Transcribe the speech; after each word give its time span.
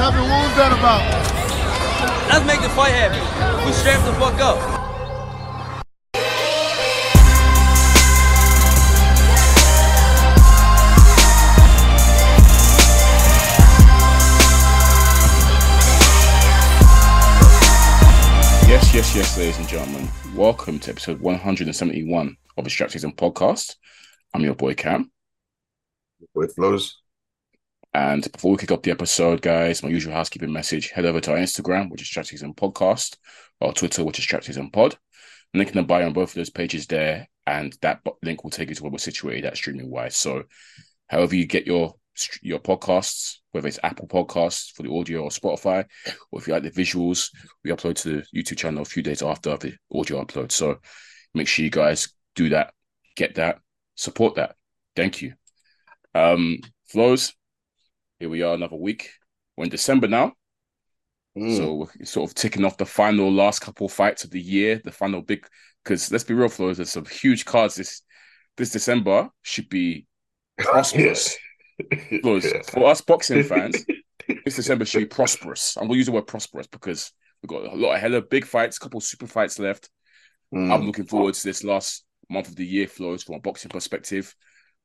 What 0.00 0.14
happened? 0.14 0.30
What 0.30 0.48
was 0.48 0.56
that 0.56 0.72
about? 0.72 1.02
Let's 2.30 2.46
make 2.46 2.62
the 2.62 2.70
fight 2.70 2.94
happen. 2.94 3.20
We 3.66 3.72
strapped 3.72 4.06
the 4.06 4.14
fuck 4.14 4.40
up. 4.40 4.56
Yes, 18.66 18.94
yes, 18.94 19.14
yes, 19.14 19.36
ladies 19.36 19.58
and 19.58 19.68
gentlemen. 19.68 20.08
Welcome 20.34 20.78
to 20.78 20.92
episode 20.92 21.20
171 21.20 22.36
of 22.56 22.64
the 22.64 22.70
Strap 22.70 22.88
SZN 22.88 23.16
Podcast. 23.16 23.76
I'm 24.32 24.40
your 24.40 24.54
boy 24.54 24.72
Kam. 24.72 25.12
With 26.32 26.56
Flowz. 26.56 26.99
And 27.92 28.30
before 28.30 28.52
we 28.52 28.58
kick 28.58 28.70
off 28.70 28.82
the 28.82 28.92
episode, 28.92 29.42
guys, 29.42 29.82
my 29.82 29.88
usual 29.88 30.12
housekeeping 30.12 30.52
message 30.52 30.90
head 30.90 31.06
over 31.06 31.20
to 31.20 31.32
our 31.32 31.38
Instagram, 31.38 31.90
which 31.90 32.02
is 32.02 32.08
Strap 32.08 32.26
SZN 32.26 32.54
Podcast, 32.54 33.16
or 33.60 33.72
Twitter, 33.72 34.04
which 34.04 34.18
is 34.18 34.24
Strap 34.24 34.42
SZN 34.42 34.72
Pod. 34.72 34.96
Link 35.54 35.70
in 35.70 35.76
the 35.76 35.82
bio 35.82 36.06
on 36.06 36.12
both 36.12 36.30
of 36.30 36.34
those 36.36 36.50
pages 36.50 36.86
there. 36.86 37.28
And 37.46 37.76
that 37.82 38.00
link 38.22 38.44
will 38.44 38.50
take 38.50 38.68
you 38.68 38.76
to 38.76 38.82
where 38.82 38.92
we're 38.92 38.98
situated 38.98 39.44
at 39.44 39.56
streaming 39.56 39.90
wise. 39.90 40.16
So, 40.16 40.44
however 41.08 41.34
you 41.34 41.46
get 41.46 41.66
your 41.66 41.94
your 42.42 42.58
podcasts, 42.58 43.38
whether 43.52 43.66
it's 43.66 43.78
Apple 43.82 44.06
Podcasts 44.06 44.72
for 44.72 44.82
the 44.82 44.92
audio 44.92 45.22
or 45.22 45.30
Spotify, 45.30 45.84
or 46.30 46.40
if 46.40 46.46
you 46.46 46.52
like 46.52 46.62
the 46.62 46.70
visuals, 46.70 47.30
we 47.64 47.70
upload 47.70 47.96
to 47.96 48.08
the 48.08 48.24
YouTube 48.36 48.58
channel 48.58 48.82
a 48.82 48.84
few 48.84 49.02
days 49.02 49.22
after 49.22 49.56
the 49.56 49.74
audio 49.92 50.24
upload. 50.24 50.52
So 50.52 50.78
make 51.34 51.48
sure 51.48 51.64
you 51.64 51.70
guys 51.70 52.12
do 52.34 52.50
that, 52.50 52.72
get 53.16 53.36
that, 53.36 53.58
support 53.96 54.36
that. 54.36 54.56
Thank 54.94 55.22
you. 55.22 55.34
Um, 56.14 56.58
Flowz, 56.92 57.32
here 58.20 58.28
we 58.28 58.42
are 58.42 58.54
another 58.54 58.76
week. 58.76 59.10
We're 59.56 59.64
in 59.64 59.70
December 59.70 60.06
now. 60.06 60.34
Mm. 61.36 61.56
So 61.56 61.74
we're 61.98 62.04
sort 62.04 62.30
of 62.30 62.34
ticking 62.34 62.64
off 62.64 62.76
the 62.76 62.86
final 62.86 63.32
last 63.32 63.60
couple 63.60 63.88
fights 63.88 64.24
of 64.24 64.30
the 64.30 64.40
year, 64.40 64.80
the 64.84 64.92
final 64.92 65.22
big 65.22 65.46
because 65.82 66.12
let's 66.12 66.24
be 66.24 66.34
real, 66.34 66.48
Flowz, 66.48 66.76
there's 66.76 66.90
some 66.90 67.06
huge 67.06 67.46
cards 67.46 67.74
this 67.76 68.02
this 68.56 68.70
December 68.70 69.30
should 69.42 69.68
be 69.70 70.06
prosperous. 70.58 71.36
Flowz, 71.90 72.44
Yeah. 72.54 72.62
for 72.70 72.86
us 72.90 73.00
boxing 73.00 73.42
fans, 73.42 73.84
this 74.44 74.56
December 74.56 74.84
should 74.84 74.98
be 74.98 75.06
prosperous. 75.06 75.76
I'm 75.78 75.86
gonna 75.86 75.96
use 75.96 76.06
the 76.06 76.12
word 76.12 76.26
prosperous 76.26 76.66
because 76.66 77.12
we've 77.42 77.48
got 77.48 77.72
a 77.72 77.76
lot 77.76 77.94
of 77.94 78.00
hella 78.00 78.20
big 78.20 78.44
fights, 78.44 78.76
a 78.76 78.80
couple 78.80 79.00
super 79.00 79.26
fights 79.26 79.58
left. 79.58 79.88
Mm. 80.54 80.70
I'm 80.70 80.84
looking 80.84 81.06
forward 81.06 81.34
to 81.34 81.44
this 81.44 81.64
last 81.64 82.04
month 82.28 82.48
of 82.48 82.56
the 82.56 82.66
year, 82.66 82.86
Flowz, 82.86 83.24
from 83.24 83.36
a 83.36 83.40
boxing 83.40 83.70
perspective. 83.70 84.34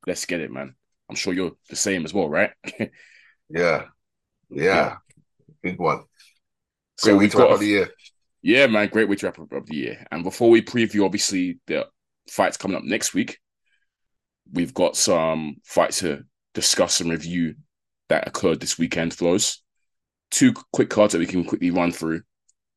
Let's 0.07 0.25
get 0.25 0.39
it, 0.39 0.51
man. 0.51 0.75
I'm 1.09 1.15
sure 1.15 1.33
you're 1.33 1.51
the 1.69 1.75
same 1.75 2.05
as 2.05 2.13
well, 2.13 2.29
right? 2.29 2.51
yeah. 3.49 3.85
Yeah. 4.49 4.95
Big 5.61 5.79
one. 5.79 6.03
so 6.97 7.09
Great 7.09 7.13
way 7.13 7.19
we've 7.19 7.35
wrap 7.35 7.47
got 7.47 7.53
up 7.53 7.59
the 7.59 7.65
year. 7.65 7.89
Yeah, 8.41 8.67
man, 8.67 8.89
great 8.89 9.09
way 9.09 9.15
to 9.15 9.25
wrap 9.25 9.39
up 9.39 9.51
of 9.51 9.65
the 9.65 9.75
year. 9.75 10.05
And 10.11 10.23
before 10.23 10.49
we 10.49 10.61
preview, 10.61 11.03
obviously, 11.03 11.59
the 11.65 11.87
fights 12.29 12.57
coming 12.57 12.77
up 12.77 12.83
next 12.83 13.13
week, 13.13 13.39
we've 14.51 14.73
got 14.73 14.95
some 14.95 15.55
fights 15.63 15.99
to 15.99 16.23
discuss 16.53 17.01
and 17.01 17.09
review 17.09 17.55
that 18.09 18.27
occurred 18.27 18.59
this 18.59 18.77
weekend, 18.77 19.13
Flowz. 19.13 19.57
Two 20.29 20.53
quick 20.71 20.89
cards 20.89 21.13
that 21.13 21.19
we 21.19 21.25
can 21.25 21.43
quickly 21.43 21.71
run 21.71 21.91
through. 21.91 22.21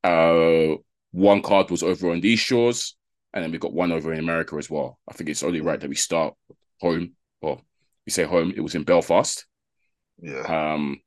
Uh, 0.02 0.76
one 1.10 1.42
card 1.42 1.70
was 1.70 1.82
over 1.82 2.10
on 2.10 2.20
these 2.20 2.38
shores, 2.38 2.96
and 3.34 3.44
then 3.44 3.50
we 3.50 3.58
got 3.58 3.72
one 3.72 3.92
over 3.92 4.12
in 4.12 4.18
America 4.18 4.56
as 4.56 4.70
well. 4.70 4.98
I 5.08 5.12
think 5.12 5.28
it's 5.28 5.42
only 5.42 5.60
right 5.60 5.80
that 5.80 5.88
we 5.90 5.96
start 5.96 6.34
home. 6.80 7.12
Well, 7.42 7.60
we 8.06 8.10
say 8.10 8.24
home, 8.24 8.52
it 8.56 8.60
was 8.60 8.74
in 8.74 8.84
Belfast. 8.84 9.46
Yeah. 10.20 10.74
Um, 10.74 11.00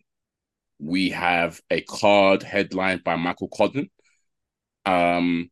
we 0.79 1.09
have 1.11 1.61
a 1.69 1.81
card 1.81 2.43
headlined 2.43 3.03
by 3.03 3.15
Michael 3.15 3.49
Conlan. 3.49 3.89
Um, 4.85 5.49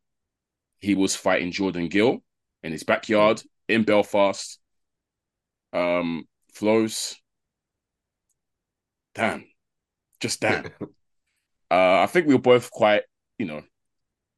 he 0.80 0.96
was 0.96 1.16
fighting 1.16 1.52
Jordan 1.52 1.88
Gill 1.88 2.24
in 2.64 2.72
his 2.72 2.84
backyard 2.84 3.42
in 3.68 3.84
Belfast. 3.84 4.60
Um, 5.74 6.28
Flowz. 6.54 7.16
Damn, 9.14 9.46
just 10.20 10.40
damn. 10.42 10.66
uh, 11.72 12.02
I 12.02 12.08
think 12.08 12.28
we 12.28 12.34
were 12.34 12.42
both 12.42 12.72
quite, 12.72 13.04
you 13.38 13.46
know, 13.46 13.62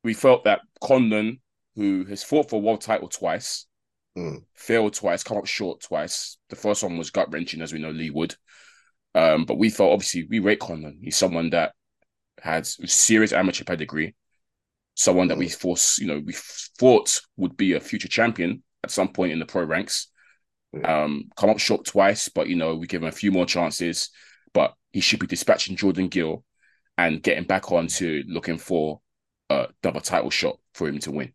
we 0.04 0.14
felt 0.14 0.46
that 0.46 0.62
Conlan, 0.82 1.40
who 1.76 2.06
has 2.06 2.24
fought 2.24 2.50
for 2.50 2.58
a 2.58 2.60
world 2.60 2.82
title 2.82 3.08
twice, 3.08 3.68
Mm. 4.18 4.44
failed 4.56 4.94
twice, 4.94 5.24
come 5.24 5.38
up 5.38 5.46
short 5.46 5.80
twice. 5.80 6.38
The 6.50 6.58
first 6.58 6.84
one 6.84 6.98
was 6.98 7.12
gut 7.12 7.32
wrenching, 7.32 7.62
as 7.62 7.72
we 7.72 7.80
know, 7.80 7.92
Leigh 7.92 8.10
Wood. 8.10 8.36
Um, 9.14 9.46
but 9.46 9.58
we 9.58 9.70
felt 9.70 9.92
obviously 9.92 10.26
we 10.30 10.40
rate 10.40 10.60
Conlan. 10.60 11.00
He's 11.02 11.18
someone 11.18 11.50
that 11.52 11.74
has 12.42 12.78
serious 12.92 13.34
amateur 13.34 13.64
pedigree, 13.64 14.16
someone 14.96 15.28
that 15.28 15.38
we 15.38 15.50
force, 15.50 16.00
you 16.00 16.08
know, 16.08 16.22
we 16.24 16.34
thought 16.80 17.22
would 17.38 17.58
be 17.58 17.74
a 17.74 17.80
future 17.80 18.08
champion 18.08 18.64
at 18.84 18.92
some 18.92 19.10
point 19.10 19.32
in 19.32 19.40
the 19.40 19.46
pro 19.46 19.64
ranks. 19.64 20.08
Um, 20.86 21.30
come 21.36 21.50
up 21.50 21.60
short 21.60 21.86
twice, 21.86 22.30
but 22.30 22.48
you 22.48 22.56
know, 22.56 22.76
we 22.76 22.88
give 22.88 23.02
him 23.04 23.10
a 23.10 23.12
few 23.12 23.32
more 23.32 23.46
chances. 23.46 24.10
But 24.54 24.74
he 24.92 25.02
should 25.02 25.20
be 25.20 25.28
dispatching 25.28 25.76
Jordan 25.76 26.08
Gill 26.08 26.44
and 26.98 27.22
getting 27.22 27.44
back 27.46 27.72
on 27.72 27.88
to 27.88 28.24
looking 28.28 28.58
for 28.58 29.02
a 29.50 29.68
double 29.82 30.02
title 30.02 30.30
shot 30.30 30.58
for 30.74 30.88
him 30.88 31.00
to 31.00 31.12
win. 31.12 31.34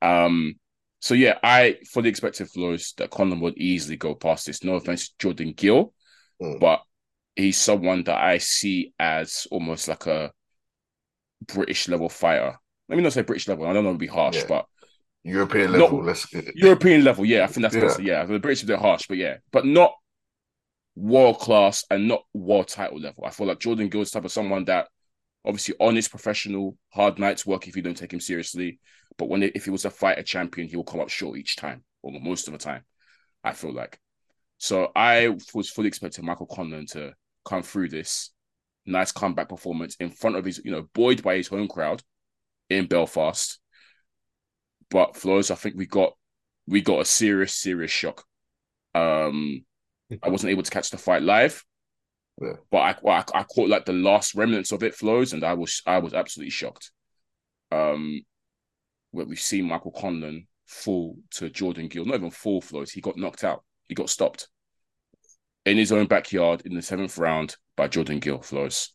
Um, 0.00 0.54
so 1.00 1.14
yeah, 1.14 1.38
I 1.42 1.78
fully 1.92 2.08
expected 2.08 2.48
Flowz 2.48 2.94
that 2.96 3.10
Conlan 3.10 3.40
would 3.40 3.58
easily 3.58 3.96
go 3.96 4.14
past 4.14 4.46
this. 4.46 4.62
No 4.62 4.74
offense 4.74 5.10
Jordan 5.18 5.52
Gill, 5.56 5.92
Mm. 6.40 6.58
but 6.58 6.82
he's 7.36 7.58
someone 7.58 8.04
that 8.04 8.20
I 8.22 8.38
see 8.38 8.92
as 8.98 9.46
almost 9.50 9.88
like 9.88 10.06
a 10.06 10.32
British 11.46 11.88
level 11.88 12.08
fighter. 12.08 12.56
Let 12.88 12.96
me 12.96 13.02
not 13.02 13.12
say 13.12 13.22
British 13.22 13.48
level. 13.48 13.66
I 13.66 13.72
don't 13.72 13.84
want 13.84 13.94
to 13.96 13.98
be 13.98 14.06
harsh, 14.06 14.36
Yeah. 14.36 14.46
but 14.48 14.66
European 15.24 15.72
level. 15.72 16.02
Let's 16.02 16.26
European 16.54 17.04
level. 17.04 17.24
Yeah, 17.24 17.44
I 17.44 17.46
think 17.46 17.62
that's 17.62 17.74
Yeah. 17.74 17.80
best. 17.80 18.00
Yeah, 18.00 18.24
the 18.24 18.38
British 18.38 18.62
are 18.62 18.66
a 18.66 18.76
bit 18.76 18.78
harsh, 18.80 19.06
but 19.08 19.18
yeah, 19.18 19.36
but 19.50 19.64
not 19.64 19.94
world 20.94 21.38
class 21.38 21.84
and 21.90 22.08
not 22.08 22.24
world 22.34 22.68
title 22.68 23.00
level. 23.00 23.24
I 23.24 23.30
feel 23.30 23.46
like 23.46 23.60
Jordan 23.60 23.88
Gill's 23.88 24.10
type 24.10 24.24
of 24.24 24.32
someone 24.32 24.64
that 24.66 24.88
obviously 25.44 25.74
honest, 25.80 26.10
professional, 26.10 26.76
hard 26.90 27.18
nights 27.18 27.46
work 27.46 27.66
if 27.66 27.76
you 27.76 27.82
don't 27.82 27.96
take 27.96 28.12
him 28.12 28.20
seriously. 28.20 28.78
But 29.16 29.28
when 29.28 29.42
it, 29.42 29.52
if 29.54 29.64
he 29.64 29.70
was 29.70 29.84
a 29.84 30.22
champion, 30.22 30.68
he 30.68 30.76
will 30.76 30.84
come 30.84 31.00
up 31.00 31.08
short 31.08 31.38
each 31.38 31.56
time, 31.56 31.84
or 32.02 32.12
most 32.20 32.48
of 32.48 32.52
the 32.52 32.58
time. 32.58 32.84
I 33.44 33.52
feel 33.52 33.72
like. 33.72 33.98
So 34.58 34.92
I 34.94 35.36
was 35.54 35.68
fully 35.68 35.88
expecting 35.88 36.24
Michael 36.24 36.46
Conlan 36.46 36.86
to 36.92 37.12
come 37.44 37.62
through 37.62 37.88
this 37.88 38.30
nice 38.86 39.12
comeback 39.12 39.48
performance 39.48 39.96
in 39.96 40.10
front 40.10 40.36
of 40.36 40.44
his, 40.44 40.60
you 40.64 40.70
know, 40.70 40.88
buoyed 40.94 41.22
by 41.22 41.36
his 41.36 41.48
home 41.48 41.68
crowd 41.68 42.02
in 42.68 42.86
Belfast. 42.86 43.58
But 44.90 45.14
Flowz, 45.14 45.50
I 45.50 45.54
think 45.54 45.76
we 45.76 45.86
got 45.86 46.14
we 46.66 46.80
got 46.80 47.00
a 47.00 47.04
serious, 47.04 47.54
serious 47.54 47.90
shock. 47.90 48.24
Um, 48.94 49.64
I 50.22 50.28
wasn't 50.28 50.50
able 50.50 50.62
to 50.62 50.70
catch 50.70 50.90
the 50.90 50.98
fight 50.98 51.22
live, 51.22 51.64
Yeah. 52.40 52.56
but 52.70 52.78
I, 52.78 53.10
I 53.10 53.24
I 53.34 53.42
caught 53.44 53.68
like 53.70 53.86
the 53.86 53.92
last 53.94 54.34
remnants 54.34 54.72
of 54.72 54.82
it 54.82 54.94
Flowz, 54.94 55.32
and 55.32 55.44
I 55.44 55.54
was 55.54 55.82
I 55.86 55.98
was 55.98 56.12
absolutely 56.14 56.50
shocked. 56.50 56.90
Um, 57.70 58.22
where 59.12 59.24
we've 59.26 59.40
seen 59.40 59.66
Michael 59.66 59.92
Conlan 59.92 60.46
fall 60.66 61.16
to 61.32 61.48
Jordan 61.48 61.88
Gill, 61.88 62.04
not 62.04 62.16
even 62.16 62.30
fall 62.30 62.60
Flowz, 62.60 62.90
he 62.90 63.00
got 63.00 63.16
knocked 63.16 63.44
out, 63.44 63.64
he 63.88 63.94
got 63.94 64.10
stopped 64.10 64.48
in 65.64 65.76
his 65.76 65.92
own 65.92 66.06
backyard 66.06 66.62
in 66.64 66.74
the 66.74 66.82
seventh 66.82 67.18
round 67.18 67.56
by 67.76 67.88
Jordan 67.88 68.18
Gill 68.18 68.38
Flowz. 68.38 68.88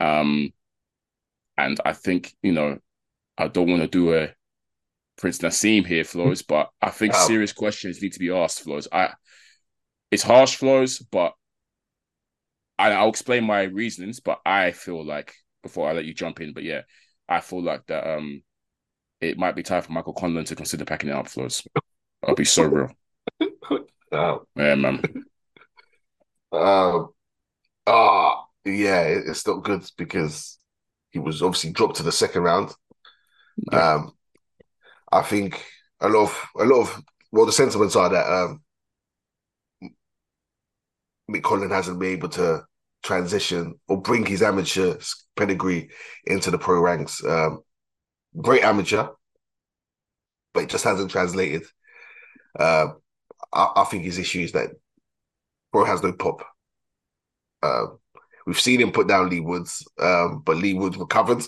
Um, 0.00 0.52
and 1.56 1.80
I 1.84 1.92
think 1.92 2.34
you 2.42 2.52
know, 2.52 2.78
I 3.36 3.48
don't 3.48 3.68
want 3.68 3.82
to 3.82 3.88
do 3.88 4.14
a 4.14 4.30
Prince 5.16 5.38
Naseem 5.38 5.86
here, 5.86 6.04
Flowz, 6.04 6.44
but 6.46 6.70
I 6.80 6.90
think 6.90 7.14
Oh. 7.14 7.26
serious 7.26 7.52
questions 7.52 8.00
need 8.02 8.12
to 8.12 8.18
be 8.20 8.30
asked, 8.30 8.64
Flowz. 8.64 8.86
I 8.92 9.14
it's 10.10 10.22
harsh, 10.22 10.58
Flowz, 10.58 11.04
but 11.10 11.34
I, 12.78 12.92
I'll 12.92 13.08
explain 13.08 13.44
my 13.44 13.62
reasonings. 13.62 14.20
But 14.20 14.40
I 14.46 14.72
feel 14.72 15.04
like 15.04 15.34
before 15.62 15.88
I 15.88 15.92
let 15.92 16.04
you 16.04 16.14
jump 16.14 16.40
in, 16.40 16.52
but 16.52 16.62
yeah, 16.62 16.82
I 17.28 17.40
feel 17.40 17.62
like 17.62 17.86
that 17.86 18.06
um 18.08 18.42
it 19.20 19.38
might 19.38 19.56
be 19.56 19.62
time 19.62 19.82
for 19.82 19.92
Michael 19.92 20.14
Conlan 20.14 20.46
to 20.46 20.56
consider 20.56 20.84
packing 20.84 21.10
it 21.10 21.16
up, 21.16 21.26
Flowz. 21.26 21.66
I'll 22.26 22.34
be 22.34 22.44
so 22.44 22.64
real. 22.64 22.90
Um, 24.12 24.40
Yeah, 24.56 24.74
man. 24.74 25.02
Um, 26.52 27.08
ah, 27.86 28.44
yeah, 28.64 29.02
it's 29.02 29.46
not 29.46 29.64
good 29.64 29.84
because 29.96 30.58
he 31.10 31.18
was 31.18 31.42
obviously 31.42 31.72
dropped 31.72 31.96
to 31.96 32.02
the 32.02 32.12
second 32.12 32.42
round. 32.42 32.72
Yeah. 33.72 33.94
Um, 33.94 34.12
I 35.10 35.22
think 35.22 35.64
a 36.00 36.08
lot 36.08 36.24
of 36.24 36.48
a 36.58 36.64
lot 36.64 36.80
of 36.82 37.02
well, 37.32 37.46
the 37.46 37.52
sentiments 37.52 37.96
are 37.96 38.08
that 38.08 38.26
um, 38.26 38.62
Mick 41.30 41.42
Conlan 41.42 41.70
hasn't 41.70 41.98
been 41.98 42.12
able 42.12 42.28
to 42.30 42.64
transition 43.02 43.74
or 43.86 44.00
bring 44.00 44.24
his 44.24 44.42
amateur 44.42 44.96
pedigree 45.36 45.90
into 46.26 46.50
the 46.50 46.58
pro 46.58 46.80
ranks. 46.80 47.22
Um, 47.24 47.62
great 48.36 48.62
amateur, 48.62 49.08
but 50.54 50.64
it 50.64 50.70
just 50.70 50.84
hasn't 50.84 51.10
translated. 51.10 51.64
Uh, 52.58 52.88
I, 53.52 53.72
I 53.76 53.84
think 53.84 54.04
his 54.04 54.18
issue 54.18 54.40
is 54.40 54.52
that 54.52 54.70
bro 55.78 55.84
has 55.86 56.02
no 56.02 56.12
pop. 56.12 56.44
Um, 57.62 57.98
we've 58.46 58.58
seen 58.60 58.80
him 58.80 58.92
put 58.92 59.08
down 59.08 59.30
Leigh 59.30 59.40
Woods, 59.40 59.86
um, 60.00 60.42
but 60.44 60.56
Leigh 60.56 60.74
Woods 60.74 60.96
recovered, 60.96 61.42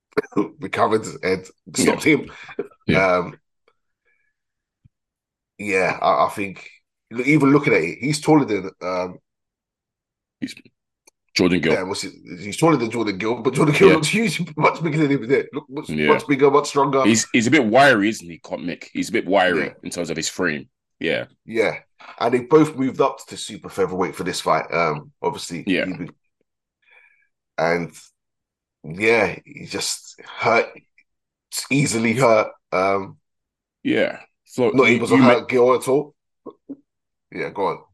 recovered 0.60 1.06
and 1.22 1.46
stopped 1.74 2.04
him. 2.04 2.30
Yeah. 2.86 3.16
Um, 3.18 3.38
yeah, 5.58 5.98
I, 6.02 6.26
I 6.26 6.28
think 6.30 6.68
even 7.24 7.50
looking 7.50 7.72
at 7.74 7.82
it, 7.82 7.98
he's 8.00 8.20
taller 8.20 8.44
than 8.44 8.70
um, 8.82 9.18
he's 10.40 10.54
Jordan 11.34 11.60
Gill. 11.60 11.72
yeah, 11.72 11.82
what's 11.82 12.02
he's 12.02 12.56
taller 12.56 12.76
than 12.76 12.90
Jordan 12.90 13.18
Gill, 13.18 13.36
but 13.42 13.54
Jordan 13.54 13.74
Gill 13.74 13.88
Yeah. 13.88 13.94
looks 13.94 14.08
huge, 14.08 14.42
much 14.56 14.82
bigger 14.82 14.98
than 14.98 15.10
him. 15.10 15.28
There, 15.28 15.46
look 15.52 15.66
much, 15.68 15.88
Yeah. 15.90 16.08
much 16.08 16.26
bigger, 16.26 16.50
much 16.50 16.68
stronger. 16.68 17.04
He's 17.04 17.26
he's 17.32 17.46
a 17.46 17.50
bit 17.50 17.64
wiry, 17.64 18.08
isn't 18.08 18.28
he, 18.28 18.38
Mick? 18.40 18.84
He's 18.92 19.08
a 19.08 19.12
bit 19.12 19.26
wiry 19.26 19.66
Yeah. 19.66 19.72
in 19.82 19.90
terms 19.90 20.10
of 20.10 20.16
his 20.16 20.28
frame. 20.28 20.68
Yeah. 20.98 21.26
Yeah, 21.44 21.78
and 22.18 22.32
they 22.34 22.40
both 22.40 22.76
moved 22.76 23.00
up 23.00 23.18
to 23.28 23.36
super 23.36 23.68
featherweight 23.68 24.14
for 24.14 24.24
this 24.24 24.40
fight. 24.40 24.72
Um, 24.72 25.12
obviously, 25.22 25.64
Yeah. 25.66 25.86
he- 25.86 26.10
and 27.58 27.92
yeah, 28.84 29.36
he 29.44 29.66
just 29.66 30.20
hurt, 30.24 30.68
easily 31.70 32.14
hurt. 32.14 32.52
Um, 32.72 33.18
Yeah. 33.82 34.20
So 34.44 34.70
not 34.70 34.88
able 34.88 35.06
to 35.08 35.16
hurt 35.16 35.48
Gill 35.48 35.74
at 35.74 35.86
all. 35.88 36.14
Yeah, 37.30 37.50
go 37.50 37.66
on. 37.66 37.84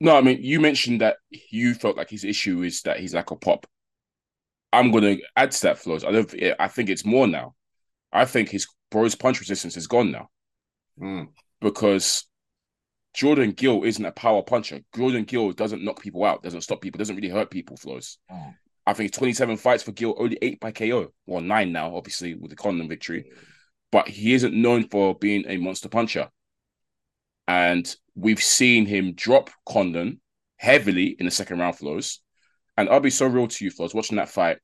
No, 0.00 0.16
I 0.16 0.20
mean, 0.20 0.42
you 0.42 0.60
mentioned 0.60 1.00
that 1.00 1.16
you 1.50 1.74
felt 1.74 1.96
like 1.96 2.10
his 2.10 2.24
issue 2.24 2.62
is 2.62 2.82
that 2.82 2.98
he's 2.98 3.14
like 3.14 3.30
a 3.30 3.36
pop. 3.36 3.66
I'm 4.72 4.90
gonna 4.90 5.16
add 5.36 5.52
to 5.52 5.62
that, 5.62 5.76
Flowz. 5.76 6.04
I 6.04 6.10
don't. 6.10 6.34
I 6.58 6.68
think 6.68 6.90
it's 6.90 7.04
more 7.04 7.26
now. 7.28 7.54
I 8.12 8.24
think 8.24 8.48
his 8.48 8.66
bro's 8.90 9.14
punch 9.14 9.40
resistance 9.40 9.76
is 9.76 9.86
gone 9.88 10.12
now 10.12 10.28
Mm, 11.00 11.28
because 11.64 12.26
Jordan 13.14 13.52
Gill 13.52 13.84
isn't 13.84 14.04
a 14.04 14.12
power 14.12 14.42
puncher. 14.42 14.80
Jordan 14.94 15.24
Gill 15.24 15.50
doesn't 15.52 15.82
knock 15.82 16.02
people 16.02 16.24
out, 16.24 16.42
doesn't 16.42 16.60
stop 16.60 16.82
people, 16.82 16.98
doesn't 16.98 17.16
really 17.16 17.30
hurt 17.30 17.50
people. 17.50 17.76
Flowz. 17.76 18.18
Mm. 18.30 18.54
I 18.86 18.92
think 18.92 19.12
27 19.12 19.56
fights 19.56 19.82
for 19.82 19.92
Gill, 19.92 20.14
only 20.18 20.38
eight 20.42 20.60
by 20.60 20.72
KO. 20.72 21.12
Well, 21.26 21.40
nine 21.40 21.72
now, 21.72 21.96
obviously 21.96 22.34
with 22.34 22.50
the 22.50 22.56
Conlan 22.56 22.86
victory, 22.86 23.24
but 23.90 24.08
he 24.08 24.34
isn't 24.34 24.54
known 24.54 24.88
for 24.88 25.14
being 25.14 25.44
a 25.48 25.56
monster 25.56 25.88
puncher. 25.88 26.28
And 27.48 27.94
we've 28.14 28.42
seen 28.42 28.84
him 28.84 29.14
drop 29.14 29.48
Conlan 29.66 30.20
heavily 30.58 31.16
in 31.18 31.24
the 31.24 31.30
second 31.30 31.60
round 31.60 31.78
Flowz. 31.78 32.18
And 32.76 32.90
I'll 32.90 33.00
be 33.00 33.08
so 33.08 33.26
real 33.26 33.48
to 33.48 33.64
you, 33.64 33.70
Flowz, 33.70 33.94
watching 33.94 34.18
that 34.18 34.28
fight, 34.28 34.58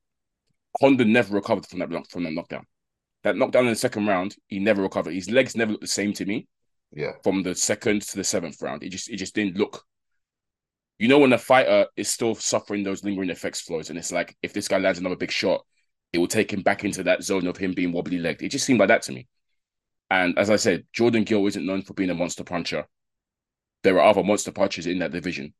Conlan 0.82 1.08
never 1.08 1.34
recovered 1.34 1.64
from 1.64 1.78
that 1.78 2.10
from 2.10 2.24
that 2.24 2.34
knockdown. 2.34 2.66
That 3.22 3.36
knockdown 3.36 3.64
in 3.64 3.70
the 3.70 3.76
second 3.76 4.06
round, 4.06 4.36
he 4.48 4.58
never 4.58 4.82
recovered. 4.82 5.14
His 5.14 5.30
legs 5.30 5.56
never 5.56 5.72
looked 5.72 5.82
the 5.82 5.88
same 5.88 6.12
to 6.14 6.26
me 6.26 6.46
yeah, 6.92 7.12
from 7.22 7.42
the 7.42 7.54
second 7.54 8.02
to 8.02 8.16
the 8.16 8.24
seventh 8.24 8.60
round. 8.62 8.82
It 8.82 8.90
just 8.90 9.10
it 9.10 9.16
just 9.16 9.34
didn't 9.34 9.56
look. 9.56 9.84
You 10.98 11.08
know 11.08 11.18
when 11.18 11.32
a 11.32 11.38
fighter 11.38 11.86
is 11.96 12.08
still 12.08 12.34
suffering 12.34 12.82
those 12.82 13.04
lingering 13.04 13.30
effects 13.30 13.62
Flowz, 13.62 13.88
and 13.88 13.98
it's 13.98 14.12
like 14.12 14.36
if 14.42 14.52
this 14.52 14.68
guy 14.68 14.78
lands 14.78 14.98
another 14.98 15.16
big 15.16 15.30
shot, 15.30 15.64
it 16.12 16.18
will 16.18 16.26
take 16.26 16.52
him 16.52 16.62
back 16.62 16.84
into 16.84 17.02
that 17.04 17.22
zone 17.22 17.46
of 17.46 17.56
him 17.56 17.72
being 17.72 17.92
wobbly 17.92 18.18
legged. 18.18 18.42
It 18.42 18.50
just 18.50 18.66
seemed 18.66 18.80
like 18.80 18.88
that 18.88 19.02
to 19.02 19.12
me. 19.12 19.26
And 20.10 20.38
as 20.38 20.50
I 20.50 20.56
said, 20.56 20.84
Jordan 20.92 21.24
Gill 21.24 21.46
isn't 21.46 21.64
known 21.64 21.82
for 21.82 21.94
being 21.94 22.10
a 22.10 22.14
monster 22.14 22.44
puncher. 22.44 22.86
There 23.82 23.98
are 23.98 24.10
other 24.10 24.24
monster 24.24 24.50
punchers 24.50 24.86
in 24.86 24.98
that 24.98 25.12
division. 25.12 25.54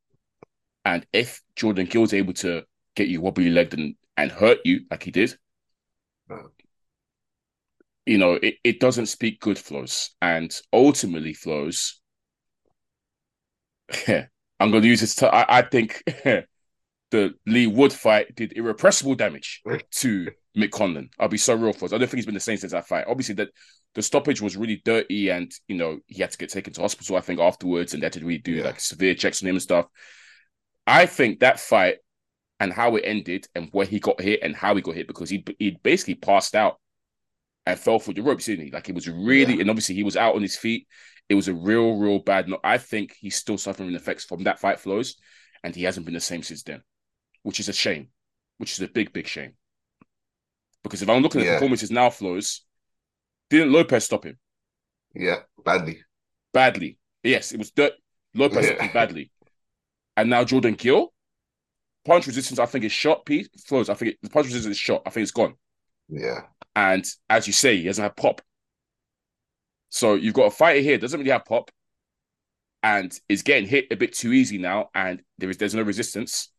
And 0.84 1.06
if 1.12 1.40
Jordan 1.56 1.86
Gill's 1.86 2.12
able 2.12 2.32
to 2.34 2.64
get 2.96 3.08
you 3.08 3.20
wobbly 3.20 3.50
legged 3.50 3.78
and, 3.78 3.94
and 4.16 4.32
hurt 4.32 4.58
you 4.64 4.80
like 4.90 5.04
he 5.04 5.10
did. 5.10 5.36
You 8.10 8.18
know, 8.18 8.32
it, 8.42 8.56
it 8.64 8.80
doesn't 8.80 9.06
speak 9.06 9.38
good 9.38 9.56
Flowz. 9.56 10.08
And 10.20 10.50
ultimately, 10.72 11.32
Flowz, 11.32 11.92
I'm 14.08 14.72
going 14.72 14.82
to 14.82 14.88
use 14.88 15.00
this. 15.00 15.14
To, 15.16 15.32
I, 15.32 15.58
I 15.58 15.62
think 15.62 16.02
the 17.12 17.34
Leigh 17.46 17.68
Wood 17.68 17.92
fight 17.92 18.34
did 18.34 18.54
irrepressible 18.56 19.14
damage 19.14 19.62
to 19.92 20.26
Mick 20.58 20.70
Conlan. 20.70 21.10
I'll 21.20 21.28
be 21.28 21.38
so 21.38 21.54
real, 21.54 21.72
Flowz. 21.72 21.92
I 21.92 21.98
don't 21.98 22.08
think 22.08 22.16
he's 22.16 22.26
been 22.26 22.34
the 22.34 22.40
same 22.40 22.56
since 22.56 22.72
that 22.72 22.88
fight. 22.88 23.04
Obviously, 23.06 23.36
that 23.36 23.50
the 23.94 24.02
stoppage 24.02 24.42
was 24.42 24.56
really 24.56 24.82
dirty, 24.84 25.30
and 25.30 25.52
you 25.68 25.76
know 25.76 26.00
he 26.08 26.20
had 26.20 26.32
to 26.32 26.38
get 26.38 26.50
taken 26.50 26.72
to 26.72 26.80
hospital. 26.80 27.14
I 27.14 27.20
think 27.20 27.38
afterwards, 27.38 27.94
and 27.94 28.02
they 28.02 28.06
had 28.06 28.14
to 28.14 28.24
really 28.24 28.38
do 28.38 28.54
Yeah. 28.54 28.64
like 28.64 28.80
severe 28.80 29.14
checks 29.14 29.40
on 29.40 29.48
him 29.48 29.54
and 29.54 29.62
stuff. 29.62 29.86
I 30.84 31.06
think 31.06 31.38
that 31.40 31.60
fight 31.60 31.98
and 32.58 32.72
how 32.72 32.96
it 32.96 33.02
ended 33.06 33.46
and 33.54 33.68
where 33.70 33.86
he 33.86 34.00
got 34.00 34.20
hit 34.20 34.40
and 34.42 34.56
how 34.56 34.74
he 34.74 34.82
got 34.82 34.96
hit 34.96 35.06
because 35.06 35.30
he 35.30 35.44
he 35.60 35.78
basically 35.84 36.16
passed 36.16 36.56
out 36.56 36.80
and 37.70 37.80
fell 37.80 37.98
through 37.98 38.14
the 38.14 38.22
ropes, 38.22 38.46
didn't 38.46 38.66
he? 38.66 38.70
Like 38.70 38.88
it 38.88 38.94
was 38.94 39.08
really, 39.08 39.54
Yeah. 39.54 39.60
and 39.62 39.70
obviously 39.70 39.94
he 39.94 40.02
was 40.02 40.16
out 40.16 40.34
on 40.34 40.42
his 40.42 40.56
feet. 40.56 40.86
It 41.28 41.34
was 41.34 41.48
a 41.48 41.54
real, 41.54 41.96
real 41.96 42.18
bad. 42.18 42.48
No, 42.48 42.58
I 42.64 42.78
think 42.78 43.14
he's 43.18 43.36
still 43.36 43.58
suffering 43.58 43.94
effects 43.94 44.24
from 44.24 44.44
that 44.44 44.58
fight 44.58 44.78
Flowz, 44.78 45.14
and 45.62 45.74
he 45.74 45.84
hasn't 45.84 46.06
been 46.06 46.14
the 46.14 46.20
same 46.20 46.42
since 46.42 46.62
then, 46.62 46.82
which 47.42 47.60
is 47.60 47.68
a 47.68 47.72
shame. 47.72 48.08
Which 48.58 48.72
is 48.72 48.80
a 48.80 48.88
big, 48.88 49.12
big 49.12 49.26
shame. 49.26 49.54
Because 50.82 51.02
if 51.02 51.08
I'm 51.08 51.22
looking 51.22 51.40
at 51.40 51.46
Yeah. 51.46 51.54
performances 51.54 51.90
now, 51.90 52.08
Flowz, 52.08 52.60
didn't 53.48 53.72
Lopez 53.72 54.04
stop 54.04 54.24
him 54.24 54.38
yeah, 55.14 55.40
badly. 55.64 56.02
badly? 56.52 56.98
Yes, 57.22 57.52
it 57.52 57.58
was 57.58 57.70
dirt. 57.70 57.92
Lopez 58.34 58.64
stopped 58.66 58.80
Yeah. 58.80 58.86
him 58.86 58.92
badly, 58.92 59.30
and 60.16 60.28
now 60.30 60.44
Jordan 60.44 60.74
Gill, 60.74 61.12
punch 62.04 62.26
resistance. 62.26 62.58
I 62.58 62.66
think 62.66 62.84
is 62.84 62.92
shot. 62.92 63.24
Pete 63.24 63.50
Flowz. 63.68 63.88
I 63.88 63.94
think 63.94 64.12
it, 64.12 64.18
the 64.22 64.30
punch 64.30 64.46
resistance 64.46 64.76
is 64.76 64.80
shot. 64.80 65.02
I 65.06 65.10
think 65.10 65.22
it's 65.22 65.32
gone. 65.32 65.54
Yeah, 66.10 66.40
And 66.74 67.04
as 67.28 67.46
you 67.46 67.52
say, 67.52 67.76
he 67.76 67.84
doesn't 67.84 68.02
have 68.02 68.16
pop. 68.16 68.40
So 69.90 70.14
you've 70.14 70.34
got 70.34 70.46
a 70.46 70.50
fighter 70.50 70.80
here 70.80 70.98
doesn't 70.98 71.18
really 71.20 71.30
have 71.32 71.44
pop, 71.44 71.70
and 72.82 73.12
is 73.28 73.42
getting 73.42 73.68
hit 73.68 73.86
a 73.90 73.96
bit 73.96 74.12
too 74.14 74.32
easy 74.32 74.58
now, 74.58 74.90
and 74.94 75.22
there 75.38 75.50
is 75.50 75.56
there's 75.58 75.74
no 75.74 75.82
resistance. 75.82 76.50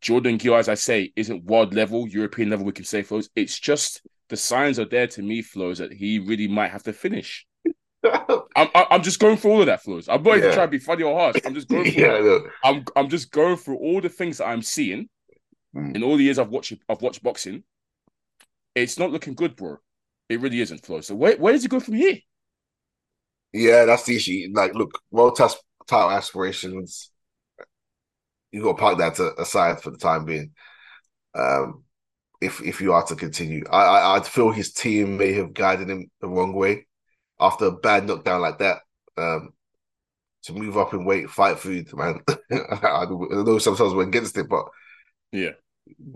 Jordan 0.00 0.36
Gill, 0.36 0.56
as 0.56 0.68
I 0.68 0.74
say, 0.74 1.12
isn't 1.16 1.44
world 1.44 1.74
level, 1.74 2.06
European 2.08 2.50
level. 2.50 2.66
We 2.66 2.72
can 2.72 2.84
say 2.84 3.02
Flowz. 3.02 3.28
It's 3.34 3.58
just 3.58 4.02
the 4.28 4.36
signs 4.36 4.78
are 4.78 4.84
there 4.84 5.06
to 5.08 5.22
me, 5.22 5.42
Flowz 5.42 5.78
that 5.78 5.92
he 5.92 6.18
really 6.18 6.48
might 6.48 6.70
have 6.70 6.82
to 6.84 6.92
finish. 6.92 7.46
I'm 8.04 8.68
I'm 8.74 9.02
just 9.02 9.18
going 9.18 9.36
through 9.36 9.50
all 9.52 9.60
of 9.60 9.66
that, 9.66 9.82
Flowz. 9.82 10.08
I'm 10.08 10.22
not 10.22 10.36
even 10.38 10.50
Yeah. 10.50 10.54
trying 10.54 10.66
to 10.68 10.70
be 10.72 10.78
funny 10.78 11.02
or 11.02 11.18
harsh. 11.18 11.40
I'm 11.44 11.54
just 11.54 11.68
going 11.68 11.86
through. 11.86 12.02
yeah. 12.02 12.38
I'm 12.62 12.84
I'm 12.96 13.08
just 13.08 13.30
going 13.30 13.56
through 13.56 13.76
all 13.76 14.00
the 14.00 14.08
things 14.08 14.38
that 14.38 14.46
I'm 14.46 14.62
seeing 14.62 15.08
Mm. 15.76 15.96
in 15.96 16.04
all 16.04 16.16
the 16.16 16.22
years 16.22 16.38
I've 16.38 16.50
watched 16.50 16.72
I've 16.88 17.02
watched 17.02 17.20
boxing. 17.24 17.64
It's 18.74 18.98
not 18.98 19.10
looking 19.10 19.34
good, 19.34 19.56
bro. 19.56 19.78
It 20.28 20.40
really 20.40 20.60
isn't, 20.60 20.84
Flo. 20.84 21.00
So 21.00 21.14
where 21.14 21.36
where 21.36 21.52
does 21.52 21.64
it 21.64 21.70
go 21.70 21.80
from 21.80 21.94
here? 21.94 22.18
Yeah, 23.52 23.84
that's 23.84 24.04
the 24.04 24.16
issue. 24.16 24.48
Like, 24.52 24.74
look, 24.74 25.00
world 25.10 25.36
title 25.36 26.10
aspirations, 26.10 27.10
you 28.52 28.62
got 28.62 28.72
to 28.72 28.78
park 28.78 28.98
that 28.98 29.14
to, 29.16 29.40
aside 29.40 29.80
for 29.80 29.90
the 29.90 29.98
time 29.98 30.24
being. 30.24 30.52
Um, 31.34 31.84
if 32.40 32.62
if 32.62 32.80
you 32.80 32.92
are 32.94 33.04
to 33.06 33.16
continue, 33.16 33.64
I, 33.70 33.84
I 33.84 34.16
I 34.18 34.20
feel 34.22 34.52
his 34.52 34.72
team 34.72 35.18
may 35.18 35.32
have 35.34 35.54
guided 35.54 35.90
him 35.90 36.10
the 36.20 36.28
wrong 36.28 36.54
way 36.54 36.86
after 37.40 37.66
a 37.66 37.72
bad 37.72 38.06
knockdown 38.06 38.42
like 38.42 38.58
that. 38.60 38.78
Um, 39.18 39.50
to 40.44 40.54
move 40.54 40.78
up 40.78 40.94
in 40.94 41.04
weight, 41.04 41.30
fight 41.30 41.58
food, 41.58 41.92
man. 41.94 42.20
I 42.52 43.06
know 43.10 43.58
sometimes 43.58 43.94
we're 43.94 44.04
against 44.08 44.38
it, 44.38 44.48
but 44.48 44.66
Yeah. 45.32 45.54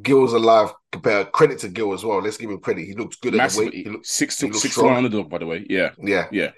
Gill's 0.03 0.33
alive. 0.33 0.73
Compare 0.93 1.27
credit 1.27 1.59
to 1.61 1.69
Gill 1.69 1.93
as 1.93 2.05
well. 2.05 2.21
Let's 2.23 2.37
give 2.37 2.51
him 2.51 2.61
credit. 2.61 2.87
He 2.87 2.95
looks 2.95 3.17
good 3.17 3.35
at 3.35 3.37
the 3.37 3.39
Massive, 3.39 3.65
weight. 3.67 3.75
He 3.75 3.85
looks 3.85 4.11
six 4.11 4.37
to 4.39 4.53
six 4.55 4.75
to 4.77 4.85
one 4.85 4.97
underdog, 4.97 5.29
by 5.29 5.39
the 5.39 5.47
way. 5.47 5.67
Yeah. 5.69 5.91
yeah, 5.99 6.27
Yeah. 6.33 6.51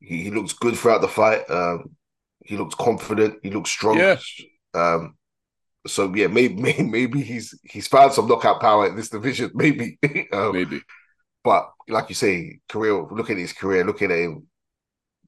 He, 0.00 0.24
he 0.24 0.30
looks 0.30 0.52
good 0.52 0.76
throughout 0.76 1.00
the 1.00 1.08
fight. 1.08 1.48
Um, 1.48 1.96
he 2.44 2.56
looks 2.56 2.74
confident. 2.74 3.38
He 3.42 3.50
looks 3.50 3.70
strong. 3.70 3.98
Yeah. 3.98 4.16
Um, 4.74 5.16
so 5.86 6.12
yeah, 6.14 6.26
maybe, 6.26 6.54
maybe 6.60 6.82
maybe 6.82 7.22
he's 7.22 7.58
he's 7.64 7.88
found 7.88 8.12
some 8.12 8.26
knockout 8.26 8.60
power 8.60 8.86
in 8.88 8.96
this 8.96 9.08
division. 9.08 9.50
Maybe, 9.54 9.98
um, 10.32 10.52
Maybe. 10.52 10.80
but 11.44 11.70
like 11.88 12.08
you 12.08 12.14
say, 12.14 12.58
career. 12.68 13.06
Look 13.10 13.30
at 13.30 13.36
his 13.36 13.52
career. 13.52 13.84
Looking 13.84 14.10
at 14.10 14.18
him 14.18 14.46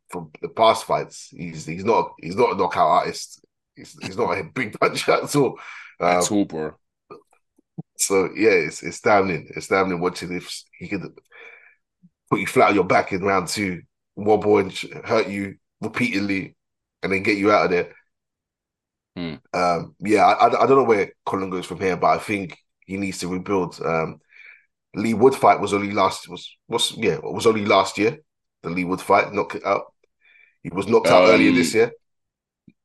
from 0.09 0.30
the 0.42 0.49
past 0.49 0.85
fights, 0.85 1.28
he's 1.30 1.66
he's 1.66 1.85
not 1.85 2.12
he's 2.21 2.37
not 2.37 2.52
a 2.52 2.56
knockout 2.56 2.88
artist. 2.88 3.44
He's, 3.76 3.97
he's 4.02 4.16
not 4.16 4.37
a 4.38 4.44
big 4.54 4.78
puncher 4.78 5.12
at 5.12 5.37
all. 5.37 5.59
Um, 6.00 6.09
At 6.18 6.33
all, 6.33 6.44
bro. 6.44 6.75
So 7.96 8.30
yeah, 8.34 8.50
it's 8.50 8.82
it's 8.82 9.00
damning. 9.00 9.48
It's 9.56 9.68
damning 9.68 10.00
watching 10.00 10.32
if 10.34 10.50
he 10.78 10.88
could 10.88 11.02
put 12.30 12.40
you 12.40 12.46
flat 12.46 12.70
on 12.70 12.74
your 12.74 12.84
back 12.84 13.12
in 13.12 13.22
round 13.22 13.48
two, 13.48 13.82
wobble 14.16 14.58
and 14.58 14.72
hurt 15.04 15.28
you 15.28 15.56
repeatedly, 15.80 16.56
and 17.02 17.12
then 17.12 17.22
get 17.22 17.38
you 17.38 17.52
out 17.52 17.66
of 17.66 17.70
there. 17.70 17.92
Hmm. 19.16 19.34
Um, 19.52 19.94
yeah, 20.00 20.24
I, 20.26 20.46
I 20.46 20.62
I 20.62 20.66
don't 20.66 20.76
know 20.78 20.84
where 20.84 21.12
Conlan 21.26 21.50
goes 21.50 21.66
from 21.66 21.80
here, 21.80 21.96
but 21.96 22.08
I 22.08 22.18
think 22.18 22.58
he 22.86 22.96
needs 22.96 23.18
to 23.18 23.28
rebuild. 23.28 23.80
Um, 23.84 24.20
Leigh 24.94 25.14
Wood 25.14 25.34
fight 25.34 25.60
was 25.60 25.74
only 25.74 25.92
last 25.92 26.28
was 26.28 26.56
was 26.68 26.92
yeah 26.96 27.18
was 27.22 27.46
only 27.46 27.64
last 27.64 27.98
year. 27.98 28.18
The 28.62 28.70
Leigh 28.70 28.84
Wood 28.84 29.00
fight 29.00 29.32
knocked 29.32 29.56
it 29.56 29.66
out. 29.66 29.92
He 30.62 30.70
was 30.70 30.88
knocked 30.88 31.10
out 31.10 31.24
Um, 31.24 31.30
earlier 31.30 31.52
this 31.52 31.74
year. 31.74 31.92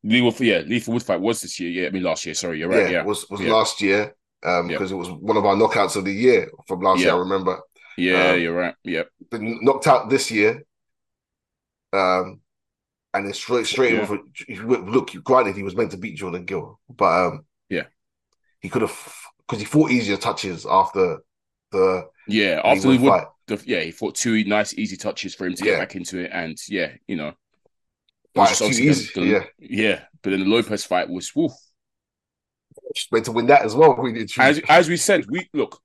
Lethal, 0.03 0.45
yeah, 0.45 0.59
Lethal 0.59 0.93
Wood 0.93 1.03
fight 1.03 1.19
was 1.21 1.41
this 1.41 1.59
year. 1.59 1.69
Yeah, 1.69 1.87
I 1.87 1.91
mean 1.91 2.03
last 2.03 2.25
year. 2.25 2.35
Sorry, 2.35 2.59
you're 2.59 2.69
right. 2.69 2.89
yeah, 2.89 2.89
Yeah, 2.89 3.03
was 3.03 3.29
was 3.29 3.41
Yeah. 3.41 3.51
last 3.53 3.81
year. 3.81 4.15
Um, 4.43 4.69
Yeah. 4.69 4.77
because 4.77 4.91
it 4.91 4.95
was 4.95 5.09
one 5.09 5.35
of 5.37 5.45
our 5.45 5.55
knockouts 5.55 5.95
of 5.97 6.05
the 6.05 6.13
year 6.13 6.49
from 6.67 6.79
last 6.81 7.01
year. 7.01 7.13
I 7.13 7.17
remember. 7.17 7.59
yeah, 7.97 8.29
um, 8.31 8.39
you're 8.39 8.55
right. 8.55 8.75
Yep. 8.83 9.09
been 9.31 9.59
knocked 9.61 9.87
out 9.87 10.09
this 10.09 10.31
year. 10.31 10.63
Um, 11.91 12.41
and 13.13 13.25
then 13.25 13.33
straight 13.33 13.65
straight 13.65 13.95
Yeah. 13.95 14.09
with 14.63 14.81
look. 14.87 15.11
Granted, 15.23 15.55
he 15.55 15.63
was 15.63 15.75
meant 15.75 15.91
to 15.91 15.97
beat 15.97 16.15
Jordan 16.17 16.45
Gill, 16.45 16.79
but 16.89 17.25
um, 17.27 17.45
Yeah. 17.67 17.85
he 18.61 18.69
could 18.69 18.83
have 18.83 19.15
because 19.39 19.59
he 19.59 19.65
fought 19.65 19.91
easier 19.91 20.15
touches 20.17 20.65
after 20.69 21.17
the 21.71 22.07
Yeah, 22.27 22.61
after 22.63 22.89
Leigh 22.89 22.97
Wood 22.99 23.05
the, 23.05 23.09
fight. 23.09 23.27
the 23.47 23.63
yeah, 23.65 23.79
he 23.81 23.91
fought 23.91 24.15
two 24.15 24.43
nice 24.45 24.73
easy 24.75 24.95
touches 24.95 25.33
for 25.33 25.47
him 25.47 25.55
to 25.55 25.65
Yeah. 25.65 25.71
get 25.73 25.79
back 25.79 25.95
into 25.95 26.19
it, 26.19 26.29
and 26.31 26.57
yeah, 26.69 26.93
you 27.07 27.15
know, 27.15 27.29
it 27.29 27.35
Fight 28.35 28.49
was 28.49 28.59
too 28.59 28.65
easy, 28.83 29.11
the- 29.15 29.25
yeah. 29.25 29.43
yeah. 29.57 30.05
But 30.21 30.29
then 30.31 30.41
the 30.41 30.45
Lopez 30.45 30.85
fight 30.85 31.09
was 31.09 31.35
woof. 31.35 31.53
Meant 33.11 33.25
to 33.25 33.31
win 33.31 33.47
that 33.47 33.61
as 33.61 33.75
well. 33.75 33.95
We 33.95 34.13
did 34.13 34.31
As 34.39 34.59
as 34.67 34.89
we 34.89 34.97
said, 34.97 35.25
we 35.29 35.47
look. 35.53 35.81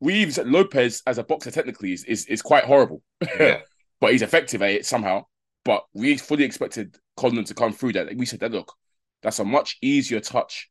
We 0.00 0.14
even 0.14 0.32
said 0.32 0.48
Lopez 0.48 1.02
as 1.06 1.18
a 1.18 1.24
boxer 1.24 1.50
technically 1.50 1.92
is 1.92 2.04
is, 2.04 2.26
is 2.26 2.42
quite 2.42 2.64
horrible, 2.64 3.02
yeah, 3.38 3.60
but 4.00 4.12
he's 4.12 4.22
effective 4.22 4.60
at 4.62 4.70
it 4.70 4.86
somehow. 4.86 5.24
But 5.64 5.84
we 5.94 6.18
fully 6.18 6.44
expected 6.44 6.98
Conlan 7.16 7.46
to 7.46 7.54
come 7.54 7.72
through 7.72 7.94
that. 7.94 8.14
We 8.14 8.26
said 8.26 8.40
that 8.40 8.52
look, 8.52 8.74
that's 9.22 9.38
a 9.38 9.44
much 9.44 9.78
easier 9.80 10.20
touch 10.20 10.68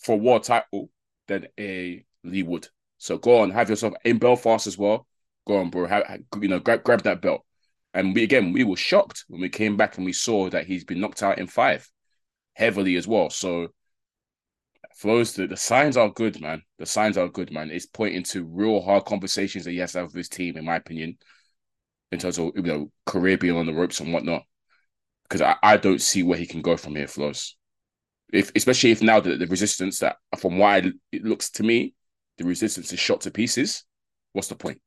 for 0.00 0.14
a 0.14 0.18
world 0.18 0.42
title 0.42 0.90
than 1.28 1.46
a 1.58 2.04
Leigh 2.24 2.42
Wood. 2.42 2.68
So 2.98 3.18
go 3.18 3.40
on, 3.40 3.50
have 3.50 3.70
yourself 3.70 3.94
in 4.04 4.18
Belfast 4.18 4.66
as 4.66 4.76
well. 4.76 5.06
Go 5.46 5.58
on, 5.58 5.70
bro. 5.70 5.86
Have, 5.86 6.20
you 6.40 6.48
know, 6.48 6.58
grab 6.58 6.82
grab 6.82 7.02
that 7.02 7.22
belt. 7.22 7.44
And 7.94 8.14
we 8.14 8.24
again, 8.24 8.52
we 8.52 8.64
were 8.64 8.76
shocked 8.76 9.24
when 9.28 9.40
we 9.40 9.48
came 9.48 9.76
back 9.76 9.96
and 9.96 10.04
we 10.04 10.12
saw 10.12 10.48
that 10.50 10.66
he's 10.66 10.84
been 10.84 11.00
knocked 11.00 11.22
out 11.22 11.38
in 11.38 11.46
five, 11.46 11.88
heavily 12.54 12.96
as 12.96 13.06
well. 13.06 13.30
So 13.30 13.68
Flowz 15.00 15.34
the, 15.34 15.46
the 15.46 15.56
signs 15.56 15.96
are 15.96 16.10
good, 16.10 16.40
man. 16.40 16.62
The 16.78 16.86
signs 16.86 17.16
are 17.16 17.28
good, 17.28 17.52
man. 17.52 17.70
It's 17.70 17.86
pointing 17.86 18.24
to 18.24 18.44
real 18.44 18.80
hard 18.80 19.04
conversations 19.04 19.64
that 19.64 19.72
he 19.72 19.78
has 19.78 19.92
to 19.92 19.98
have 19.98 20.08
with 20.08 20.16
his 20.16 20.28
team, 20.28 20.56
in 20.56 20.64
my 20.64 20.76
opinion, 20.76 21.18
in 22.10 22.18
terms 22.18 22.38
of 22.38 22.52
you 22.54 22.62
know 22.62 22.90
career 23.06 23.38
being 23.38 23.56
on 23.56 23.66
the 23.66 23.74
ropes 23.74 24.00
and 24.00 24.12
whatnot. 24.12 24.42
Because 25.24 25.42
I, 25.42 25.56
I 25.62 25.76
don't 25.76 26.00
see 26.00 26.22
where 26.22 26.38
he 26.38 26.46
can 26.46 26.62
go 26.62 26.76
from 26.76 26.94
here, 26.94 27.06
Flowz. 27.06 27.52
If 28.32 28.50
especially 28.54 28.90
if 28.90 29.02
now 29.02 29.20
the, 29.20 29.36
the 29.36 29.46
resistance 29.46 29.98
that 30.00 30.16
from 30.38 30.58
why 30.58 30.82
it 31.10 31.24
looks 31.24 31.50
to 31.52 31.62
me, 31.62 31.94
the 32.38 32.44
resistance 32.44 32.92
is 32.92 33.00
shot 33.00 33.22
to 33.22 33.30
pieces. 33.30 33.84
What's 34.32 34.48
the 34.48 34.56
point? 34.56 34.80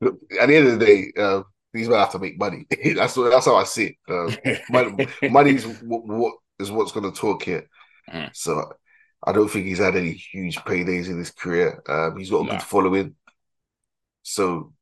Look, 0.00 0.18
at 0.40 0.48
the 0.48 0.56
end 0.56 0.68
of 0.68 0.78
the 0.78 0.86
day, 0.86 1.12
uh, 1.16 1.42
these 1.72 1.88
men 1.88 1.98
have 1.98 2.12
to 2.12 2.18
make 2.18 2.38
money. 2.38 2.66
that's 2.94 3.16
what, 3.16 3.30
that's 3.30 3.46
how 3.46 3.56
I 3.56 3.64
see 3.64 3.96
it. 4.06 4.58
Uh, 4.72 5.28
money, 5.28 5.54
is 5.54 5.66
what, 5.82 6.06
what 6.06 6.34
is 6.58 6.70
what's 6.70 6.92
going 6.92 7.10
to 7.10 7.18
talk 7.18 7.42
here. 7.42 7.68
Mm. 8.08 8.30
So 8.34 8.72
I 9.24 9.32
don't 9.32 9.48
think 9.50 9.66
he's 9.66 9.78
had 9.78 9.96
any 9.96 10.12
huge 10.12 10.56
paydays 10.58 11.08
in 11.08 11.18
his 11.18 11.30
career. 11.30 11.82
Um, 11.88 12.16
he's 12.16 12.30
got 12.30 12.40
a 12.40 12.44
Nah. 12.44 12.50
good 12.52 12.62
following, 12.62 13.14
so 14.22 14.72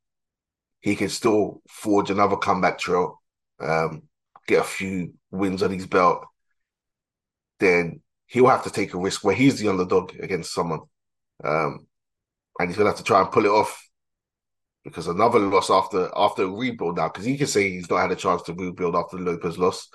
he 0.81 0.95
can 0.95 1.09
still 1.09 1.63
forge 1.69 2.11
another 2.11 2.37
comeback 2.37 2.79
trail, 2.79 3.21
um, 3.61 4.03
get 4.47 4.61
a 4.61 4.65
few 4.65 5.15
wins 5.31 5.63
on 5.63 5.71
his 5.73 5.87
belt. 5.87 6.25
Then 7.59 8.01
he'll 8.27 8.47
have 8.49 8.65
to 8.65 8.71
take 8.71 8.95
a 8.95 8.99
risk 8.99 9.25
where 9.25 9.35
he's 9.35 9.59
the 9.59 9.69
underdog 9.69 10.15
against 10.21 10.53
someone, 10.55 10.81
um, 11.43 11.87
and 12.59 12.69
he's 12.69 12.77
gonna 12.77 12.91
have 12.91 12.99
to 12.99 13.05
try 13.05 13.21
and 13.21 13.33
pull 13.33 13.45
it 13.45 13.51
off. 13.51 13.85
Because 14.85 15.09
another 15.09 15.41
loss 15.41 15.71
after 15.71 16.11
after 16.17 16.45
a 16.45 16.49
rebuild 16.49 16.97
now, 16.97 17.09
because 17.09 17.25
he 17.25 17.37
can 17.37 17.47
say 17.49 17.69
he's 17.71 17.91
not 17.91 17.99
had 17.99 18.13
a 18.13 18.17
chance 18.17 18.43
to 18.43 18.55
rebuild 18.55 18.95
after 18.97 19.17
the 19.17 19.25
Lopez 19.25 19.59
loss. 19.59 19.89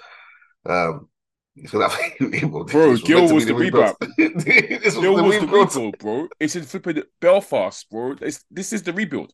Um, 0.65 1.09
gonna 1.71 1.89
have. 1.89 2.11
Bro, 2.67 2.97
Gill 2.97 3.33
was 3.33 3.45
the 3.45 3.53
rebuild. 3.53 3.95
this 4.17 4.95
was 4.95 4.95
the 4.95 5.01
rebuild. 5.01 5.73
rebuild, 5.73 5.97
bro. 5.99 6.27
It's 6.39 6.55
in 6.55 6.63
flipping 6.63 7.03
Belfast, 7.19 7.89
bro. 7.89 8.15
It's, 8.21 8.43
this 8.49 8.73
is 8.73 8.83
the 8.83 8.93
rebuild. 8.93 9.33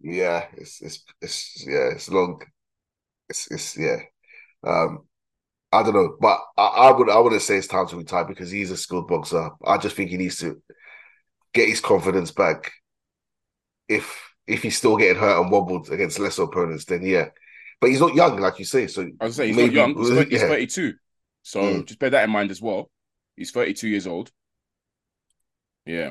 Yeah, 0.00 0.46
it's 0.56 0.80
it's 0.80 1.04
it's 1.20 1.64
yeah, 1.66 1.90
it's 1.92 2.08
long. 2.08 2.40
It's 3.28 3.50
it's 3.50 3.76
yeah. 3.76 3.98
Um, 4.64 5.06
I 5.72 5.82
don't 5.82 5.94
know, 5.94 6.16
but 6.20 6.40
I, 6.56 6.66
I 6.66 6.90
would 6.92 7.10
I 7.10 7.18
wouldn't 7.18 7.42
say 7.42 7.56
it's 7.56 7.66
time 7.66 7.86
to 7.88 7.96
retire 7.96 8.24
because 8.24 8.50
he's 8.50 8.70
a 8.70 8.76
skilled 8.76 9.08
boxer. 9.08 9.50
I 9.64 9.78
just 9.78 9.94
think 9.94 10.10
he 10.10 10.16
needs 10.16 10.38
to 10.38 10.60
get 11.52 11.68
his 11.68 11.80
confidence 11.80 12.30
back. 12.30 12.72
If 13.88 14.20
if 14.46 14.62
he's 14.62 14.76
still 14.76 14.96
getting 14.96 15.20
hurt 15.20 15.40
and 15.40 15.50
wobbled 15.50 15.90
against 15.90 16.18
lesser 16.18 16.42
opponents, 16.44 16.86
then 16.86 17.02
yeah. 17.02 17.28
But 17.80 17.90
he's 17.90 18.00
not 18.00 18.14
young, 18.14 18.38
like 18.40 18.58
you 18.58 18.64
say. 18.64 18.86
So 18.86 19.08
I 19.20 19.24
was 19.24 19.36
saying 19.36 19.48
he's 19.48 19.56
maybe- 19.56 19.74
not 19.76 19.88
young. 19.88 19.96
He's, 19.98 20.08
thir- 20.10 20.24
he's 20.30 20.42
32. 20.42 20.94
So 21.42 21.60
Mm. 21.62 21.86
just 21.86 21.98
bear 21.98 22.10
that 22.10 22.24
in 22.24 22.30
mind 22.30 22.50
as 22.50 22.60
well. 22.60 22.90
He's 23.36 23.50
32 23.52 23.88
years 23.88 24.06
old. 24.06 24.30
Yeah. 25.86 26.10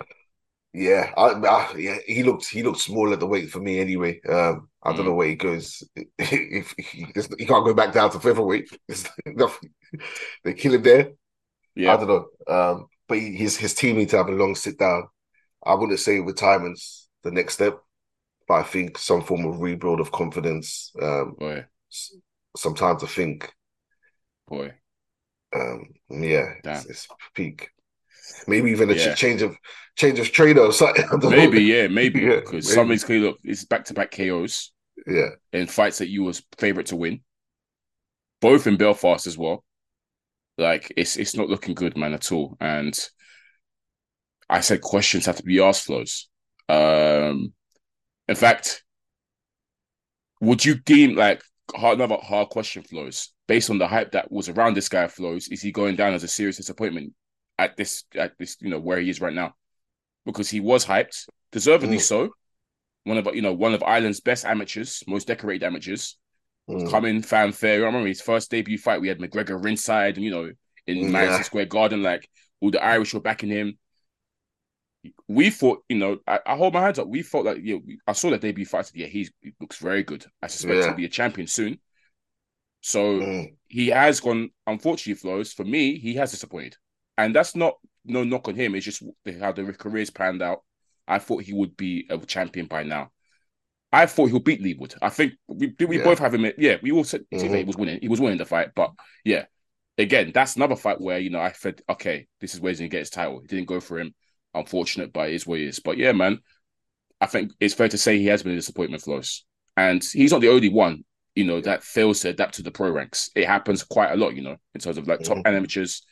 Yeah, 0.74 1.12
I, 1.18 1.30
I, 1.32 1.76
yeah, 1.78 1.98
he 2.06 2.22
looked 2.22 2.48
he 2.48 2.62
looked 2.62 2.80
small 2.80 3.12
at 3.12 3.20
the 3.20 3.26
weight 3.26 3.50
for 3.50 3.60
me 3.60 3.80
anyway. 3.80 4.22
Um, 4.30 4.70
I 4.84 4.92
don't 4.92 5.02
Mm. 5.02 5.06
know 5.06 5.14
where 5.16 5.28
he 5.28 5.36
goes. 5.36 5.84
If 6.20 6.74
he, 6.78 7.06
he 7.40 7.46
can't 7.46 7.66
go 7.66 7.74
back 7.74 7.92
down 7.94 8.12
to 8.12 8.20
featherweight, 8.20 8.70
It's 8.88 9.10
nothing. 9.26 9.72
they 10.44 10.54
kill 10.54 10.76
him 10.76 10.84
there. 10.84 11.12
Yeah, 11.76 11.94
I 11.94 11.98
don't 11.98 12.08
know. 12.08 12.26
Um, 12.48 12.88
but 13.08 13.18
he, 13.18 13.36
his 13.36 13.58
his 13.58 13.74
team 13.74 13.98
need 13.98 14.10
to 14.10 14.18
have 14.18 14.28
a 14.30 14.32
long 14.32 14.54
sit 14.56 14.78
down. 14.78 15.08
I 15.66 15.74
wouldn't 15.74 16.00
say 16.00 16.20
retirement's 16.20 17.08
the 17.24 17.32
next 17.32 17.56
step, 17.56 17.80
but 18.50 18.56
I 18.56 18.64
think 18.64 18.98
some 18.98 19.22
form 19.22 19.46
of 19.46 19.62
rebuild 19.62 20.02
of 20.02 20.12
confidence. 20.12 20.92
Um, 21.02 21.36
Boy, 21.40 21.66
some 22.58 22.76
time 22.76 22.98
to 23.00 23.08
think. 23.08 23.50
boy. 24.48 24.74
Um, 25.56 25.90
yeah, 26.10 26.56
it's, 26.64 26.86
it's 26.88 27.08
peak. 27.36 27.70
Maybe 28.48 28.72
even 28.72 28.90
a 28.90 28.96
ch- 28.96 29.06
Yeah. 29.08 29.16
change 29.16 29.42
of 29.42 29.56
change 29.96 30.20
of 30.20 30.32
trainer 30.32 30.62
or 30.62 30.74
something. 30.74 31.06
Know. 31.22 31.30
Maybe, 31.30 31.62
yeah, 31.64 31.88
maybe. 31.88 32.22
Because 32.26 32.52
maybe. 32.52 32.74
some 32.76 32.84
of 32.84 32.90
these 32.90 33.04
clearly 33.04 33.28
look, 33.28 33.40
it's 33.44 33.66
back 33.66 33.86
to 33.86 33.94
back 33.94 34.12
KOs 34.12 34.72
Yeah, 35.08 35.30
in 35.54 35.68
fights 35.68 36.00
that 36.00 36.10
you 36.10 36.24
was 36.24 36.44
favorite 36.58 36.88
to 36.88 36.96
win. 36.96 37.22
Both 38.42 38.68
in 38.68 38.78
Belfast 38.78 39.28
as 39.28 39.38
well. 39.38 39.64
Like 40.58 40.92
it's 40.98 41.18
it's 41.18 41.36
not 41.36 41.50
looking 41.50 41.76
good, 41.76 41.96
man, 41.98 42.14
at 42.14 42.32
all. 42.32 42.58
And 42.60 42.98
I 44.50 44.62
said 44.62 44.82
questions 44.82 45.26
have 45.28 45.38
to 45.38 45.44
be 45.44 45.62
asked, 45.62 45.88
Flowz. 45.88 46.26
Um, 46.68 47.54
in 48.30 48.36
fact, 48.36 48.84
would 50.42 50.64
you 50.64 50.76
deem 50.80 51.16
like 51.16 51.42
hard, 51.76 51.98
another 51.98 52.18
hard 52.22 52.50
question, 52.50 52.84
Flowz 52.84 53.30
based 53.48 53.70
on 53.70 53.78
the 53.80 53.88
hype 53.88 54.12
that 54.12 54.32
was 54.32 54.48
around 54.50 54.76
this 54.76 54.90
guy, 54.90 55.06
Flowz? 55.06 55.52
Is 55.52 55.62
he 55.62 55.72
going 55.72 55.96
down 55.96 56.14
as 56.14 56.24
a 56.24 56.28
serious 56.28 56.58
disappointment 56.58 57.14
at 57.58 57.76
this 57.76 58.04
at 58.16 58.38
this 58.38 58.56
you 58.62 58.70
know 58.70 58.80
where 58.80 59.00
he 59.00 59.10
is 59.10 59.20
right 59.22 59.34
now? 59.34 59.54
Because 60.26 60.50
he 60.50 60.60
was 60.60 60.86
hyped, 60.86 61.28
deservedly 61.52 61.98
Mm. 61.98 62.02
so. 62.02 62.30
One 63.06 63.18
of 63.18 63.28
you 63.36 63.42
know 63.42 63.54
one 63.54 63.74
of 63.74 63.84
Ireland's 63.84 64.20
best 64.20 64.46
amateurs, 64.46 65.04
most 65.08 65.28
decorated 65.28 65.66
amateurs 65.66 66.18
Mm. 66.70 66.92
coming 66.92 67.22
fanfare. 67.24 67.82
I 67.82 67.86
remember 67.88 68.08
his 68.08 68.22
first 68.22 68.52
debut 68.52 68.78
fight. 68.78 69.02
We 69.02 69.08
had 69.08 69.18
McGregor 69.18 69.62
ringside, 69.64 70.16
and 70.18 70.24
you 70.24 70.30
know, 70.30 70.52
in 70.86 70.98
Yeah. 70.98 71.08
Madison 71.10 71.44
Square 71.44 71.66
Garden, 71.66 72.04
like 72.04 72.30
all 72.62 72.70
the 72.70 72.84
Irish 72.84 73.14
were 73.14 73.22
backing 73.22 73.50
him. 73.50 73.80
We 75.28 75.50
thought, 75.50 75.84
you 75.88 75.98
know, 75.98 76.18
I, 76.28 76.40
I 76.46 76.56
hold 76.58 76.74
my 76.74 76.82
hands 76.82 77.00
up. 77.00 77.08
We 77.08 77.22
thought 77.22 77.44
that, 77.44 77.64
yeah, 77.64 77.76
we- 77.76 78.00
I 78.06 78.12
saw 78.14 78.30
that 78.32 78.42
debut 78.42 78.66
fight. 78.66 78.86
Said, 78.88 78.98
yeah, 78.98 79.08
he's, 79.08 79.32
he 79.42 79.54
looks 79.62 79.78
very 79.78 80.04
good. 80.04 80.26
I 80.42 80.48
suspect 80.48 80.76
Yeah. 80.80 80.86
he'll 80.88 80.96
be 80.96 81.06
a 81.06 81.10
champion 81.10 81.48
soon. 81.48 81.80
So 82.82 83.20
Mm. 83.20 83.56
he 83.68 83.88
has 83.88 84.20
gone. 84.20 84.50
Unfortunately, 84.68 85.14
flows 85.16 85.54
for 85.54 85.64
me, 85.66 85.98
he 85.98 86.16
has 86.16 86.32
disappointed, 86.32 86.78
and 87.18 87.36
that's 87.36 87.56
not 87.56 87.76
no 88.06 88.24
knock 88.24 88.48
on 88.48 88.56
him. 88.56 88.76
It's 88.76 88.86
just 88.86 89.04
how 89.40 89.52
the 89.52 89.74
career's 89.74 90.10
panned 90.10 90.42
out. 90.42 90.64
I 91.08 91.20
thought 91.20 91.44
he 91.44 91.54
would 91.54 91.76
be 91.76 92.08
a 92.10 92.18
champion 92.20 92.68
by 92.68 92.84
now. 92.84 93.12
I 93.92 94.06
thought 94.06 94.28
he'll 94.30 94.40
beat 94.40 94.62
Leigh 94.62 94.76
Wood. 94.76 94.96
I 95.02 95.10
think 95.10 95.34
we 95.48 95.74
we 95.86 95.98
Yeah. 95.98 96.04
both 96.04 96.20
have 96.20 96.34
him. 96.34 96.52
Yeah, 96.58 96.78
we 96.82 96.92
all 96.92 97.04
said 97.04 97.26
Mhm. 97.34 97.58
he 97.58 97.64
was 97.64 97.76
winning. 97.76 98.00
He 98.02 98.08
was 98.08 98.22
winning 98.22 98.38
the 98.38 98.46
fight, 98.46 98.70
but 98.76 98.92
yeah, 99.26 99.46
again, 99.98 100.32
that's 100.34 100.56
another 100.56 100.76
fight 100.78 101.02
where 101.02 101.20
you 101.20 101.32
know 101.32 101.42
I 101.42 101.52
said, 101.52 101.82
okay, 101.90 102.28
this 102.40 102.54
is 102.54 102.62
where 102.62 102.70
he's 102.72 102.80
gonna 102.80 102.90
get 102.90 103.00
his 103.00 103.10
title. 103.10 103.42
It 103.42 103.48
didn't 103.50 103.68
go 103.68 103.80
for 103.82 104.00
him. 104.00 104.14
Unfortunate, 104.54 105.14
but 105.14 105.30
it 105.30 105.36
is 105.36 105.46
what 105.46 105.60
it 105.60 105.68
is. 105.68 105.80
But 105.80 105.98
yeah, 105.98 106.12
man, 106.12 106.40
I 107.22 107.28
think 107.28 107.52
it's 107.60 107.74
fair 107.74 107.90
to 107.90 107.98
say 107.98 108.18
he 108.18 108.28
has 108.28 108.44
been 108.44 108.54
a 108.54 108.56
disappointment 108.56 109.04
for 109.04 109.18
us, 109.18 109.46
and 109.78 110.04
he's 110.04 110.32
not 110.32 110.42
the 110.42 110.50
only 110.50 110.70
one. 110.70 111.04
You 111.36 111.46
know 111.46 111.62
that 111.62 111.84
fails 111.84 112.22
to 112.22 112.30
adapt 112.30 112.56
to 112.56 112.64
the 112.64 112.72
pro 112.72 112.90
ranks. 112.90 113.30
It 113.36 113.46
happens 113.46 113.84
quite 113.84 114.12
a 114.12 114.16
lot. 114.16 114.36
You 114.36 114.42
know, 114.42 114.58
in 114.74 114.82
terms 114.82 114.98
of 114.98 115.08
like 115.08 115.22
top 115.22 115.38
Mhm. 115.38 115.48
amateurs, 115.48 116.04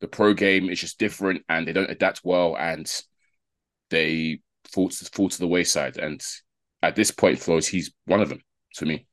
the 0.00 0.08
pro 0.08 0.34
game 0.34 0.70
is 0.70 0.80
just 0.80 0.98
different, 0.98 1.44
and 1.48 1.66
they 1.66 1.72
don't 1.72 1.90
adapt 1.90 2.20
well, 2.24 2.56
and 2.56 2.90
they 3.90 4.40
fall 4.70 4.88
to, 4.88 5.04
fall 5.06 5.28
to 5.28 5.38
the 5.38 5.48
wayside. 5.48 5.98
And 5.98 6.22
at 6.82 6.96
this 6.96 7.10
point, 7.10 7.38
Flowz, 7.38 7.68
he's 7.68 7.92
one 8.06 8.20
of 8.20 8.28
them 8.28 8.42
to 8.74 8.86
me. 8.86 9.06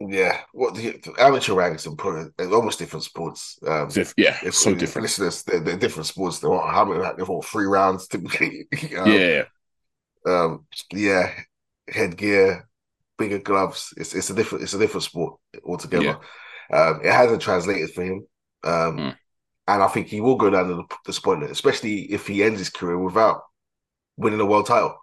Yeah, 0.00 0.40
what 0.52 0.74
the, 0.76 0.92
the 0.92 1.12
amateur 1.18 1.54
ranks 1.54 1.86
and 1.86 1.98
pro, 1.98 2.30
they're 2.38 2.52
almost 2.54 2.78
different 2.78 3.02
sports. 3.04 3.58
Um, 3.66 3.88
Diff- 3.88 4.14
yeah, 4.16 4.36
if- 4.44 4.54
so 4.54 4.70
if 4.70 4.78
different. 4.78 5.02
Listeners, 5.04 5.42
they're, 5.42 5.60
they're 5.60 5.76
different 5.76 6.06
sports. 6.06 6.38
They're 6.38 6.52
all, 6.52 6.68
how 6.68 6.84
many? 6.84 7.00
They're 7.00 7.26
all 7.26 7.42
three 7.42 7.66
rounds 7.66 8.06
typically. 8.06 8.68
Um, 8.96 9.10
yeah, 9.12 9.42
um, 10.26 10.66
yeah, 10.92 11.32
headgear, 11.88 12.68
bigger 13.18 13.38
gloves. 13.38 13.92
It's 13.96 14.14
it's 14.14 14.30
a 14.30 14.34
different 14.34 14.62
it's 14.64 14.74
a 14.74 14.78
different 14.78 15.02
sport 15.04 15.40
altogether. 15.64 16.18
Um, 16.72 17.00
it 17.02 17.12
hasn't 17.12 17.42
translated 17.42 17.90
for 17.92 18.04
him, 18.04 18.26
um, 18.62 18.96
Mm. 18.98 19.16
and 19.66 19.82
I 19.82 19.88
think 19.88 20.06
he 20.08 20.20
will 20.20 20.36
go 20.36 20.50
down 20.50 20.68
to 20.68 20.84
the 21.06 21.12
spoiler, 21.12 21.46
especially 21.46 22.02
if 22.12 22.26
he 22.26 22.42
ends 22.44 22.58
his 22.60 22.70
career 22.70 22.98
without 22.98 23.40
winning 24.16 24.40
a 24.40 24.46
world 24.46 24.66
title. 24.66 24.96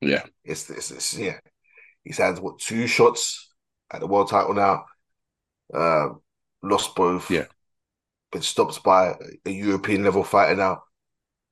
yeah, 0.00 0.22
It's, 0.44 0.68
it's, 0.70 0.90
it's 0.90 1.16
yeah, 1.18 1.38
he's 2.04 2.18
had 2.18 2.38
what 2.38 2.58
two 2.58 2.86
shots 2.86 3.42
at 3.92 4.00
the 4.00 4.06
world 4.06 4.28
title 4.30 4.54
now. 4.54 4.84
Uh, 5.72 6.10
lost 6.62 6.94
both. 6.94 7.30
Yeah. 7.30 7.46
Been 8.32 8.42
stopped 8.42 8.82
by 8.82 9.14
a 9.44 9.50
European 9.50 10.04
level 10.04 10.24
fighter 10.24 10.56
now. 10.56 10.82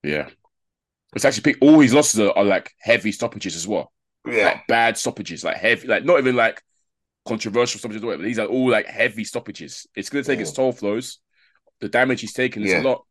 Yeah. 0.03 0.29
It's 1.15 1.25
actually 1.25 1.55
all 1.61 1.79
his 1.81 1.95
losses 1.95 2.21
are, 2.21 2.37
are 2.37 2.45
like 2.45 2.73
heavy 2.81 3.13
stoppages 3.13 3.55
as 3.55 3.67
well. 3.69 3.93
Yeah. 4.27 4.47
Like 4.47 4.67
bad 4.67 4.99
stoppages, 4.99 5.45
like 5.45 5.57
heavy, 5.57 5.87
like 5.87 6.05
not 6.05 6.19
even 6.19 6.35
like 6.35 6.61
controversial 7.27 7.79
stoppages 7.79 8.03
or 8.03 8.07
whatever. 8.07 8.25
These 8.25 8.39
are 8.39 8.47
all 8.47 8.69
like 8.71 8.87
heavy 8.87 9.25
stoppages. 9.25 9.87
It's 9.95 10.11
gonna 10.11 10.25
take 10.25 10.41
its 10.41 10.51
Mm. 10.53 10.57
toll 10.57 10.73
Flowz. 10.73 11.19
The 11.81 11.89
damage 11.89 12.21
he's 12.21 12.33
taken 12.33 12.63
is 12.65 12.73
Yeah. 12.73 12.83
a 12.83 12.85
lot. 12.85 13.05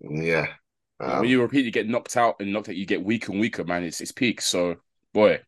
Yeah. 0.00 0.46
Um, 1.00 1.20
when 1.20 1.28
you 1.30 1.40
repeatedly 1.40 1.70
get 1.70 1.88
knocked 1.88 2.16
out 2.16 2.36
and 2.40 2.52
knocked 2.52 2.68
out, 2.68 2.76
you 2.76 2.86
get 2.86 3.02
weaker 3.02 3.32
and 3.32 3.40
weaker, 3.40 3.64
man. 3.64 3.84
It's 3.84 4.00
it's 4.00 4.12
peak. 4.12 4.40
So 4.40 4.76
boy, 5.12 5.40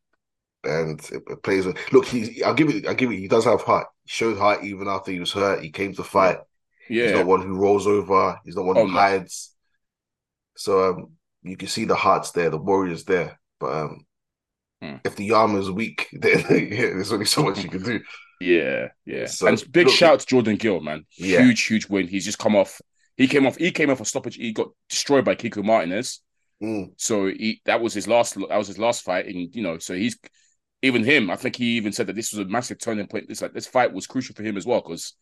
and 0.65 1.01
it, 1.11 1.43
plays. 1.43 1.67
Look, 1.93 2.07
he. 2.07 2.43
I'll 2.43 2.55
give 2.55 2.69
it. 2.71 2.87
I'll 2.87 2.95
give 2.95 3.11
it. 3.11 3.19
He 3.19 3.29
does 3.29 3.45
have 3.45 3.63
heart. 3.63 3.87
He 4.05 4.09
showed 4.11 4.39
heart 4.39 4.65
even 4.65 4.89
after 4.89 5.11
he 5.13 5.21
was 5.21 5.33
hurt. 5.33 5.63
He 5.63 5.71
came 5.71 5.95
to 5.95 6.05
fight. 6.05 6.39
Yeah, 6.89 7.05
He's 7.07 7.13
not 7.15 7.27
one 7.27 7.43
who 7.43 7.55
rolls 7.57 7.87
over. 7.87 8.39
He's 8.45 8.57
not 8.57 8.65
one 8.65 8.77
Oh, 8.79 8.87
who 8.87 8.93
hides. 8.93 9.55
So 10.57 10.91
um, 10.91 11.13
you 11.43 11.57
can 11.57 11.69
see 11.69 11.85
the 11.85 11.95
heart's 11.95 12.33
there, 12.33 12.51
the 12.51 12.59
warrior's 12.59 13.05
there. 13.05 13.39
But 13.61 13.73
um, 13.73 14.07
Hmm. 14.83 14.97
if 15.05 15.15
the 15.15 15.31
arm 15.31 15.57
is 15.57 15.71
weak, 15.71 16.09
then 16.13 16.41
yeah, 16.51 16.91
there's 16.91 17.13
only 17.13 17.25
so 17.27 17.45
much 17.45 17.63
you 17.63 17.71
can 17.71 17.83
do. 17.85 18.01
Yeah, 18.41 18.89
yeah. 19.07 19.27
So, 19.27 19.47
and 19.47 19.63
big 19.71 19.87
look- 19.87 19.95
shout 19.95 20.15
out 20.15 20.21
to 20.21 20.27
Jordan 20.27 20.57
Gill, 20.57 20.81
man. 20.81 21.07
Yeah. 21.17 21.43
Huge, 21.45 21.63
huge 21.63 21.89
win. 21.89 22.09
He's 22.09 22.25
just 22.25 22.41
come 22.41 22.57
off. 22.57 22.81
He 23.17 23.29
came 23.29 23.47
off. 23.47 23.57
He 23.57 23.71
came 23.71 23.91
off 23.91 24.01
a 24.01 24.05
stoppage. 24.05 24.35
He 24.35 24.53
got 24.53 24.71
destroyed 24.89 25.25
by 25.25 25.37
Kiko 25.37 25.63
Martinez. 25.65 26.21
Mm, 26.61 26.93
So 26.97 27.27
he 27.27 27.61
that 27.67 27.81
was 27.81 27.95
his 27.95 28.09
last. 28.09 28.35
That 28.35 28.57
was 28.59 28.67
his 28.67 28.79
last 28.79 29.03
fight, 29.05 29.27
and 29.27 29.55
you 29.55 29.63
know, 29.63 29.79
so 29.79 29.95
he's 29.95 30.19
even 30.83 31.05
him. 31.05 31.31
I 31.31 31.37
think 31.37 31.57
he 31.57 31.77
even 31.77 31.93
said 31.93 32.09
that 32.09 32.17
this 32.17 32.33
was 32.33 32.45
a 32.45 32.51
massive 32.51 32.79
turning 32.79 33.07
point. 33.07 33.29
This 33.29 33.43
like 33.43 33.53
this 33.55 33.67
fight 33.67 33.93
was 33.93 34.07
crucial 34.07 34.35
for 34.35 34.43
him 34.43 34.57
as 34.57 34.67
well 34.67 34.81
because 34.81 35.15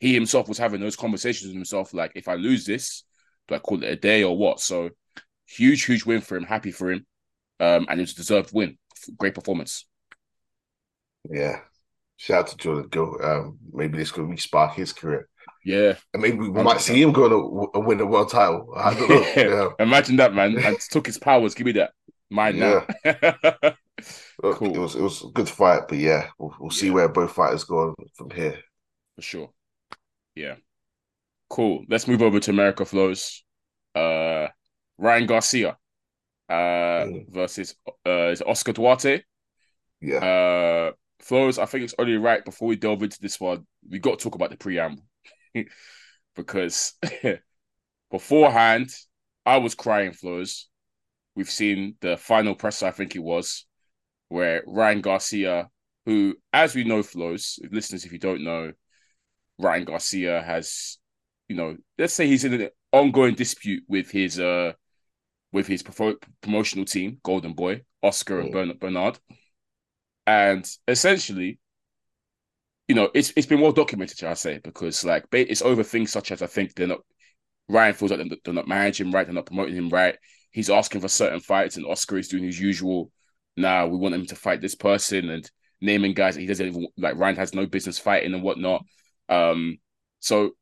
he 0.00 0.12
himself 0.14 0.48
was 0.48 0.58
having 0.58 0.80
those 0.80 0.96
conversations 0.96 1.48
with 1.48 1.54
himself. 1.54 1.94
Like, 1.94 2.12
if 2.14 2.28
I 2.28 2.34
lose 2.34 2.64
this, 2.66 3.04
do 3.48 3.54
I 3.54 3.58
call 3.58 3.82
it 3.82 3.88
a 3.90 3.96
day 3.96 4.24
or 4.24 4.36
what? 4.36 4.60
So 4.60 4.90
huge, 5.46 5.84
huge 5.84 6.04
win 6.04 6.20
for 6.20 6.36
him. 6.36 6.44
Happy 6.44 6.70
for 6.72 6.90
him, 6.90 7.06
um, 7.60 7.86
and 7.88 8.00
it 8.00 8.02
was 8.02 8.12
a 8.12 8.16
deserved 8.16 8.50
win. 8.52 8.78
Great 9.16 9.34
performance. 9.34 9.86
yeah. 11.30 11.60
Shout 12.18 12.38
out 12.38 12.46
to 12.48 12.56
Jordan 12.56 12.88
Go. 12.88 13.18
Um, 13.22 13.58
maybe 13.72 13.98
this 13.98 14.10
could 14.10 14.24
respark 14.24 14.72
his 14.74 14.94
career. 14.94 15.28
Yeah, 15.64 15.96
And 16.14 16.22
maybe 16.22 16.38
we 16.38 16.48
might 16.48 16.80
see 16.80 17.02
him 17.02 17.12
go 17.12 17.28
to 17.28 17.80
win 17.80 17.98
the 17.98 18.06
world 18.06 18.30
title. 18.30 18.72
I 18.74 18.94
don't 18.94 19.08
know. 19.08 19.26
Yeah. 19.36 19.68
Imagine 19.84 20.16
that, 20.16 20.32
man. 20.32 20.56
And 20.56 20.78
took 20.80 21.06
his 21.06 21.18
powers. 21.18 21.54
Give 21.54 21.66
me 21.66 21.72
that. 21.72 21.90
Mine 22.30 22.58
now. 22.58 22.86
Look, 24.42 24.58
Cool. 24.58 24.74
It 24.74 24.78
was 24.78 24.94
it 24.94 25.02
was 25.02 25.24
a 25.24 25.28
good 25.28 25.48
fight, 25.48 25.88
but 25.88 25.98
yeah, 25.98 26.28
we'll, 26.38 26.54
we'll 26.60 26.70
see 26.70 26.88
Yeah. 26.88 26.92
where 26.92 27.08
both 27.08 27.32
fighters 27.32 27.64
go 27.64 27.78
on 27.88 27.94
from 28.14 28.30
here. 28.30 28.58
For 29.16 29.22
sure. 29.22 29.50
Yeah. 30.34 30.56
Cool. 31.48 31.84
Let's 31.88 32.06
move 32.08 32.22
over 32.22 32.40
to 32.40 32.50
America 32.50 32.84
Flowz. 32.84 33.40
Uh 33.94 34.48
Ryan 34.98 35.26
Garcia 35.26 35.78
uh 36.48 36.52
Mm. 37.06 37.32
versus 37.32 37.74
uh 38.06 38.28
is 38.30 38.40
it 38.40 38.46
Oscar 38.46 38.72
Duarte. 38.72 39.22
Yeah, 40.00 40.18
Uh 40.18 40.92
Flowz, 41.22 41.58
I 41.58 41.66
think 41.66 41.84
it's 41.84 41.94
only 41.98 42.16
right 42.16 42.44
before 42.44 42.68
we 42.68 42.76
delve 42.76 43.02
into 43.02 43.18
this 43.20 43.40
one, 43.40 43.66
we 43.88 43.98
got 43.98 44.18
to 44.18 44.22
talk 44.24 44.34
about 44.34 44.50
the 44.50 44.56
preamble. 44.58 45.04
because 46.36 46.92
beforehand, 48.10 48.90
I 49.44 49.58
was 49.58 49.74
crying 49.74 50.12
Flowz. 50.12 50.64
We've 51.34 51.50
seen 51.50 51.96
the 52.00 52.16
final 52.16 52.54
press, 52.54 52.82
I 52.82 52.90
think 52.90 53.16
it 53.16 53.22
was, 53.22 53.66
where 54.28 54.62
Ryan 54.66 55.00
Garcia, 55.00 55.68
who, 56.04 56.36
as 56.52 56.74
we 56.74 56.84
know, 56.84 57.00
Flowz, 57.00 57.58
listeners, 57.70 58.04
if 58.04 58.12
you 58.12 58.18
don't 58.18 58.44
know, 58.44 58.72
Ryan 59.58 59.84
Garcia 59.84 60.42
has, 60.42 60.98
you 61.48 61.56
know, 61.56 61.76
let's 61.98 62.14
say 62.14 62.26
he's 62.26 62.44
in 62.44 62.54
an 62.54 62.68
ongoing 62.92 63.34
dispute 63.34 63.84
with 63.88 64.10
his 64.10 64.38
uh 64.38 64.72
with 65.52 65.66
his 65.66 65.82
pro- 65.82 66.16
promotional 66.42 66.84
team, 66.84 67.18
Golden 67.22 67.54
Boy, 67.54 67.82
Oscar 68.02 68.40
and 68.40 68.52
Bern- 68.52 68.76
Bernard. 68.78 69.18
And 70.26 70.68
essentially, 70.88 71.58
you 72.88 72.94
know, 72.94 73.10
it's 73.14 73.32
it's 73.36 73.46
been 73.46 73.60
well 73.60 73.72
documented, 73.72 74.18
shall 74.18 74.30
I 74.30 74.34
say, 74.34 74.60
because 74.62 75.04
like 75.04 75.24
it's 75.32 75.62
over 75.62 75.82
things 75.82 76.12
such 76.12 76.30
as 76.32 76.42
I 76.42 76.46
think 76.46 76.74
they're 76.74 76.86
not 76.86 77.00
Ryan 77.68 77.94
feels 77.94 78.10
like 78.10 78.20
they're, 78.20 78.38
they're 78.44 78.54
not 78.54 78.68
managing 78.68 79.10
right, 79.10 79.26
they're 79.26 79.34
not 79.34 79.46
promoting 79.46 79.74
him 79.74 79.88
right. 79.88 80.16
He's 80.52 80.70
asking 80.70 81.00
for 81.00 81.08
certain 81.08 81.40
fights, 81.40 81.76
and 81.76 81.86
Oscar 81.86 82.18
is 82.18 82.28
doing 82.28 82.44
his 82.44 82.60
usual. 82.60 83.10
Now 83.56 83.86
we 83.86 83.96
want 83.96 84.14
him 84.14 84.26
to 84.26 84.36
fight 84.36 84.60
this 84.60 84.74
person 84.74 85.30
and 85.30 85.50
naming 85.80 86.14
guys 86.14 86.36
he 86.36 86.46
doesn't 86.46 86.66
even 86.66 86.86
like. 86.96 87.16
Ryan 87.16 87.36
has 87.36 87.54
no 87.54 87.66
business 87.66 87.98
fighting 87.98 88.34
and 88.34 88.42
whatnot. 88.42 88.84
Um, 89.28 89.78
so 90.20 90.52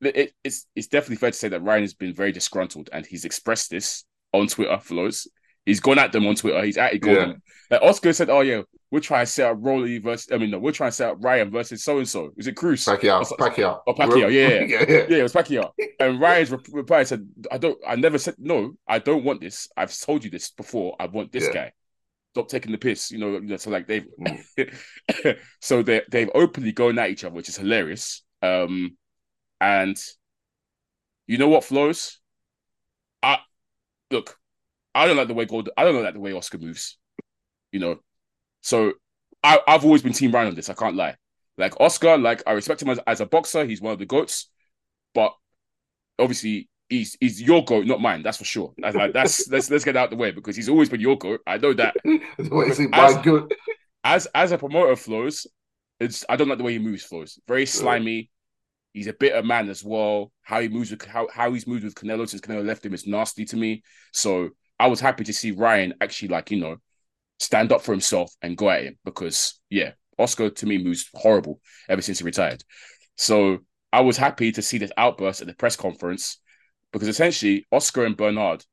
it, 0.00 0.32
it's 0.42 0.66
it's 0.74 0.86
definitely 0.88 1.16
fair 1.16 1.30
to 1.30 1.36
say 1.36 1.48
that 1.48 1.62
Ryan 1.62 1.82
has 1.82 1.94
been 1.94 2.14
very 2.14 2.32
disgruntled, 2.32 2.90
and 2.92 3.06
he's 3.06 3.24
expressed 3.24 3.70
this 3.70 4.04
on 4.32 4.46
Twitter. 4.48 4.76
Flowz. 4.76 5.26
He's 5.66 5.80
gone 5.80 5.98
at 5.98 6.12
them 6.12 6.26
on 6.26 6.34
Twitter. 6.34 6.62
He's 6.62 6.76
at 6.76 6.92
it. 6.92 6.98
Golden. 6.98 7.40
Like 7.70 7.80
Oscar 7.80 8.12
said, 8.12 8.28
"Oh 8.28 8.42
yeah, 8.42 8.62
we're 8.90 9.00
trying 9.00 9.24
to 9.24 9.32
set 9.32 9.50
up 9.50 9.56
Rolly 9.60 9.96
versus. 9.98 10.28
I 10.30 10.36
mean, 10.36 10.50
no, 10.50 10.58
we're 10.58 10.72
trying 10.72 10.90
to 10.90 10.94
set 10.96 11.10
up 11.12 11.16
Ryan 11.24 11.50
versus 11.50 11.82
so 11.82 11.96
and 11.96 12.08
so. 12.08 12.32
Is 12.36 12.46
it 12.46 12.52
Cruz? 12.54 12.84
Pacquiao, 12.84 13.20
Or 13.30 13.36
Pacquiao, 13.38 13.80
Oh, 13.86 13.94
Pacquiao, 13.94 14.30
yeah, 14.30 14.48
yeah. 14.48 14.60
yeah, 14.68 14.84
yeah. 14.86 15.06
Yeah, 15.08 15.16
it 15.18 15.22
was 15.22 15.32
Pacquiao. 15.32 15.70
And 15.98 16.20
Ryan's 16.20 16.50
reply 16.70 17.04
said, 17.04 17.26
"I 17.50 17.56
don't. 17.56 17.78
I 17.86 17.96
never 17.96 18.18
said 18.18 18.34
no. 18.38 18.74
I 18.86 18.98
don't 18.98 19.24
want 19.24 19.40
this. 19.40 19.68
I've 19.74 19.96
told 19.98 20.22
you 20.22 20.30
this 20.30 20.50
before. 20.50 20.96
I 21.00 21.06
want 21.06 21.32
this 21.32 21.44
Yeah. 21.46 21.54
guy. 21.54 21.72
Stop 22.34 22.48
taking 22.48 22.72
the 22.72 22.78
piss. 22.78 23.12
You 23.12 23.18
know. 23.18 23.56
So 23.56 23.70
like 23.70 23.86
they've, 23.86 24.06
Mm. 24.20 25.38
so 25.60 25.82
they 25.82 26.02
they've 26.10 26.30
openly 26.34 26.72
going 26.72 26.98
at 26.98 27.10
each 27.10 27.22
other, 27.22 27.34
which 27.34 27.48
is 27.48 27.56
hilarious. 27.56 28.24
Um, 28.42 28.96
and 29.60 29.96
you 31.28 31.38
know 31.38 31.48
what 31.48 31.62
Flowz? 31.62 32.16
I 33.22 33.38
look. 34.10 34.36
I 34.94 35.06
don't 35.06 35.16
like 35.16 35.28
the 35.28 35.34
way 35.34 35.44
Gold. 35.44 35.70
I 35.76 35.84
don't 35.84 36.02
like 36.02 36.14
the 36.14 36.20
way 36.20 36.32
Oscar 36.32 36.58
moves. 36.58 36.98
You 37.70 37.80
know, 37.80 37.98
so 38.62 38.94
I 39.42 39.60
I've 39.68 39.84
always 39.84 40.02
been 40.02 40.12
Team 40.12 40.32
Ryan 40.32 40.48
on 40.48 40.54
this. 40.56 40.70
I 40.70 40.74
can't 40.74 40.96
lie. 40.96 41.16
Like 41.56 41.80
Oscar, 41.80 42.18
like 42.18 42.42
I 42.48 42.52
respect 42.52 42.82
him 42.82 42.90
as, 42.90 42.98
as 43.06 43.20
a 43.20 43.26
boxer. 43.26 43.64
He's 43.64 43.80
one 43.80 43.92
of 43.92 44.00
the 44.00 44.06
goats, 44.06 44.50
but 45.14 45.34
obviously 46.18 46.68
he's 46.88 47.16
he's 47.20 47.40
your 47.40 47.64
goat, 47.64 47.86
not 47.86 48.00
mine. 48.00 48.22
That's 48.22 48.38
for 48.38 48.44
sure. 48.44 48.72
That's 48.78 48.96
like 48.96 49.12
that's 49.12 49.48
let's 49.50 49.70
let's 49.70 49.84
get 49.84 49.96
out 49.96 50.10
the 50.10 50.16
way 50.16 50.30
because 50.30 50.56
he's 50.56 50.68
always 50.68 50.88
been 50.88 51.00
your 51.00 51.18
goat. 51.18 51.40
I 51.46 51.58
know 51.58 51.72
that. 51.74 51.94
What 52.48 52.68
is 52.68 52.80
it? 52.80 52.90
As- 52.92 53.16
My 53.16 53.22
good. 53.22 53.54
As 54.02 54.26
as 54.34 54.52
a 54.52 54.58
promoter, 54.58 54.92
Flowz. 54.94 55.46
It's 56.00 56.24
I 56.28 56.36
don't 56.36 56.48
like 56.48 56.58
the 56.58 56.64
way 56.64 56.72
he 56.72 56.78
moves. 56.78 57.06
Flowz 57.06 57.38
very 57.46 57.66
slimy. 57.66 58.30
He's 58.92 59.06
a 59.06 59.12
bitter 59.12 59.42
man 59.42 59.68
as 59.70 59.82
well. 59.82 60.32
How 60.42 60.60
he 60.60 60.68
moves 60.68 60.90
with 60.90 61.04
how 61.04 61.28
how 61.32 61.52
he's 61.52 61.66
moved 61.66 61.84
with 61.84 61.94
Canelo 61.94 62.28
since 62.28 62.40
Canelo 62.42 62.64
left 62.64 62.84
him 62.84 62.94
is 62.94 63.06
nasty 63.06 63.44
to 63.46 63.56
me. 63.56 63.82
So 64.12 64.50
I 64.78 64.88
was 64.88 65.00
happy 65.00 65.24
to 65.24 65.32
see 65.32 65.52
Ryan 65.52 65.94
actually 66.00 66.28
like 66.28 66.50
you 66.50 66.60
know 66.60 66.76
stand 67.38 67.72
up 67.72 67.82
for 67.82 67.92
himself 67.92 68.32
and 68.42 68.56
go 68.56 68.70
at 68.70 68.84
him 68.84 68.98
because 69.04 69.60
yeah, 69.70 69.92
Oscar 70.18 70.50
to 70.50 70.66
me 70.66 70.82
moves 70.82 71.08
horrible 71.14 71.60
ever 71.88 72.02
since 72.02 72.18
he 72.18 72.24
retired. 72.24 72.62
So 73.16 73.58
I 73.92 74.00
was 74.00 74.16
happy 74.16 74.52
to 74.52 74.62
see 74.62 74.78
this 74.78 74.92
outburst 74.96 75.40
at 75.40 75.46
the 75.46 75.54
press 75.54 75.76
conference 75.76 76.38
because 76.94 77.08
essentially 77.08 77.66
Oscar 77.72 78.06
and 78.06 78.16
Bernard 78.16 78.64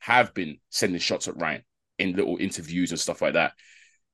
have 0.00 0.34
been 0.34 0.58
sending 0.70 0.98
shots 0.98 1.28
at 1.28 1.36
Ryan 1.36 1.62
in 1.98 2.16
little 2.16 2.38
interviews 2.38 2.90
and 2.90 2.98
stuff 2.98 3.22
like 3.22 3.34
that. 3.34 3.52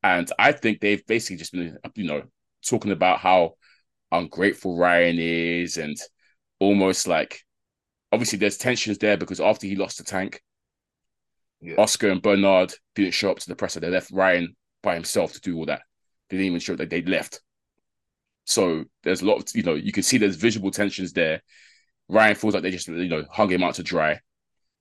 And 0.02 0.30
I 0.38 0.52
think 0.52 0.80
they've 0.80 1.06
basically 1.06 1.36
just 1.36 1.52
been, 1.52 1.78
you 1.94 2.04
know, 2.04 2.24
talking 2.66 2.92
about 2.92 3.20
how 3.20 3.54
ungrateful 4.10 4.76
Ryan 4.76 5.18
is 5.18 5.76
and 5.76 5.96
almost 6.58 7.06
like 7.06 7.40
obviously 8.10 8.38
there's 8.38 8.58
tensions 8.58 8.98
there 8.98 9.16
because 9.16 9.40
after 9.40 9.66
he 9.66 9.76
lost 9.76 9.98
the 9.98 10.04
tank, 10.04 10.42
Yeah. 11.60 11.76
Oscar 11.78 12.10
and 12.10 12.20
Bernard 12.20 12.74
didn't 12.96 13.14
show 13.14 13.30
up 13.30 13.38
to 13.38 13.48
the 13.48 13.54
presser. 13.56 13.78
They 13.80 13.88
left 13.90 14.10
Ryan 14.10 14.56
by 14.82 14.94
himself 14.94 15.34
to 15.34 15.40
do 15.40 15.56
all 15.56 15.66
that. 15.66 15.82
They 16.28 16.36
didn't 16.36 16.48
even 16.48 16.60
show 16.60 16.76
that 16.76 16.90
they 16.90 17.02
left. 17.02 17.40
So 18.44 18.84
there's 19.04 19.22
a 19.22 19.26
lot 19.26 19.36
of, 19.36 19.46
you 19.54 19.62
know, 19.62 19.74
you 19.74 19.92
can 19.92 20.02
see 20.02 20.18
there's 20.18 20.36
visual 20.36 20.72
tensions 20.72 21.12
there. 21.12 21.42
Ryan 22.12 22.34
feels 22.34 22.54
like 22.54 22.62
they 22.62 22.70
just, 22.70 22.88
you 22.88 23.08
know, 23.08 23.24
hung 23.30 23.50
him 23.50 23.62
out 23.62 23.76
to 23.76 23.82
dry. 23.82 24.20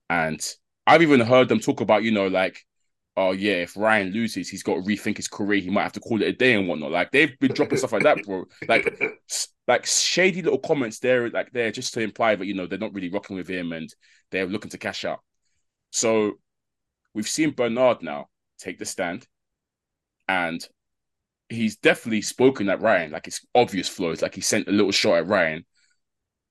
And 0.10 0.46
I've 0.86 1.02
even 1.02 1.22
heard 1.22 1.48
them 1.48 1.62
talk 1.62 1.80
about, 1.80 2.04
you 2.04 2.12
know, 2.12 2.28
like, 2.28 2.60
oh 3.16 3.32
yeah, 3.32 3.54
if 3.54 3.78
Ryan 3.78 4.12
loses, 4.12 4.50
he's 4.50 4.64
got 4.64 4.76
to 4.76 4.82
rethink 4.82 5.16
his 5.16 5.30
career. 5.30 5.62
He 5.62 5.70
might 5.70 5.84
have 5.84 5.94
to 5.94 6.02
call 6.02 6.22
it 6.22 6.28
a 6.28 6.34
day 6.34 6.56
and 6.56 6.68
whatnot. 6.68 6.92
Like 6.92 7.12
they've 7.12 7.38
been 7.40 7.54
dropping 7.54 7.78
stuff 7.78 7.94
like 7.94 8.04
that, 8.04 8.24
bro. 8.26 8.44
Like, 8.68 9.02
like 9.68 9.86
shady 9.86 10.42
little 10.42 10.60
comments 10.60 11.00
there, 11.00 11.30
like 11.30 11.52
there, 11.54 11.72
just 11.72 11.94
to 11.94 12.02
imply 12.02 12.36
that 12.36 12.46
you 12.46 12.54
know 12.54 12.68
they're 12.68 12.78
not 12.78 12.94
really 12.94 13.10
rocking 13.10 13.38
with 13.38 13.48
him 13.48 13.72
and 13.72 13.94
they're 14.32 14.46
looking 14.46 14.72
to 14.72 14.78
cash 14.78 15.06
out. 15.06 15.22
So 15.92 16.34
we've 17.14 17.28
seen 17.28 17.52
Bernard 17.52 18.02
now 18.02 18.28
take 18.60 18.78
the 18.78 18.86
stand, 18.86 19.26
and 20.28 20.66
he's 21.48 21.78
definitely 21.78 22.24
spoken 22.24 22.68
at 22.68 22.82
Ryan. 22.82 23.12
Like 23.12 23.28
it's 23.28 23.46
obvious 23.56 23.88
flows. 23.88 24.22
Like 24.22 24.36
he 24.36 24.42
sent 24.42 24.68
a 24.68 24.72
little 24.72 24.92
shot 24.92 25.20
at 25.20 25.28
Ryan. 25.28 25.66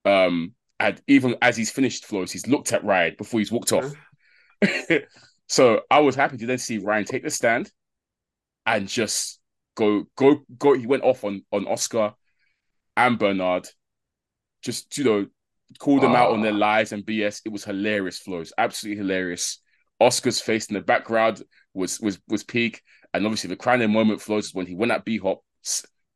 Um, 0.05 0.55
and 0.81 0.99
even 1.07 1.35
as 1.43 1.55
he's 1.55 1.69
finished 1.69 2.07
Flowz, 2.09 2.31
he's 2.31 2.47
looked 2.47 2.73
at 2.73 2.83
Ryan 2.83 3.13
before 3.15 3.39
he's 3.39 3.51
walked 3.51 3.71
off. 3.71 3.93
so 5.47 5.81
I 5.91 5.99
was 5.99 6.15
happy 6.15 6.37
to 6.37 6.45
then 6.47 6.57
see 6.57 6.79
Ryan 6.79 7.05
take 7.05 7.23
the 7.23 7.29
stand 7.29 7.71
and 8.65 8.87
just 8.87 9.39
go 9.75 10.05
go 10.17 10.41
go. 10.57 10.73
He 10.73 10.87
went 10.87 11.03
off 11.03 11.23
on 11.23 11.43
on 11.51 11.67
Oscar 11.67 12.15
and 12.97 13.19
Bernard. 13.19 13.67
Just 14.63 14.97
you 14.97 15.03
know, 15.03 15.27
called 15.77 16.01
them 16.01 16.15
out 16.15 16.31
on 16.31 16.41
their 16.41 16.53
Ah. 16.53 16.57
lies 16.57 16.91
and 16.93 17.05
BS. 17.05 17.41
It 17.45 17.49
was 17.51 17.63
hilarious, 17.63 18.19
Flowz, 18.19 18.51
absolutely 18.57 18.97
hilarious. 19.03 19.61
Oscar's 19.99 20.41
face 20.41 20.65
in 20.65 20.73
the 20.73 20.81
background 20.81 21.43
was 21.75 21.99
was 21.99 22.19
was 22.27 22.43
peak, 22.43 22.81
and 23.13 23.23
obviously 23.23 23.49
the 23.49 23.55
crowning 23.55 23.91
moment 23.91 24.19
Flowz 24.19 24.45
is 24.45 24.53
when 24.55 24.65
he 24.65 24.73
went 24.73 24.91
at 24.91 25.05
B 25.05 25.19
Hop. 25.19 25.43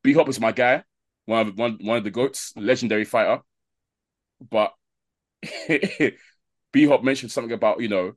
B 0.01 0.13
Hop 0.13 0.27
is 0.27 0.39
my 0.39 0.51
guy, 0.51 0.83
one 1.25 1.47
of 1.47 1.55
one 1.55 1.77
one 1.81 1.97
of 1.97 2.03
the 2.03 2.09
goats, 2.09 2.51
legendary 2.55 3.05
fighter. 3.05 3.41
But 4.41 4.73
B 6.71 6.85
Hop 6.85 7.03
mentioned 7.03 7.31
something 7.31 7.53
about 7.53 7.81
you 7.81 7.87
know 7.87 8.13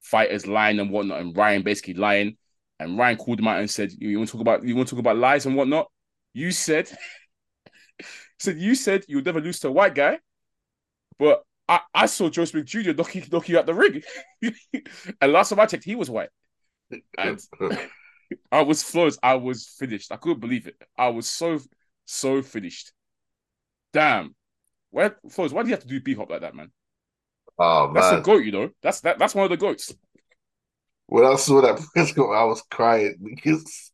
fighters 0.00 0.46
lying 0.46 0.80
and 0.80 0.90
whatnot, 0.90 1.20
and 1.20 1.36
Ryan 1.36 1.62
basically 1.62 1.94
lying. 1.94 2.36
And 2.80 2.98
Ryan 2.98 3.16
called 3.16 3.38
him 3.38 3.48
out 3.48 3.60
and 3.60 3.70
said, 3.70 3.92
"You 3.98 4.18
want 4.18 4.28
to 4.28 4.32
talk 4.32 4.40
about 4.40 4.64
you 4.64 4.74
want 4.74 4.88
to 4.88 4.94
talk 4.94 5.00
about 5.00 5.16
lies 5.16 5.46
and 5.46 5.56
whatnot? 5.56 5.90
You 6.32 6.50
said, 6.50 6.90
said 8.38 8.58
you 8.58 8.74
said 8.74 9.04
you 9.08 9.16
would 9.16 9.26
never 9.26 9.40
lose 9.40 9.60
to 9.60 9.68
a 9.68 9.72
white 9.72 9.94
guy, 9.94 10.18
but 11.18 11.44
I, 11.68 11.80
I 11.94 12.06
saw 12.06 12.28
Joe 12.28 12.44
Smith 12.44 12.66
Jr. 12.66 12.92
knock 12.92 13.14
you 13.14 13.22
you 13.46 13.58
out 13.58 13.66
the 13.66 13.74
ring, 13.74 14.02
and 15.20 15.32
last 15.32 15.50
time 15.50 15.60
I 15.60 15.66
checked, 15.66 15.84
he 15.84 15.94
was 15.94 16.10
white. 16.10 16.30
And 17.16 17.40
I 18.50 18.62
was 18.62 18.82
Flowz. 18.82 19.18
I 19.22 19.34
was 19.34 19.74
finished. 19.78 20.12
I 20.12 20.16
couldn't 20.16 20.40
believe 20.40 20.66
it. 20.66 20.76
I 20.98 21.08
was 21.08 21.28
so 21.28 21.58
so 22.04 22.42
finished. 22.42 22.92
Damn. 23.92 24.34
Where 24.94 25.10
Flowz? 25.28 25.52
Why 25.52 25.62
do 25.62 25.68
you 25.68 25.74
have 25.74 25.82
to 25.82 25.88
do 25.88 26.00
B 26.00 26.14
hop 26.14 26.30
like 26.30 26.40
that, 26.42 26.54
man? 26.54 26.70
oh 27.58 27.88
man. 27.88 27.94
That's 27.94 28.08
the 28.08 28.16
goat, 28.16 28.44
you 28.44 28.52
know. 28.52 28.70
That's 28.82 29.00
that. 29.02 29.18
That's 29.18 29.34
one 29.34 29.44
of 29.44 29.50
the 29.50 29.56
goats. 29.56 29.94
When 31.06 31.24
I 31.24 31.36
saw 31.36 31.60
that 31.62 31.80
press 31.92 32.12
I 32.18 32.44
was 32.44 32.62
crying 32.70 33.16
because 33.22 33.92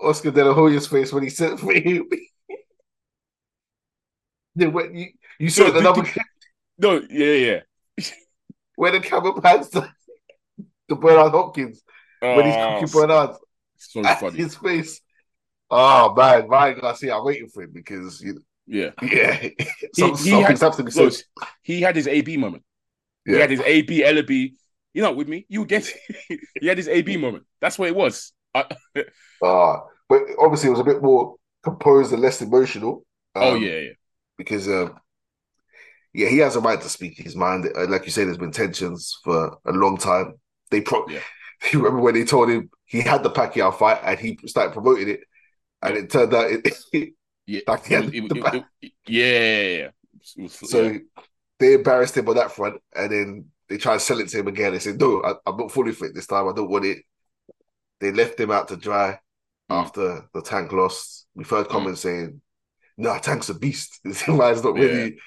Oscar 0.00 0.30
De 0.30 0.44
La 0.44 0.54
Hoya's 0.54 0.86
face 0.88 1.12
when 1.12 1.22
he 1.24 1.30
said 1.30 1.58
for 1.60 1.72
him. 1.72 2.08
when 4.54 4.94
you, 4.94 5.06
you 5.38 5.48
saw 5.50 5.64
So 5.64 5.70
the 5.70 5.80
number 5.82 6.08
No, 6.78 7.02
yeah, 7.10 7.32
yeah. 7.34 7.60
where 8.76 8.92
the 8.92 9.00
camera 9.00 9.40
pans 9.40 9.68
to, 9.70 9.92
to 10.88 10.96
Bernard 10.96 11.32
Hopkins 11.32 11.82
when 12.30 12.46
he's 12.46 12.56
Oh, 12.56 12.78
cooking 12.78 12.88
Bernard 12.88 13.36
so 13.76 14.06
funny. 14.08 14.38
his 14.38 14.56
face. 14.56 15.00
Oh 15.70 16.14
man, 16.14 16.48
Ryan 16.48 16.80
Garcia, 16.80 17.16
I'm 17.16 17.24
waiting 17.24 17.48
for 17.48 17.62
him 17.62 17.70
because 17.72 18.20
you 18.22 18.42
Yeah. 18.66 18.90
yeah, 19.02 19.48
some, 19.94 20.10
he 20.16 20.30
something's 20.30 20.60
had- 20.60 20.60
have 20.60 20.76
to 20.76 20.84
be. 20.84 20.90
Look, 20.92 21.14
he 21.62 21.80
had 21.80 21.96
his 21.96 22.06
AB 22.06 22.36
moment. 22.36 22.64
Yeah. 23.26 23.34
He 23.34 23.40
had 23.40 23.50
his 23.50 23.60
AB, 23.60 24.02
LB. 24.02 24.52
You're 24.94 25.06
not 25.06 25.16
with 25.16 25.28
me. 25.28 25.46
You 25.48 25.64
get 25.64 25.86
he 26.60 26.66
had 26.66 26.76
his 26.78 26.88
AB 26.88 27.16
moment. 27.16 27.44
That's 27.60 27.78
what 27.78 27.88
it 27.88 27.94
was. 27.96 28.32
I, 28.54 28.64
Uh, 29.42 29.78
but 30.08 30.22
obviously 30.38 30.68
it 30.68 30.72
was 30.72 30.80
a 30.80 30.84
bit 30.84 31.02
more 31.02 31.36
composed 31.62 32.12
and 32.12 32.20
less 32.22 32.42
emotional. 32.42 33.04
oh 33.34 33.54
Um, 33.56 33.62
yeah, 33.62 33.78
yeah. 33.78 33.90
because 34.36 34.68
um, 34.68 34.98
yeah, 36.12 36.28
he 36.28 36.38
has 36.38 36.56
a 36.56 36.60
right 36.60 36.80
to 36.80 36.88
speak 36.88 37.16
his 37.16 37.34
mind. 37.36 37.66
Uh, 37.74 37.86
Like 37.88 38.04
you 38.04 38.10
said, 38.10 38.26
there's 38.26 38.36
been 38.38 38.52
tensions 38.52 39.18
for 39.24 39.58
a 39.64 39.72
long 39.72 39.96
time. 39.96 40.34
They 40.70 40.82
probably 40.82 41.14
Yeah. 41.14 41.20
you 41.72 41.78
remember 41.78 42.00
when 42.02 42.14
they 42.14 42.24
told 42.24 42.50
him 42.50 42.70
he 42.84 43.00
had 43.00 43.22
the 43.22 43.30
Pacquiao 43.30 43.74
fight 43.76 44.00
and 44.04 44.18
he 44.18 44.38
started 44.46 44.72
promoting 44.74 45.08
it, 45.08 45.20
and 45.80 45.96
it 45.96 46.10
turned 46.10 46.34
out 46.34 46.50
it. 46.50 47.14
Yeah. 47.46 47.60
Like 47.66 47.86
he 47.86 47.94
It 47.94 47.96
had 47.96 48.04
was- 48.06 48.14
it- 48.14 48.28
the 48.28 48.40
back. 48.40 48.54
it- 48.82 48.92
yeah, 49.06 49.26
yeah, 49.26 49.76
yeah. 49.78 49.90
Was- 50.42 50.70
so 50.70 50.82
yeah. 50.82 50.98
they 51.58 51.74
embarrassed 51.74 52.16
him 52.16 52.28
on 52.28 52.36
that 52.36 52.52
front, 52.52 52.80
and 52.94 53.12
then 53.12 53.44
they 53.68 53.78
tried 53.78 53.94
to 53.94 54.00
sell 54.00 54.20
it 54.20 54.28
to 54.28 54.38
him 54.38 54.48
again. 54.48 54.72
They 54.72 54.78
said, 54.78 55.00
"No, 55.00 55.22
I, 55.22 55.34
I'm 55.46 55.56
not 55.56 55.72
fully 55.72 55.92
fit 55.92 56.14
this 56.14 56.26
time. 56.26 56.48
I 56.48 56.52
don't 56.52 56.70
want 56.70 56.84
it." 56.84 56.98
They 58.00 58.12
left 58.12 58.38
him 58.38 58.50
out 58.50 58.68
to 58.68 58.76
dry 58.76 59.18
Mm. 59.70 59.76
after 59.84 60.28
the 60.34 60.42
tank 60.42 60.72
lost. 60.72 61.26
We've 61.34 61.48
heard 61.48 61.66
Mm. 61.66 61.70
comments 61.70 62.00
saying, 62.02 62.40
"No, 62.96 63.18
tank's 63.18 63.48
a 63.48 63.54
beast. 63.54 64.00
This 64.04 64.26
man's 64.28 64.62
not 64.62 64.74
really." 64.74 65.18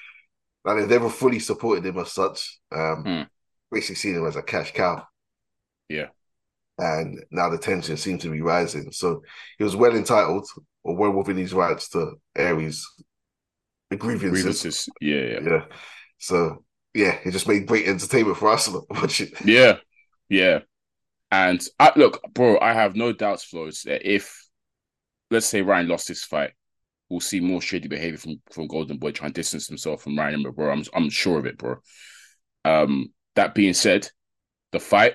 And 0.64 0.80
they've 0.80 0.88
never 0.88 1.08
fully 1.10 1.38
supported 1.38 1.86
him 1.86 1.98
as 1.98 2.12
such. 2.12 2.58
Um, 2.72 3.04
Mm. 3.04 3.28
Basically, 3.70 3.94
seen 3.96 4.14
him 4.16 4.26
as 4.26 4.36
a 4.36 4.42
cash 4.42 4.72
cow. 4.72 5.06
Yeah. 5.88 6.08
And 6.78 7.24
now 7.30 7.48
the 7.50 7.58
tension 7.58 7.96
seems 7.96 8.22
to 8.22 8.30
be 8.30 8.40
rising. 8.42 8.92
So 8.92 9.22
he 9.58 9.64
was 9.64 9.74
well 9.76 9.94
entitled 9.96 10.46
or 10.86 10.96
well 10.96 11.12
within 11.12 11.36
his 11.36 11.52
rights 11.52 11.88
to 11.90 12.12
air 12.36 12.58
his 12.58 12.86
grievances. 13.90 14.30
grievances. 14.30 14.88
Yeah, 15.00 15.20
yeah. 15.20 15.40
Yeah. 15.42 15.64
So 16.18 16.64
yeah, 16.94 17.18
it 17.24 17.32
just 17.32 17.48
made 17.48 17.66
great 17.66 17.86
entertainment 17.86 18.38
for 18.38 18.48
us. 18.48 18.68
Watch 18.90 19.20
it. 19.20 19.34
Yeah, 19.44 19.78
yeah. 20.28 20.60
And 21.30 21.60
I 21.78 21.92
look, 21.96 22.22
bro, 22.32 22.58
I 22.60 22.72
have 22.72 22.94
no 22.94 23.12
doubts, 23.12 23.50
Flowz, 23.50 23.82
that 23.82 24.08
if 24.10 24.46
let's 25.30 25.46
say 25.46 25.60
Ryan 25.62 25.88
lost 25.88 26.08
this 26.08 26.24
fight, 26.24 26.52
we'll 27.10 27.20
see 27.20 27.40
more 27.40 27.60
shady 27.60 27.88
behavior 27.88 28.18
from 28.18 28.40
from 28.52 28.68
Golden 28.68 28.98
Boy 28.98 29.10
trying 29.10 29.32
to 29.32 29.40
distance 29.40 29.66
himself 29.66 30.02
from 30.02 30.16
Ryan, 30.16 30.42
but 30.44 30.54
bro, 30.54 30.70
I'm 30.70 30.84
I'm 30.94 31.10
sure 31.10 31.38
of 31.38 31.46
it, 31.46 31.58
bro. 31.58 31.76
Um, 32.64 33.12
that 33.34 33.54
being 33.54 33.74
said, 33.74 34.08
the 34.72 34.80
fight, 34.80 35.14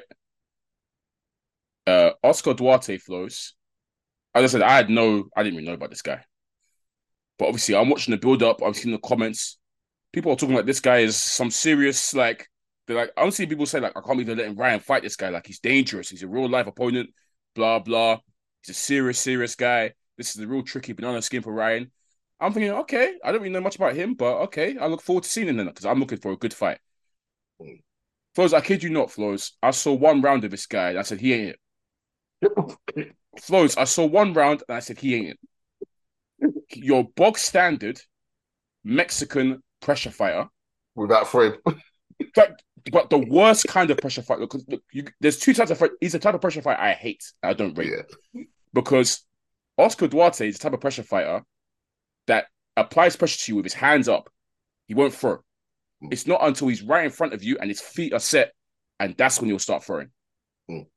uh, 1.88 2.12
Oscar 2.24 2.54
Duarte 2.54 2.98
Flowz. 2.98 3.54
As 4.34 4.44
I 4.44 4.48
said, 4.48 4.62
I 4.62 4.76
had 4.76 4.90
no, 4.90 5.28
I 5.36 5.44
didn't 5.44 5.56
even 5.56 5.66
know 5.66 5.74
about 5.74 5.90
this 5.90 6.02
guy, 6.02 6.24
but 7.38 7.48
obviously, 7.48 7.76
I'm 7.76 7.90
watching 7.90 8.12
the 8.12 8.18
build 8.18 8.44
up. 8.44 8.62
I'm 8.64 8.74
seeing 8.74 8.94
the 8.94 9.00
comments. 9.00 9.58
People 10.14 10.32
are 10.32 10.36
talking 10.36 10.56
like 10.56 10.66
this 10.66 10.80
guy 10.80 11.00
is 11.00 11.16
some 11.18 11.52
serious, 11.52 12.14
like 12.14 12.48
they're 12.88 12.98
like, 12.98 13.12
I'm 13.18 13.32
seeing 13.32 13.50
people 13.50 13.66
say 13.66 13.80
like, 13.80 13.92
I 13.92 14.02
can't 14.02 14.12
believe 14.12 14.28
they're 14.28 14.36
letting 14.36 14.56
Ryan 14.56 14.80
fight 14.80 15.04
this 15.04 15.16
guy. 15.16 15.30
Like 15.30 15.48
he's 15.48 15.60
dangerous. 15.60 16.10
He's 16.10 16.24
a 16.24 16.28
real 16.28 16.50
life 16.50 16.68
opponent. 16.68 17.10
Blah 17.56 17.80
blah. 17.80 18.20
He's 18.62 18.76
a 18.76 18.80
serious, 18.80 19.20
serious 19.20 19.56
guy. 19.56 19.94
This 20.18 20.36
is 20.36 20.42
a 20.42 20.48
real 20.48 20.64
tricky 20.64 20.94
banana 20.94 21.22
skin 21.22 21.42
for 21.42 21.54
Ryan. 21.54 21.92
I'm 22.40 22.54
thinking, 22.54 22.72
okay, 22.72 23.16
I 23.24 23.32
don't 23.32 23.42
really 23.42 23.54
know 23.54 23.62
much 23.62 23.76
about 23.76 23.96
him, 23.96 24.16
but 24.16 24.38
okay, 24.44 24.78
I 24.78 24.88
look 24.88 25.02
forward 25.02 25.24
to 25.24 25.30
seeing 25.30 25.48
him 25.48 25.58
then 25.58 25.68
because 25.68 25.86
I'm 25.86 26.00
looking 26.00 26.20
for 26.20 26.32
a 26.32 26.38
good 26.38 26.54
fight. 26.54 26.80
Mm. 27.62 27.82
Flowz, 28.36 28.54
I 28.54 28.62
kid 28.62 28.82
you 28.82 28.90
not, 28.90 29.10
Flowz. 29.10 29.52
I 29.62 29.72
saw 29.72 29.94
one 29.94 30.22
round 30.22 30.44
of 30.44 30.52
this 30.52 30.66
guy 30.66 30.98
I 30.98 31.02
said, 31.04 31.20
he 31.20 31.34
ain't 31.34 31.56
it. 32.42 33.16
Flowz, 33.40 33.78
I 33.78 33.86
saw 33.86 34.06
one 34.06 34.34
round 34.34 34.64
and 34.68 34.76
I 34.76 34.80
said, 34.80 35.00
he 35.00 35.16
ain't 35.16 35.38
it. 36.42 36.54
Your 36.76 37.04
bog 37.16 37.38
standard 37.38 38.00
Mexican 38.84 39.62
pressure 39.82 40.10
fighter 40.12 40.48
With 40.96 41.10
that 41.10 41.28
friend. 41.28 41.58
but 42.36 42.62
but 42.92 43.10
the 43.10 43.20
worst 43.20 43.68
kind 43.68 43.92
of 43.92 43.98
pressure 44.00 44.24
fighter 44.24 44.42
because 44.42 44.66
look, 44.68 44.82
you, 44.92 45.06
there's 45.20 45.38
two 45.38 45.54
types 45.54 45.70
of 45.72 45.78
fight. 45.78 45.92
He's 46.02 46.14
the 46.14 46.20
type 46.20 46.34
of 46.34 46.42
pressure 46.42 46.62
fighter 46.62 46.82
I 46.82 46.94
hate. 46.94 47.24
I 47.44 47.54
don't 47.54 47.78
rate 47.78 47.92
Yeah. 48.34 48.44
because 48.74 49.24
Oscar 49.78 50.08
Duarte 50.08 50.48
is 50.48 50.58
the 50.58 50.64
type 50.64 50.74
of 50.74 50.82
pressure 50.82 51.04
fighter 51.04 51.44
that 52.28 52.46
applies 52.76 53.16
pressure 53.16 53.38
to 53.46 53.52
you 53.52 53.56
with 53.58 53.66
his 53.66 53.74
hands 53.74 54.08
up. 54.10 54.30
He 54.88 54.94
won't 54.96 55.14
throw. 55.14 55.40
It's 56.10 56.26
not 56.26 56.40
until 56.42 56.68
he's 56.70 56.82
right 56.82 57.06
in 57.06 57.12
front 57.12 57.34
of 57.34 57.44
you 57.44 57.58
and 57.62 57.70
his 57.70 57.80
feet 57.80 58.14
are 58.14 58.20
set, 58.20 58.54
and 59.00 59.16
that's 59.16 59.40
when 59.40 59.50
he'll 59.50 59.60
start 59.60 59.84
throwing. 59.84 60.10
Mm. 60.70 60.88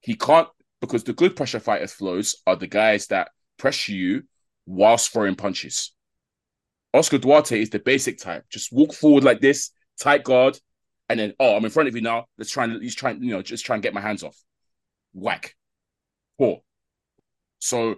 He 0.00 0.14
can't 0.14 0.48
because 0.80 1.04
the 1.04 1.12
good 1.12 1.36
pressure 1.36 1.60
fighters 1.60 1.94
Flowz 1.94 2.36
are 2.46 2.56
the 2.56 2.66
guys 2.66 3.06
that 3.08 3.30
pressure 3.58 3.92
you 3.92 4.22
whilst 4.66 5.12
throwing 5.12 5.34
punches. 5.34 5.92
Oscar 6.92 7.18
Duarte 7.18 7.60
is 7.60 7.70
the 7.70 7.78
basic 7.78 8.18
type. 8.18 8.44
Just 8.50 8.72
walk 8.72 8.92
forward 8.92 9.24
like 9.24 9.40
this, 9.40 9.70
tight 10.00 10.24
guard, 10.24 10.58
and 11.08 11.20
then 11.20 11.34
oh, 11.38 11.56
I'm 11.56 11.64
in 11.64 11.70
front 11.70 11.88
of 11.88 11.94
you 11.94 12.02
now. 12.02 12.26
Let's 12.38 12.50
try 12.50 12.64
and 12.64 12.82
he's 12.82 12.94
trying, 12.94 13.22
you 13.22 13.30
know, 13.30 13.42
just 13.42 13.64
try 13.64 13.76
and 13.76 13.82
get 13.82 13.94
my 13.94 14.00
hands 14.00 14.22
off. 14.22 14.36
Whack. 15.12 15.54
Poor. 16.38 16.60
So 17.58 17.96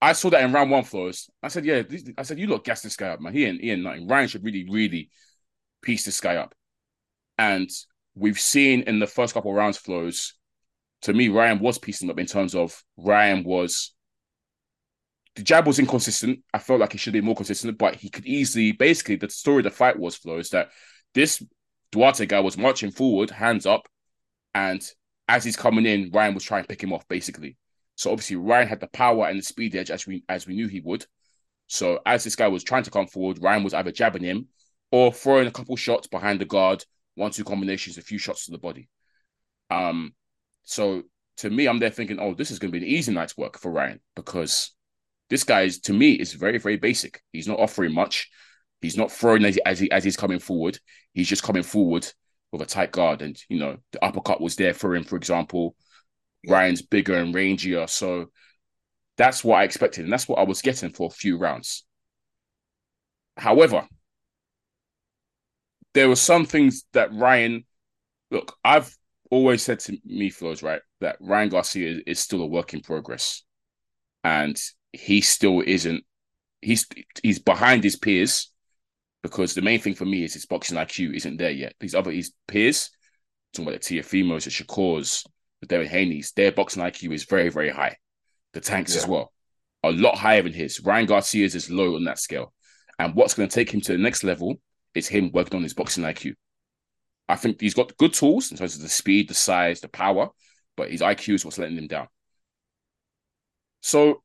I 0.00 0.12
saw 0.12 0.30
that 0.30 0.42
in 0.42 0.52
round 0.52 0.70
one 0.70 0.84
Flowz. 0.84 1.28
I 1.42 1.48
said, 1.48 1.64
yeah, 1.64 1.82
I 2.18 2.22
said, 2.22 2.38
you 2.38 2.46
look 2.46 2.64
gas 2.64 2.82
this 2.82 2.96
guy 2.96 3.08
up, 3.08 3.20
man. 3.20 3.32
He 3.32 3.44
ain't, 3.44 3.60
he 3.60 3.70
ain't 3.70 3.82
nothing. 3.82 4.06
Ryan 4.06 4.28
should 4.28 4.44
really, 4.44 4.66
really 4.68 5.10
piece 5.82 6.04
this 6.04 6.20
guy 6.20 6.36
up. 6.36 6.54
And 7.38 7.70
we've 8.14 8.40
seen 8.40 8.82
in 8.82 8.98
the 8.98 9.06
first 9.06 9.34
couple 9.34 9.50
of 9.50 9.56
rounds 9.56 9.78
Flowz, 9.78 10.32
to 11.02 11.12
me, 11.12 11.28
Ryan 11.28 11.58
was 11.58 11.78
piecing 11.78 12.10
up 12.10 12.18
in 12.18 12.26
terms 12.26 12.54
of 12.54 12.82
Ryan 12.96 13.44
was 13.44 13.94
the 15.36 15.42
jab 15.42 15.66
was 15.66 15.78
inconsistent. 15.78 16.40
I 16.52 16.58
felt 16.58 16.80
like 16.80 16.92
he 16.92 16.98
should 16.98 17.12
be 17.12 17.20
more 17.20 17.36
consistent, 17.36 17.76
but 17.78 17.94
he 17.94 18.08
could 18.08 18.26
easily 18.26 18.72
basically 18.72 19.16
the 19.16 19.28
story 19.28 19.58
of 19.58 19.64
the 19.64 19.70
fight 19.70 19.98
was 19.98 20.16
flow 20.16 20.38
is 20.38 20.50
that 20.50 20.70
this 21.14 21.42
Duarte 21.92 22.26
guy 22.26 22.40
was 22.40 22.58
marching 22.58 22.90
forward, 22.90 23.30
hands 23.30 23.66
up, 23.66 23.86
and 24.54 24.82
as 25.28 25.44
he's 25.44 25.56
coming 25.56 25.86
in, 25.86 26.10
Ryan 26.12 26.34
was 26.34 26.44
trying 26.44 26.62
to 26.62 26.68
pick 26.68 26.82
him 26.82 26.92
off 26.92 27.06
basically. 27.08 27.56
So 27.96 28.10
obviously 28.10 28.36
Ryan 28.36 28.68
had 28.68 28.80
the 28.80 28.88
power 28.88 29.26
and 29.26 29.38
the 29.38 29.42
speed 29.42 29.74
edge 29.76 29.90
as 29.90 30.06
we 30.06 30.24
as 30.28 30.46
we 30.46 30.54
knew 30.54 30.68
he 30.68 30.80
would. 30.80 31.06
So 31.66 32.00
as 32.06 32.24
this 32.24 32.36
guy 32.36 32.48
was 32.48 32.64
trying 32.64 32.84
to 32.84 32.90
come 32.90 33.06
forward, 33.06 33.42
Ryan 33.42 33.64
was 33.64 33.74
either 33.74 33.92
jabbing 33.92 34.22
him 34.22 34.48
or 34.90 35.12
throwing 35.12 35.46
a 35.46 35.52
couple 35.52 35.76
shots 35.76 36.06
behind 36.06 36.40
the 36.40 36.44
guard, 36.44 36.84
one 37.14 37.30
two 37.30 37.44
combinations, 37.44 37.98
a 37.98 38.02
few 38.02 38.18
shots 38.18 38.46
to 38.46 38.52
the 38.52 38.58
body. 38.58 38.88
Um, 39.70 40.14
so 40.66 41.04
to 41.38 41.50
me, 41.50 41.66
I'm 41.68 41.78
there 41.78 41.90
thinking, 41.90 42.18
oh, 42.20 42.34
this 42.34 42.50
is 42.50 42.58
going 42.58 42.72
to 42.72 42.78
be 42.78 42.84
an 42.86 42.92
easy 42.92 43.12
night's 43.12 43.36
work 43.38 43.58
for 43.58 43.70
Ryan 43.72 44.00
because 44.14 44.72
this 45.30 45.44
guy 45.44 45.62
is 45.62 45.80
to 45.80 45.94
me 45.94 46.12
is 46.12 46.34
very 46.34 46.58
very 46.58 46.76
basic. 46.76 47.22
He's 47.32 47.48
not 47.48 47.60
offering 47.60 47.94
much. 47.94 48.30
He's 48.82 48.98
not 48.98 49.10
throwing 49.12 49.44
as, 49.46 49.58
as 49.64 49.80
he 49.80 49.90
as 49.90 50.04
he's 50.04 50.16
coming 50.18 50.40
forward. 50.40 50.78
He's 51.14 51.28
just 51.28 51.42
coming 51.42 51.62
forward 51.64 52.06
with 52.52 52.62
a 52.62 52.66
tight 52.66 52.92
guard, 52.92 53.22
and 53.22 53.42
you 53.48 53.58
know 53.58 53.78
the 53.92 54.04
uppercut 54.04 54.42
was 54.42 54.56
there 54.56 54.74
for 54.74 54.94
him. 54.94 55.04
For 55.04 55.16
example. 55.16 55.76
Ryan's 56.48 56.82
bigger 56.82 57.14
and 57.18 57.34
rangier, 57.34 57.90
so 57.90 58.30
That's 59.16 59.44
what 59.44 59.56
I 59.60 59.64
expected, 59.64 60.04
and 60.04 60.12
that's 60.12 60.28
what 60.28 60.38
I 60.38 60.44
was 60.44 60.62
getting 60.62 60.90
for 60.90 61.08
a 61.08 61.10
few 61.10 61.38
rounds. 61.38 61.84
However, 63.36 63.88
there 65.94 66.08
were 66.08 66.16
some 66.16 66.44
things 66.46 66.84
that 66.92 67.12
Ryan 67.14 67.64
look, 68.30 68.56
I've 68.64 68.94
always 69.30 69.62
said 69.62 69.80
to 69.80 69.96
me, 70.04 70.30
Flowz, 70.30 70.62
right, 70.62 70.80
that 71.00 71.16
Ryan 71.20 71.48
Garcia 71.48 71.90
is, 71.90 72.02
is 72.06 72.20
still 72.20 72.42
a 72.42 72.46
work 72.46 72.74
in 72.74 72.80
progress. 72.80 73.42
And 74.24 74.60
he 74.92 75.20
still 75.20 75.62
isn't 75.64 76.04
he's 76.60 76.86
he's 77.22 77.38
behind 77.38 77.84
his 77.84 77.96
peers 77.96 78.50
because 79.22 79.54
the 79.54 79.62
main 79.62 79.80
thing 79.80 79.94
for 79.94 80.04
me 80.04 80.24
is 80.24 80.34
his 80.34 80.46
boxing 80.46 80.78
IQ 80.78 81.14
isn't 81.14 81.36
there 81.36 81.50
yet. 81.50 81.74
These 81.80 81.94
other 81.94 82.10
his 82.10 82.32
peers, 82.48 82.90
talking 83.52 83.68
about 83.68 83.82
the 83.82 84.00
Teofimos, 84.00 84.44
the 84.44 84.50
Shakurs, 84.50 85.24
the 85.60 85.66
Devin 85.66 85.88
Haney's, 85.88 86.32
their 86.32 86.52
boxing 86.52 86.82
IQ 86.82 87.12
is 87.12 87.24
very, 87.24 87.48
very 87.48 87.70
high. 87.70 87.96
The 88.52 88.60
tanks 88.60 88.94
yeah. 88.94 89.02
as 89.02 89.06
well. 89.06 89.32
A 89.82 89.90
lot 89.90 90.16
higher 90.16 90.42
than 90.42 90.52
his. 90.52 90.80
Ryan 90.80 91.06
Garcia's 91.06 91.54
is 91.54 91.70
low 91.70 91.96
on 91.96 92.04
that 92.04 92.18
scale. 92.18 92.52
And 92.98 93.14
what's 93.14 93.34
going 93.34 93.48
to 93.48 93.54
take 93.54 93.72
him 93.72 93.80
to 93.82 93.92
the 93.92 93.98
next 93.98 94.24
level 94.24 94.56
is 94.94 95.08
him 95.08 95.30
working 95.32 95.56
on 95.56 95.62
his 95.62 95.74
boxing 95.74 96.04
IQ. 96.04 96.34
I 97.28 97.36
think 97.36 97.60
he's 97.60 97.74
got 97.74 97.96
good 97.96 98.12
tools 98.12 98.50
in 98.50 98.56
terms 98.56 98.76
of 98.76 98.82
the 98.82 98.88
speed, 98.88 99.28
the 99.28 99.34
size, 99.34 99.80
the 99.80 99.88
power, 99.88 100.28
but 100.76 100.90
his 100.90 101.00
IQ 101.00 101.34
is 101.34 101.44
what's 101.44 101.58
letting 101.58 101.76
him 101.78 101.88
down. 101.88 102.08
So 103.80 104.22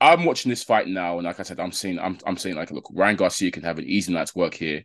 I'm 0.00 0.24
watching 0.24 0.50
this 0.50 0.64
fight 0.64 0.88
now, 0.88 1.18
and 1.18 1.26
like 1.26 1.40
I 1.40 1.42
said, 1.42 1.60
I'm 1.60 1.72
saying, 1.72 1.98
I'm, 1.98 2.18
I'm 2.26 2.36
saying, 2.36 2.56
like, 2.56 2.70
look, 2.70 2.88
Ryan 2.92 3.16
Garcia 3.16 3.50
can 3.50 3.62
have 3.62 3.78
an 3.78 3.86
easy 3.86 4.12
night's 4.12 4.34
work 4.34 4.54
here. 4.54 4.84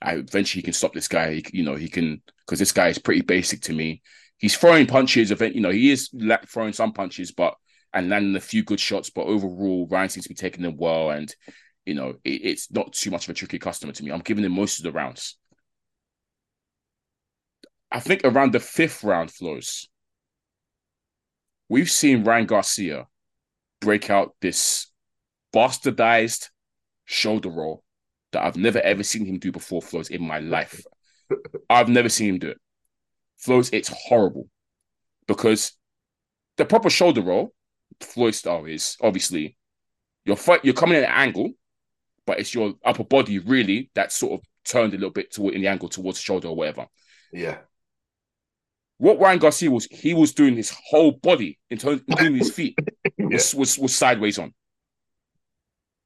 I 0.00 0.14
eventually 0.14 0.60
he 0.60 0.64
can 0.64 0.72
stop 0.72 0.92
this 0.92 1.08
guy. 1.08 1.34
He, 1.34 1.44
you 1.52 1.64
know, 1.64 1.76
he 1.76 1.88
can 1.88 2.22
because 2.46 2.58
this 2.58 2.72
guy 2.72 2.88
is 2.88 2.98
pretty 2.98 3.22
basic 3.22 3.62
to 3.62 3.72
me. 3.72 4.02
He's 4.38 4.56
throwing 4.56 4.86
punches. 4.86 5.30
Event, 5.30 5.54
you 5.54 5.60
know, 5.60 5.70
he 5.70 5.90
is 5.90 6.10
throwing 6.48 6.72
some 6.72 6.92
punches, 6.92 7.32
but 7.32 7.54
and 7.92 8.08
landing 8.08 8.36
a 8.36 8.40
few 8.40 8.62
good 8.62 8.80
shots. 8.80 9.10
But 9.10 9.26
overall, 9.26 9.88
Ryan 9.90 10.10
seems 10.10 10.24
to 10.24 10.28
be 10.28 10.34
taking 10.34 10.62
them 10.62 10.76
well, 10.76 11.10
and 11.10 11.34
you 11.86 11.94
know, 11.94 12.14
it, 12.24 12.40
it's 12.44 12.70
not 12.70 12.92
too 12.92 13.10
much 13.10 13.24
of 13.24 13.30
a 13.30 13.34
tricky 13.34 13.58
customer 13.58 13.92
to 13.92 14.04
me. 14.04 14.12
I'm 14.12 14.20
giving 14.20 14.44
him 14.44 14.52
most 14.52 14.78
of 14.78 14.84
the 14.84 14.92
rounds. 14.92 15.36
I 17.94 18.00
think 18.00 18.22
around 18.24 18.52
the 18.52 18.58
fifth 18.58 19.04
round 19.04 19.30
Flowz, 19.30 19.86
we've 21.68 21.90
seen 21.90 22.24
Ryan 22.24 22.46
Garcia 22.46 23.06
break 23.80 24.10
out 24.10 24.34
this 24.40 24.88
bastardized 25.54 26.48
shoulder 27.04 27.50
roll 27.50 27.84
that 28.32 28.42
I've 28.42 28.56
never 28.56 28.80
ever 28.80 29.04
seen 29.04 29.24
him 29.24 29.38
do 29.38 29.52
before, 29.52 29.80
Flowz 29.80 30.10
in 30.10 30.26
my 30.26 30.40
life. 30.40 30.82
I've 31.70 31.88
never 31.88 32.08
seen 32.08 32.30
him 32.30 32.38
do 32.40 32.48
it. 32.48 32.60
Flowz, 33.40 33.70
it's 33.72 33.92
horrible 34.08 34.48
because 35.28 35.70
the 36.56 36.64
proper 36.64 36.90
shoulder 36.90 37.20
roll, 37.20 37.54
Floyd 38.00 38.34
style 38.34 38.64
is 38.64 38.96
obviously 39.00 39.56
you're 40.24 40.34
fight, 40.34 40.64
you're 40.64 40.74
coming 40.74 40.98
at 40.98 41.04
an 41.04 41.10
angle, 41.10 41.52
but 42.26 42.40
it's 42.40 42.52
your 42.52 42.74
upper 42.84 43.04
body 43.04 43.38
really 43.38 43.92
that 43.94 44.10
sort 44.10 44.32
of 44.32 44.40
turned 44.64 44.94
a 44.94 44.96
little 44.96 45.10
bit 45.10 45.32
toward 45.32 45.54
in 45.54 45.60
the 45.60 45.68
angle 45.68 45.88
towards 45.88 46.18
the 46.18 46.24
shoulder 46.24 46.48
or 46.48 46.56
whatever. 46.56 46.86
Yeah. 47.32 47.58
What 48.98 49.18
Ryan 49.18 49.38
Garcia 49.38 49.70
was, 49.70 49.86
he 49.86 50.14
was 50.14 50.32
doing 50.32 50.56
his 50.56 50.70
whole 50.88 51.12
body, 51.12 51.58
in 51.70 51.78
terms, 51.78 52.00
of 52.00 52.04
including 52.08 52.38
his 52.38 52.52
feet, 52.52 52.78
yeah. 53.18 53.26
was, 53.26 53.54
was 53.54 53.78
was 53.78 53.94
sideways 53.94 54.38
on. 54.38 54.54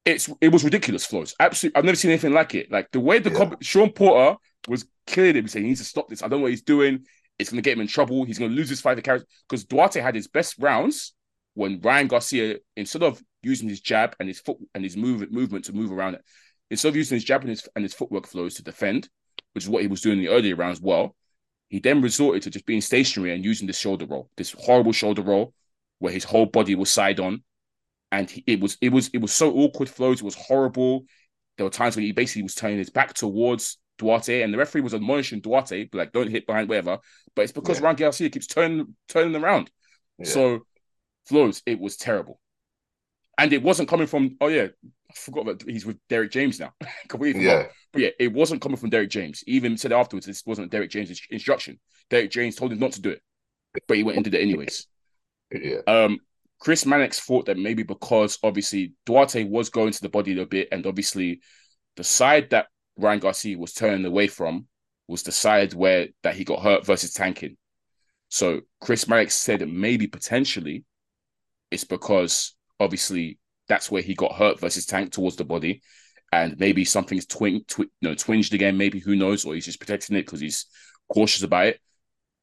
It's 0.05 0.29
it 0.41 0.51
was 0.51 0.63
ridiculous, 0.63 1.05
Flowz. 1.05 1.35
Absolutely, 1.39 1.77
I've 1.77 1.85
never 1.85 1.95
seen 1.95 2.11
anything 2.11 2.33
like 2.33 2.55
it. 2.55 2.71
Like 2.71 2.89
the 2.91 2.99
way 2.99 3.19
the 3.19 3.29
yeah. 3.29 3.37
comp- 3.37 3.61
Shawn 3.61 3.91
Porter 3.91 4.37
was 4.67 4.85
killing 5.05 5.35
him, 5.35 5.47
saying 5.47 5.65
he 5.65 5.69
needs 5.69 5.81
to 5.81 5.85
stop 5.85 6.07
this. 6.09 6.23
I 6.23 6.27
don't 6.27 6.39
know 6.39 6.43
what 6.43 6.51
he's 6.51 6.63
doing. 6.63 7.05
It's 7.37 7.49
going 7.49 7.61
to 7.61 7.67
get 7.67 7.77
him 7.77 7.81
in 7.81 7.87
trouble. 7.87 8.25
He's 8.25 8.39
going 8.39 8.51
to 8.51 8.57
lose 8.57 8.69
his 8.69 8.81
fight 8.81 8.95
because 8.97 9.63
Duarte 9.65 10.01
had 10.01 10.15
his 10.15 10.27
best 10.27 10.55
rounds 10.59 11.13
when 11.53 11.79
Ryan 11.81 12.07
Garcia, 12.07 12.57
instead 12.75 13.03
of 13.03 13.21
using 13.43 13.69
his 13.69 13.79
jab 13.79 14.15
and 14.19 14.27
his 14.27 14.39
foot 14.39 14.57
and 14.73 14.83
his 14.83 14.97
movement 14.97 15.31
movement 15.31 15.65
to 15.65 15.73
move 15.73 15.91
around 15.91 16.15
it, 16.15 16.21
instead 16.69 16.89
of 16.89 16.95
using 16.95 17.15
his 17.15 17.23
jab 17.23 17.41
and 17.41 17.49
his, 17.49 17.67
and 17.75 17.83
his 17.83 17.93
footwork 17.93 18.27
Flowz 18.27 18.55
to 18.55 18.63
defend, 18.63 19.09
which 19.53 19.63
is 19.63 19.69
what 19.69 19.81
he 19.81 19.87
was 19.87 20.01
doing 20.01 20.19
in 20.19 20.25
the 20.25 20.31
earlier 20.31 20.55
rounds 20.55 20.81
well, 20.81 21.15
he 21.69 21.79
then 21.79 22.01
resorted 22.01 22.43
to 22.43 22.49
just 22.49 22.65
being 22.65 22.81
stationary 22.81 23.33
and 23.33 23.45
using 23.45 23.67
this 23.67 23.77
shoulder 23.77 24.05
roll, 24.05 24.29
this 24.37 24.55
horrible 24.57 24.91
shoulder 24.91 25.21
roll, 25.21 25.53
where 25.99 26.11
his 26.11 26.23
whole 26.23 26.45
body 26.45 26.75
was 26.75 26.89
side 26.89 27.19
on, 27.19 27.43
and 28.11 28.29
he, 28.29 28.43
it 28.47 28.59
was 28.59 28.77
it 28.81 28.89
was 28.89 29.09
it 29.13 29.19
was 29.19 29.31
so 29.31 29.53
awkward 29.53 29.87
Flowz. 29.87 30.15
It 30.15 30.23
was 30.23 30.35
horrible. 30.35 31.05
There 31.57 31.65
were 31.65 31.71
times 31.71 31.95
when 31.95 32.05
he 32.05 32.11
basically 32.11 32.43
was 32.43 32.55
turning 32.55 32.79
his 32.79 32.89
back 32.89 33.13
towards 33.13 33.77
Duarte, 33.97 34.41
and 34.41 34.53
the 34.53 34.57
referee 34.57 34.81
was 34.81 34.93
admonishing 34.93 35.41
Duarte, 35.41 35.89
like 35.93 36.11
don't 36.11 36.29
hit 36.29 36.47
behind 36.47 36.69
whatever. 36.69 36.97
But 37.35 37.43
it's 37.43 37.51
because 37.51 37.79
yeah. 37.79 37.85
Ryan 37.85 37.95
Garcia 37.97 38.29
keeps 38.29 38.47
turning 38.47 38.95
turning 39.07 39.41
around. 39.41 39.69
Yeah. 40.17 40.25
So 40.25 40.59
Flowz, 41.29 41.61
it 41.65 41.79
was 41.79 41.97
terrible. 41.97 42.39
And 43.37 43.53
it 43.53 43.63
wasn't 43.63 43.87
coming 43.87 44.07
from, 44.07 44.35
oh 44.41 44.47
yeah, 44.47 44.67
I 45.09 45.13
forgot 45.13 45.45
that 45.45 45.67
he's 45.67 45.85
with 45.85 45.97
Derrick 46.07 46.31
James 46.31 46.59
now. 46.59 46.73
Completely 47.07 47.45
yeah. 47.45 47.67
But 47.91 48.01
yeah, 48.01 48.09
it 48.19 48.31
wasn't 48.31 48.61
coming 48.61 48.77
from 48.77 48.89
Derrick 48.89 49.09
James. 49.09 49.43
He 49.45 49.53
even 49.53 49.77
said 49.77 49.91
afterwards 49.91 50.25
this 50.25 50.43
wasn't 50.45 50.71
Derrick 50.71 50.91
James' 50.91 51.21
instruction. 51.31 51.79
Derrick 52.09 52.31
James 52.31 52.55
told 52.55 52.71
him 52.71 52.79
not 52.79 52.91
to 52.93 53.01
do 53.01 53.09
it, 53.09 53.21
but 53.87 53.97
he 53.97 54.03
went 54.03 54.17
and 54.17 54.23
did 54.23 54.35
it 54.35 54.41
anyways. 54.41 54.87
Yeah. 55.51 55.79
Um, 55.87 56.19
Chris 56.59 56.85
Mannix 56.85 57.19
thought 57.19 57.45
that 57.45 57.57
maybe 57.57 57.83
because 57.83 58.37
obviously 58.43 58.93
Duarte 59.05 59.45
was 59.45 59.69
going 59.69 59.93
to 59.93 60.01
the 60.01 60.09
body 60.09 60.31
a 60.31 60.35
little 60.35 60.49
bit, 60.49 60.67
and 60.71 60.85
obviously 60.85 61.41
the 61.95 62.03
side 62.03 62.51
that 62.51 62.67
Ryan 62.97 63.19
Garcia 63.19 63.57
was 63.57 63.73
turning 63.73 64.05
away 64.05 64.27
from 64.27 64.67
was 65.07 65.23
the 65.23 65.31
side 65.31 65.73
where 65.73 66.09
that 66.21 66.35
he 66.35 66.43
got 66.43 66.61
hurt 66.61 66.85
versus 66.85 67.13
tanking. 67.13 67.57
So 68.27 68.61
Chris 68.79 69.07
Mannix 69.07 69.35
said 69.35 69.59
that 69.59 69.69
maybe 69.69 70.05
potentially 70.05 70.83
it's 71.71 71.83
because 71.83 72.55
obviously 72.79 73.39
that's 73.69 73.89
where 73.89 74.01
he 74.01 74.15
got 74.15 74.35
hurt 74.35 74.59
versus 74.59 74.85
tank 74.85 75.13
towards 75.13 75.37
the 75.37 75.45
body, 75.45 75.81
and 76.33 76.59
maybe 76.59 76.83
something's 76.83 77.25
twin, 77.25 77.63
twi- 77.67 77.85
you 78.01 78.09
know, 78.09 78.15
twinged 78.15 78.53
again. 78.53 78.77
Maybe 78.77 78.99
who 78.99 79.15
knows, 79.15 79.45
or 79.45 79.53
he's 79.53 79.65
just 79.65 79.79
protecting 79.79 80.17
it 80.17 80.25
because 80.25 80.41
he's 80.41 80.65
cautious 81.07 81.43
about 81.43 81.67
it. 81.67 81.79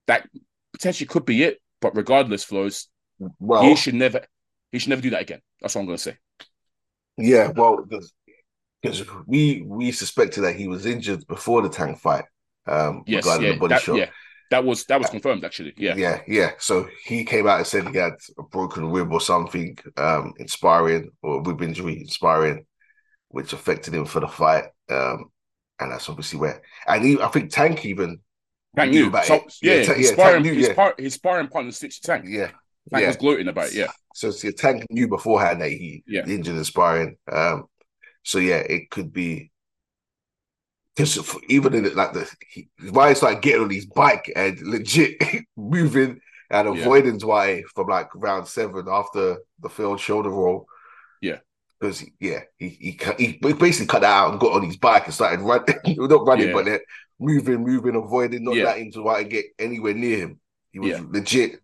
That 0.06 0.26
potentially 0.72 1.06
could 1.06 1.26
be 1.26 1.42
it. 1.42 1.60
But 1.80 1.94
regardless, 1.94 2.44
Flowz. 2.44 2.86
Well, 3.38 3.62
he 3.62 3.76
should 3.76 3.94
never. 3.94 4.22
He 4.72 4.78
should 4.78 4.90
never 4.90 5.02
do 5.02 5.10
that 5.10 5.22
again. 5.22 5.40
That's 5.60 5.74
what 5.74 5.82
I'm 5.82 5.86
going 5.86 5.98
to 5.98 6.02
say. 6.02 6.16
Yeah, 7.18 7.50
well, 7.54 7.84
because 8.82 9.04
we 9.26 9.62
we 9.66 9.92
suspected 9.92 10.42
that 10.42 10.56
he 10.56 10.68
was 10.68 10.86
injured 10.86 11.26
before 11.26 11.62
the 11.62 11.68
tank 11.68 11.98
fight. 11.98 12.24
Um, 12.66 13.04
yes, 13.06 13.24
regarding 13.24 13.46
yeah, 13.46 13.52
the 13.54 13.60
body 13.60 13.74
that, 13.74 13.82
shot. 13.82 13.96
Yeah, 13.96 14.10
that 14.50 14.64
was 14.64 14.84
that 14.86 15.00
was 15.00 15.10
confirmed 15.10 15.44
actually. 15.44 15.74
Yeah. 15.76 15.94
Yeah, 15.96 16.20
yeah. 16.26 16.50
So 16.58 16.88
he 17.04 17.24
came 17.24 17.46
out 17.46 17.58
and 17.58 17.66
said 17.66 17.88
he 17.88 17.96
had 17.96 18.14
a 18.38 18.42
broken 18.42 18.90
rib 18.90 19.12
or 19.12 19.20
something, 19.20 19.76
um, 19.96 20.34
inspiring 20.38 21.10
or 21.22 21.42
rib 21.42 21.62
injury 21.62 22.00
inspiring, 22.00 22.66
which 23.28 23.52
affected 23.52 23.94
him 23.94 24.04
for 24.04 24.20
the 24.20 24.28
fight. 24.28 24.64
Um, 24.88 25.30
and 25.78 25.92
that's 25.92 26.08
obviously 26.08 26.38
where 26.38 26.62
and 26.86 27.04
he, 27.04 27.20
I 27.20 27.28
think 27.28 27.50
Tank 27.50 27.84
even 27.84 28.20
Tank 28.76 28.92
knew 28.92 29.08
about 29.08 29.24
so, 29.24 29.34
it. 29.34 29.54
Yeah, 29.62 29.74
yeah, 29.74 29.94
his, 29.94 30.06
yeah, 30.06 30.12
sparring, 30.12 30.42
knew, 30.42 30.54
his, 30.54 30.68
yeah. 30.68 30.74
Par, 30.74 30.94
his 30.98 31.14
sparring 31.14 31.48
partner 31.48 31.72
stitched 31.72 32.04
Tank. 32.04 32.24
Yeah. 32.28 32.50
Tank 32.90 33.02
yeah. 33.02 33.08
was 33.08 33.16
gloating 33.16 33.48
about 33.48 33.68
it, 33.68 33.74
yeah. 33.74 33.90
So, 34.14 34.30
so 34.30 34.50
Tank 34.50 34.84
knew 34.90 35.08
beforehand 35.08 35.60
that 35.60 35.70
he 35.70 36.04
yeah. 36.06 36.26
injured 36.26 36.56
in 36.56 36.64
sparring. 36.64 37.16
Um, 37.30 37.64
so 38.22 38.38
yeah, 38.38 38.58
it 38.58 38.90
could 38.90 39.12
be 39.12 39.50
because 40.96 41.36
even 41.48 41.74
in 41.74 41.94
like 41.94 42.14
the 42.14 42.30
he, 42.48 42.68
why 42.90 43.10
it's 43.10 43.22
like 43.22 43.42
getting 43.42 43.62
on 43.62 43.70
his 43.70 43.86
bike 43.86 44.32
and 44.34 44.58
legit 44.62 45.22
moving 45.56 46.20
and 46.50 46.68
avoiding 46.68 47.18
yeah. 47.20 47.26
why 47.26 47.62
from 47.74 47.88
like 47.88 48.08
round 48.14 48.48
seven 48.48 48.86
after 48.88 49.36
the 49.60 49.68
failed 49.68 50.00
shoulder 50.00 50.30
roll. 50.30 50.66
Yeah. 51.20 51.38
Because 51.78 52.02
yeah, 52.18 52.40
he, 52.56 52.68
he 52.68 52.98
he 53.18 53.52
basically 53.52 53.86
cut 53.86 54.00
that 54.00 54.10
out 54.10 54.30
and 54.30 54.40
got 54.40 54.54
on 54.54 54.64
his 54.64 54.78
bike 54.78 55.04
and 55.04 55.12
started 55.12 55.40
running, 55.40 55.76
not 56.08 56.26
running, 56.26 56.48
yeah. 56.48 56.54
but 56.54 56.64
then 56.64 56.80
moving, 57.20 57.62
moving, 57.62 57.96
avoiding, 57.96 58.44
not 58.44 58.54
yeah. 58.54 58.64
letting 58.64 58.90
Duarte 58.90 59.28
get 59.28 59.44
anywhere 59.58 59.92
near 59.92 60.18
him. 60.18 60.40
He 60.72 60.78
was 60.78 60.90
yeah. 60.90 61.02
legit 61.06 61.60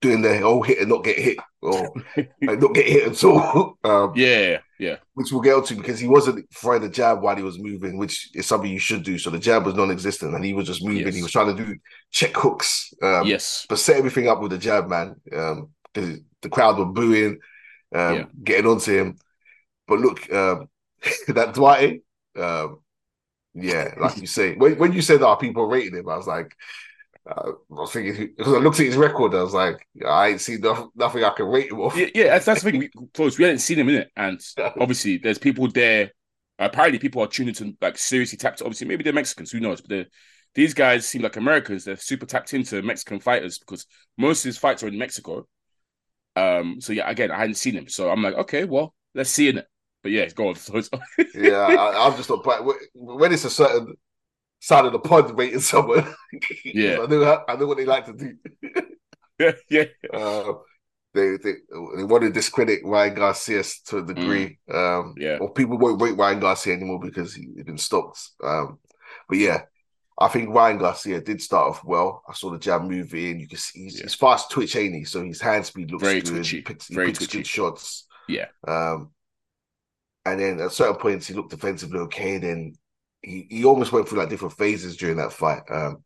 doing 0.00 0.22
the 0.22 0.38
whole 0.38 0.62
hit 0.62 0.78
and 0.78 0.88
not 0.88 1.04
get 1.04 1.18
hit 1.18 1.38
or 1.62 1.92
like 2.16 2.60
not 2.60 2.74
get 2.74 2.86
hit 2.86 3.08
at 3.08 3.24
all. 3.24 3.78
Um, 3.84 4.12
yeah, 4.16 4.58
yeah. 4.78 4.96
Which 5.14 5.32
we'll 5.32 5.40
get 5.40 5.64
to 5.66 5.74
because 5.74 5.98
he 5.98 6.08
wasn't 6.08 6.46
throwing 6.54 6.82
the 6.82 6.88
jab 6.88 7.22
while 7.22 7.36
he 7.36 7.42
was 7.42 7.58
moving, 7.58 7.96
which 7.96 8.30
is 8.34 8.46
something 8.46 8.70
you 8.70 8.78
should 8.78 9.02
do. 9.02 9.18
So 9.18 9.30
the 9.30 9.38
jab 9.38 9.64
was 9.64 9.74
non-existent 9.74 10.34
and 10.34 10.44
he 10.44 10.52
was 10.52 10.66
just 10.66 10.84
moving. 10.84 11.06
Yes. 11.06 11.14
He 11.14 11.22
was 11.22 11.32
trying 11.32 11.56
to 11.56 11.64
do 11.64 11.76
check 12.10 12.36
hooks. 12.36 12.92
Um, 13.02 13.26
yes. 13.26 13.66
But 13.68 13.78
set 13.78 13.96
everything 13.96 14.28
up 14.28 14.40
with 14.40 14.50
the 14.50 14.58
jab, 14.58 14.88
man. 14.88 15.16
Um, 15.34 15.70
the, 15.94 16.22
the 16.42 16.48
crowd 16.48 16.78
were 16.78 16.86
booing, 16.86 17.38
um, 17.94 18.14
yeah. 18.14 18.24
getting 18.42 18.66
onto 18.66 18.98
him. 18.98 19.16
But 19.86 20.00
look, 20.00 20.30
um, 20.32 20.68
that 21.28 21.54
Duarte, 21.54 22.00
um, 22.36 22.80
yeah, 23.54 23.94
like 23.98 24.18
you 24.18 24.26
say, 24.26 24.54
when, 24.54 24.78
when 24.78 24.92
you 24.92 25.02
said 25.02 25.20
that 25.20 25.28
oh, 25.28 25.36
people 25.36 25.66
rating 25.66 25.98
him, 25.98 26.08
I 26.08 26.16
was 26.16 26.26
like, 26.26 26.54
I 27.26 27.50
was 27.68 27.92
thinking 27.92 28.34
because 28.36 28.54
I 28.54 28.58
looked 28.58 28.80
at 28.80 28.86
his 28.86 28.96
record, 28.96 29.34
I 29.34 29.42
was 29.42 29.54
like, 29.54 29.86
I 30.06 30.28
ain't 30.28 30.40
seen 30.40 30.60
no, 30.60 30.90
nothing 30.94 31.24
I 31.24 31.30
can 31.30 31.46
rate 31.46 31.70
him 31.70 31.80
off. 31.80 31.96
Yeah, 31.96 32.06
yeah 32.14 32.24
that's, 32.24 32.46
that's 32.46 32.62
the 32.62 32.70
thing. 32.70 32.80
We, 32.80 32.90
close. 33.12 33.38
We 33.38 33.44
hadn't 33.44 33.58
seen 33.60 33.78
him 33.78 33.88
in 33.88 33.96
it, 33.96 34.10
and 34.16 34.40
obviously, 34.80 35.18
there's 35.18 35.38
people 35.38 35.68
there. 35.68 36.12
Apparently, 36.58 36.98
people 36.98 37.22
are 37.22 37.28
tuning 37.28 37.54
to 37.54 37.76
like 37.80 37.98
seriously 37.98 38.38
tapped. 38.38 38.62
Obviously, 38.62 38.86
maybe 38.86 39.04
they're 39.04 39.12
Mexicans. 39.12 39.50
Who 39.50 39.60
knows? 39.60 39.80
But 39.80 40.08
these 40.54 40.74
guys 40.74 41.08
seem 41.08 41.22
like 41.22 41.36
Americans. 41.36 41.84
They're 41.84 41.96
super 41.96 42.26
tapped 42.26 42.54
into 42.54 42.82
Mexican 42.82 43.20
fighters 43.20 43.58
because 43.58 43.86
most 44.16 44.44
of 44.44 44.48
his 44.48 44.58
fights 44.58 44.82
are 44.82 44.88
in 44.88 44.98
Mexico. 44.98 45.46
Um, 46.34 46.80
so 46.80 46.92
yeah, 46.92 47.10
again, 47.10 47.30
I 47.30 47.38
hadn't 47.38 47.56
seen 47.56 47.74
him, 47.74 47.88
so 47.88 48.10
I'm 48.10 48.22
like, 48.22 48.34
okay, 48.34 48.64
well, 48.64 48.94
let's 49.14 49.30
see 49.30 49.48
in 49.48 49.58
it. 49.58 49.66
But 50.02 50.12
yeah, 50.12 50.28
go 50.28 50.48
on. 50.48 50.54
yeah, 51.34 51.58
I, 51.58 52.06
I'm 52.06 52.16
just 52.16 52.30
not. 52.30 52.44
But 52.44 52.64
when 52.94 53.32
it's 53.32 53.44
a 53.44 53.50
certain 53.50 53.94
side 54.60 54.84
of 54.84 54.92
the 54.92 54.98
pod 54.98 55.30
waiting 55.36 55.60
someone, 55.60 56.06
Yeah. 56.64 56.98
I 57.02 57.06
know. 57.06 57.44
I 57.48 57.56
know 57.56 57.66
what 57.66 57.76
they 57.78 57.84
like 57.84 58.06
to 58.06 58.12
do. 58.12 58.34
yeah, 59.38 59.52
yeah, 59.70 59.84
Uh, 60.12 60.54
they, 61.14 61.36
they 61.36 61.54
they 61.96 62.04
want 62.04 62.22
to 62.24 62.30
discredit 62.30 62.80
Ryan 62.84 63.14
Garcia 63.14 63.62
to 63.86 63.98
a 63.98 64.02
degree. 64.04 64.58
Um, 64.72 65.14
Yeah. 65.16 65.38
Or 65.40 65.52
people 65.52 65.78
won't 65.78 66.00
rate 66.02 66.16
Ryan 66.16 66.40
Garcia 66.40 66.74
anymore 66.74 67.00
because 67.00 67.34
he, 67.34 67.48
he's 67.54 67.64
been 67.64 67.78
stopped. 67.78 68.20
Um, 68.42 68.78
but 69.28 69.38
yeah, 69.38 69.62
I 70.20 70.28
think 70.28 70.50
Ryan 70.50 70.78
Garcia 70.78 71.20
did 71.20 71.40
start 71.40 71.68
off 71.70 71.84
well. 71.84 72.22
I 72.28 72.34
saw 72.34 72.50
the 72.50 72.58
jab 72.58 72.82
move 72.82 73.14
in. 73.14 73.38
You 73.40 73.48
can 73.48 73.58
see 73.58 73.84
he's, 73.84 73.96
Yeah. 73.98 74.02
he's 74.04 74.14
fast 74.14 74.50
twitch, 74.50 74.76
ain't 74.76 74.94
he? 74.94 75.04
So 75.04 75.22
his 75.24 75.40
hand 75.40 75.64
speed 75.64 75.90
looks 75.92 76.02
Very 76.02 76.20
good. 76.20 76.30
twitchy. 76.34 76.56
He 76.56 76.62
picks, 76.62 76.88
he 76.88 76.94
Very 76.94 77.06
picks 77.08 77.18
twitchy. 77.20 77.38
good 77.38 77.46
shots. 77.46 78.06
Yeah. 78.28 78.46
Um, 78.66 79.10
and 80.26 80.38
then 80.40 80.60
at 80.60 80.72
certain 80.72 80.96
points 80.96 81.26
he 81.28 81.34
looked 81.34 81.50
defensively 81.50 82.00
okay. 82.00 82.36
Then 82.38 82.74
he, 83.22 83.46
he 83.50 83.64
almost 83.64 83.92
went 83.92 84.08
through 84.08 84.18
like 84.18 84.28
different 84.28 84.56
phases 84.56 84.96
during 84.96 85.16
that 85.16 85.32
fight. 85.32 85.62
Um, 85.70 86.04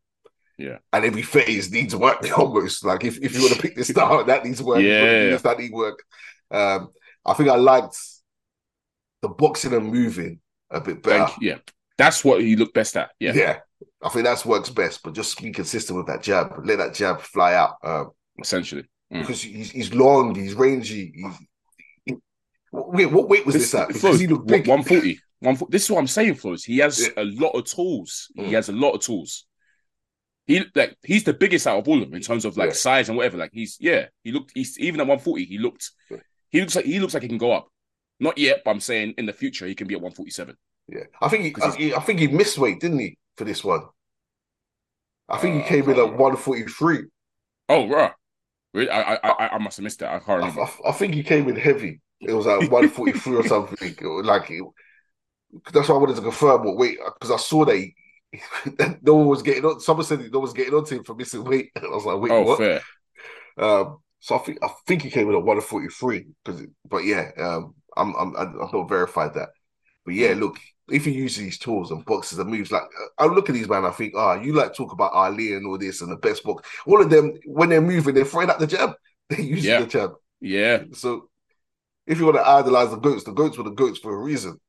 Yeah. 0.57 0.77
And 0.91 1.05
every 1.05 1.21
phase 1.23 1.71
needs 1.71 1.95
work 1.95 2.25
almost. 2.37 2.85
Like 2.85 3.03
if, 3.03 3.17
if 3.21 3.33
you 3.35 3.41
want 3.41 3.53
to 3.55 3.61
pick 3.61 3.75
this 3.75 3.87
star, 3.95 4.23
that 4.23 4.45
needs 4.45 4.61
work. 4.61 4.79
If 4.79 4.85
you 4.85 4.91
wanna 4.91 5.11
do 5.11 5.23
Yeah. 5.25 5.29
this, 5.31 5.41
that 5.43 5.59
needs 5.59 5.73
work. 5.73 5.99
Um, 6.51 6.89
I 7.25 7.33
think 7.33 7.49
I 7.49 7.55
liked 7.55 7.97
the 9.21 9.29
boxing 9.29 9.73
and 9.73 9.91
moving 9.91 10.39
a 10.69 10.81
bit 10.81 11.01
better. 11.01 11.25
Thank 11.27 11.41
yeah. 11.41 11.57
That's 11.97 12.23
what 12.25 12.41
he 12.41 12.55
looked 12.55 12.73
best 12.73 12.97
at. 12.97 13.11
Yeah, 13.19 13.33
Yeah. 13.33 13.59
I 14.01 14.09
think 14.09 14.25
that's 14.25 14.45
works 14.45 14.69
best, 14.69 15.01
but 15.03 15.13
just 15.13 15.41
be 15.41 15.51
consistent 15.51 15.97
with 15.97 16.07
that 16.07 16.21
jab. 16.23 16.53
Let 16.65 16.77
that 16.79 16.93
jab 16.93 17.21
fly 17.21 17.53
out. 17.53 17.75
Um, 17.83 18.11
essentially. 18.39 18.83
Mm. 19.13 19.21
because 19.21 19.41
he's, 19.43 19.69
he's 19.71 19.93
long, 19.93 20.33
he's 20.35 20.55
rangy. 20.55 21.13
He's, 21.15 21.35
he- 22.05 22.15
wait, 22.71 23.05
what 23.05 23.29
weight 23.29 23.45
was 23.45 23.55
this, 23.55 23.73
at? 23.75 23.89
Because 23.89 24.19
he 24.19 24.27
looked 24.27 24.47
big. 24.47 24.67
140. 24.67 25.19
140. 25.43 25.71
This 25.71 25.83
is 25.83 25.91
what 25.91 25.99
I'm 25.99 26.07
saying, 26.07 26.35
Flowz. 26.35 26.63
He 26.65 26.77
has 26.79 26.99
Yeah. 26.99 27.13
a 27.17 27.25
lot 27.25 27.51
of 27.51 27.65
tools. 27.65 28.31
He 28.35 28.43
Mm. 28.43 28.51
has 28.51 28.69
a 28.69 28.73
lot 28.73 28.91
of 28.93 29.01
tools. 29.01 29.45
He 30.47 30.63
like 30.75 30.97
he's 31.03 31.23
the 31.23 31.33
biggest 31.33 31.67
out 31.67 31.79
of 31.79 31.87
all 31.87 32.01
of 32.01 32.07
them 32.09 32.15
in 32.15 32.21
terms 32.21 32.43
of 32.45 32.57
like 32.57 32.69
Yeah. 32.69 32.73
size 32.75 33.07
and 33.09 33.17
whatever. 33.17 33.37
Like 33.37 33.51
he's 33.53 33.77
yeah, 33.79 34.07
he 34.23 34.31
looked 34.31 34.51
he's 34.53 34.77
even 34.79 34.99
at 35.01 35.07
140, 35.07 35.45
he 35.45 35.57
looked 35.57 35.91
Yeah. 36.09 36.17
he 36.49 36.59
looks 36.61 36.75
like 36.75 36.85
he 36.85 36.99
looks 36.99 37.13
like 37.13 37.23
he 37.23 37.29
can 37.29 37.37
go 37.37 37.51
up. 37.51 37.69
Not 38.19 38.37
yet, 38.37 38.61
but 38.63 38.71
I'm 38.71 38.79
saying 38.79 39.15
in 39.17 39.25
the 39.25 39.33
future 39.33 39.65
he 39.67 39.75
can 39.75 39.87
be 39.87 39.95
at 39.95 40.01
147. 40.01 40.55
Yeah, 40.87 41.03
I 41.21 41.29
think 41.29 41.43
he, 41.45 41.55
I, 41.63 41.75
he- 41.75 41.93
I 41.95 41.99
think 42.01 42.19
he 42.19 42.27
missed 42.27 42.57
weight, 42.57 42.79
didn't 42.81 42.99
he, 42.99 43.17
for 43.37 43.45
this 43.45 43.63
one? 43.63 43.83
I 45.29 45.37
think 45.37 45.55
Uh, 45.55 45.59
he 45.63 45.67
came 45.69 45.89
in 45.89 45.97
at 45.97 46.13
one 46.17 46.35
forty 46.35 46.63
three. 46.65 47.03
Oh, 47.69 47.87
right. 47.87 48.11
Really? 48.73 48.89
I, 48.89 49.13
I 49.15 49.19
I 49.29 49.47
I 49.55 49.57
must 49.59 49.77
have 49.77 49.83
missed 49.85 49.99
that. 49.99 50.09
I 50.13 50.19
can't 50.19 50.39
remember. 50.39 50.61
I, 50.63 50.89
I 50.89 50.91
think 50.91 51.13
he 51.13 51.23
came 51.23 51.47
in 51.47 51.55
heavy. 51.55 52.01
It 52.19 52.33
was 52.33 52.45
like 52.45 52.69
one 52.69 52.89
forty 52.89 53.13
three 53.13 53.37
or 53.37 53.47
something. 53.47 53.95
Like 54.23 54.51
it, 54.51 54.61
that's 55.71 55.89
why 55.89 55.95
I 55.95 55.99
wanted 55.99 56.15
to 56.17 56.21
confirm 56.21 56.63
what 56.65 56.77
weight 56.77 56.97
because 57.19 57.31
I 57.31 57.37
saw 57.37 57.65
that 57.65 57.75
he, 57.75 57.95
no 59.01 59.15
one 59.15 59.27
was 59.27 59.43
getting 59.43 59.65
on. 59.65 59.79
Someone 59.79 60.05
said 60.05 60.19
no 60.19 60.39
one 60.39 60.41
was 60.43 60.53
getting 60.53 60.73
onto 60.73 60.95
him 60.97 61.03
for 61.03 61.15
missing 61.15 61.43
weight. 61.43 61.69
I 61.77 61.87
was 61.87 62.05
like, 62.05 62.19
wait, 62.19 62.31
oh, 62.31 62.41
what? 62.43 62.57
fair. 62.57 62.81
Um, 63.57 63.99
so 64.19 64.35
I 64.35 64.39
think 64.39 64.59
I 64.63 64.69
think 64.87 65.01
he 65.03 65.09
came 65.09 65.29
in 65.29 65.35
at 65.35 65.43
one 65.43 65.61
forty 65.61 65.87
three. 65.89 66.25
Because, 66.43 66.63
but 66.89 67.03
yeah, 67.03 67.29
um, 67.37 67.75
I'm 67.95 68.15
I'm 68.15 68.35
I'm 68.35 68.69
not 68.73 68.89
verified 68.89 69.33
that. 69.35 69.49
But 70.05 70.15
yeah, 70.15 70.33
look, 70.35 70.57
if 70.89 71.05
you 71.07 71.13
use 71.13 71.35
these 71.37 71.57
tools 71.57 71.91
and 71.91 72.03
boxes 72.05 72.39
and 72.39 72.49
moves, 72.49 72.71
like 72.71 72.83
I 73.17 73.25
look 73.25 73.49
at 73.49 73.55
these 73.55 73.69
man, 73.69 73.85
I 73.85 73.91
think, 73.91 74.13
ah, 74.17 74.39
you 74.41 74.53
like 74.53 74.73
talk 74.75 74.91
about 74.91 75.13
Ali 75.13 75.53
and 75.53 75.65
all 75.67 75.77
this 75.77 76.01
and 76.01 76.11
the 76.11 76.17
best 76.17 76.43
box. 76.43 76.67
All 76.85 77.01
of 77.01 77.09
them, 77.09 77.33
when 77.45 77.69
they're 77.69 77.81
moving, 77.81 78.15
they're 78.15 78.25
throwing 78.25 78.49
out 78.49 78.59
the 78.59 78.67
jab. 78.67 78.93
They're 79.29 79.39
using 79.39 79.71
Yeah. 79.71 79.79
the 79.79 79.87
jab. 79.87 80.11
Yeah. 80.41 80.83
So 80.93 81.29
if 82.05 82.19
you 82.19 82.25
want 82.25 82.37
to 82.37 82.47
idolize 82.47 82.89
the 82.91 82.97
goats, 82.97 83.23
the 83.23 83.31
goats 83.31 83.57
were 83.57 83.63
the 83.63 83.71
goats 83.71 83.99
for 83.99 84.13
a 84.13 84.17
reason. 84.17 84.59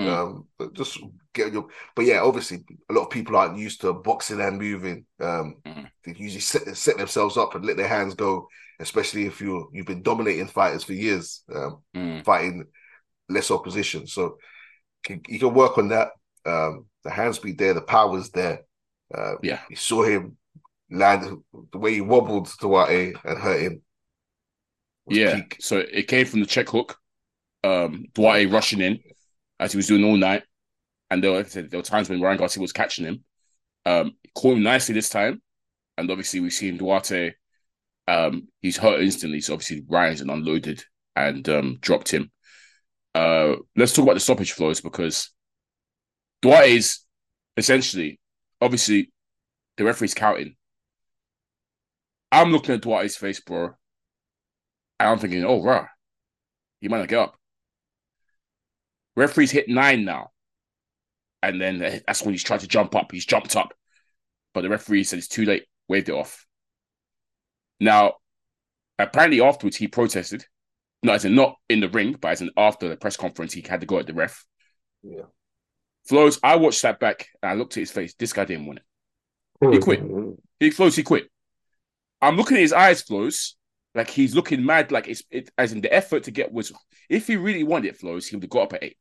Mm. 0.00 0.08
Um, 0.08 0.48
but 0.58 0.72
just 0.74 0.98
get 1.34 1.52
your. 1.52 1.68
But 1.94 2.04
yeah, 2.06 2.22
obviously, 2.22 2.64
a 2.88 2.92
lot 2.92 3.04
of 3.04 3.10
people 3.10 3.36
aren't 3.36 3.58
used 3.58 3.80
to 3.82 3.92
boxing 3.92 4.40
and 4.40 4.58
moving. 4.58 5.06
Um, 5.20 5.56
Mhm. 5.66 5.90
they 6.04 6.14
usually 6.16 6.40
set 6.40 6.76
set 6.76 6.96
themselves 6.98 7.36
up 7.36 7.54
and 7.54 7.64
let 7.64 7.76
their 7.76 7.88
hands 7.88 8.14
go, 8.14 8.48
especially 8.78 9.26
if 9.26 9.40
you 9.40 9.70
you've 9.72 9.86
been 9.86 10.02
dominating 10.02 10.46
fighters 10.46 10.84
for 10.84 10.92
years, 10.92 11.42
um, 11.54 11.82
Mm. 11.94 12.24
fighting 12.24 12.66
less 13.28 13.50
opposition. 13.50 14.06
So 14.06 14.38
can, 15.04 15.20
you 15.28 15.38
can 15.38 15.54
work 15.54 15.78
on 15.78 15.88
that. 15.88 16.12
Um, 16.44 16.86
the 17.04 17.10
hand 17.10 17.34
speed 17.34 17.58
there, 17.58 17.74
the 17.74 17.82
power's 17.82 18.30
there. 18.30 18.64
Uh, 19.14 19.34
Yeah. 19.42 19.60
you 19.68 19.76
saw 19.76 20.02
him 20.02 20.36
land 20.90 21.42
the 21.72 21.78
way 21.78 21.94
he 21.94 22.00
wobbled 22.00 22.50
Duarte 22.60 23.12
and 23.24 23.38
hurt 23.38 23.60
him. 23.60 23.82
Yeah. 25.08 25.42
So 25.58 25.78
it 25.78 26.08
came 26.08 26.26
from 26.26 26.40
the 26.40 26.46
check 26.46 26.68
hook. 26.68 26.98
Um, 27.62 28.06
Duarte 28.14 28.46
rushing 28.46 28.80
in 28.80 29.00
as 29.60 29.72
he 29.72 29.76
was 29.76 29.86
doing 29.86 30.02
all 30.02 30.16
night. 30.16 30.42
And 31.10 31.22
there 31.22 31.30
were, 31.30 31.42
there 31.44 31.78
were 31.78 31.82
times 31.82 32.08
when 32.08 32.20
Ryan 32.20 32.38
Garcia 32.38 32.60
was 32.60 32.72
catching 32.72 33.04
him. 33.04 33.24
Um, 33.86 34.12
caught 34.34 34.56
him 34.56 34.62
nicely 34.64 34.94
this 34.94 35.08
time. 35.08 35.40
And 35.96 36.10
obviously 36.10 36.40
we've 36.40 36.52
seen 36.52 36.78
Duarte 36.78 37.34
um 38.08 38.48
he's 38.60 38.76
hurt 38.76 39.00
instantly. 39.00 39.40
So 39.40 39.54
obviously 39.54 39.84
Ryan's 39.88 40.20
and 40.20 40.30
unloaded 40.30 40.82
and 41.14 41.48
um 41.48 41.78
dropped 41.80 42.12
him. 42.12 42.30
Uh 43.14 43.56
let's 43.76 43.92
talk 43.92 44.04
about 44.04 44.14
the 44.14 44.20
stoppage 44.20 44.54
Flowz 44.54 44.82
because 44.82 45.30
Duarte 46.42 46.72
is 46.72 47.00
essentially 47.56 48.18
obviously 48.60 49.12
the 49.76 49.84
referee's 49.84 50.14
counting. 50.14 50.56
I'm 52.32 52.52
looking 52.52 52.74
at 52.74 52.82
Duarte's 52.82 53.16
face, 53.16 53.40
bro. 53.40 53.70
And 54.98 55.08
I'm 55.08 55.18
thinking, 55.18 55.44
oh, 55.44 55.62
rah, 55.62 55.86
he 56.80 56.88
might 56.88 56.98
not 56.98 57.08
get 57.08 57.18
up. 57.18 57.39
Referee's 59.20 59.50
hit 59.50 59.68
nine 59.68 60.06
now. 60.06 60.30
And 61.42 61.60
then 61.60 61.78
that's 61.78 62.22
when 62.22 62.32
he's 62.32 62.42
tried 62.42 62.60
to 62.60 62.68
jump 62.68 62.94
up. 62.96 63.12
He's 63.12 63.26
jumped 63.26 63.54
up. 63.54 63.74
But 64.54 64.62
the 64.62 64.70
referee 64.70 65.04
said 65.04 65.18
it's 65.18 65.28
too 65.28 65.44
late, 65.44 65.66
waved 65.88 66.08
it 66.08 66.14
off. 66.14 66.46
Now, 67.78 68.14
apparently 68.98 69.42
afterwards 69.42 69.76
he 69.76 69.88
protested. 69.88 70.44
No, 71.02 71.12
as 71.12 71.24
in 71.24 71.34
not 71.34 71.56
in 71.68 71.80
the 71.80 71.88
ring, 71.88 72.16
but 72.18 72.32
as 72.32 72.40
in 72.40 72.50
after 72.56 72.88
the 72.88 72.96
press 72.96 73.16
conference, 73.16 73.52
he 73.52 73.62
had 73.66 73.80
to 73.80 73.86
go 73.86 73.98
at 73.98 74.06
the 74.06 74.14
ref. 74.14 74.44
Yeah. 75.02 75.22
Flowz, 76.10 76.38
I 76.42 76.56
watched 76.56 76.82
that 76.82 76.98
back 76.98 77.28
and 77.42 77.50
I 77.50 77.54
looked 77.54 77.76
at 77.76 77.80
his 77.80 77.90
face. 77.90 78.14
This 78.18 78.32
guy 78.32 78.46
didn't 78.46 78.66
want 78.66 78.80
it. 78.80 78.84
He 79.70 79.76
hmm. 79.76 79.82
quit. 79.82 80.00
He 80.58 80.70
Flowz, 80.70 80.96
he 80.96 81.02
quit. 81.02 81.30
I'm 82.22 82.36
looking 82.36 82.56
at 82.56 82.62
his 82.62 82.72
eyes, 82.72 83.02
Flowz, 83.02 83.52
like 83.94 84.08
he's 84.08 84.34
looking 84.34 84.64
mad, 84.64 84.92
like 84.92 85.08
it's 85.08 85.22
it, 85.30 85.50
as 85.58 85.72
in 85.72 85.82
the 85.82 85.92
effort 85.92 86.24
to 86.24 86.30
get 86.30 86.52
was 86.52 86.72
if 87.08 87.26
he 87.26 87.36
really 87.36 87.64
wanted 87.64 87.88
it, 87.88 88.00
Flowz, 88.00 88.28
he 88.28 88.36
would 88.36 88.44
have 88.44 88.50
got 88.50 88.62
up 88.62 88.72
at 88.74 88.84
eight. 88.84 88.96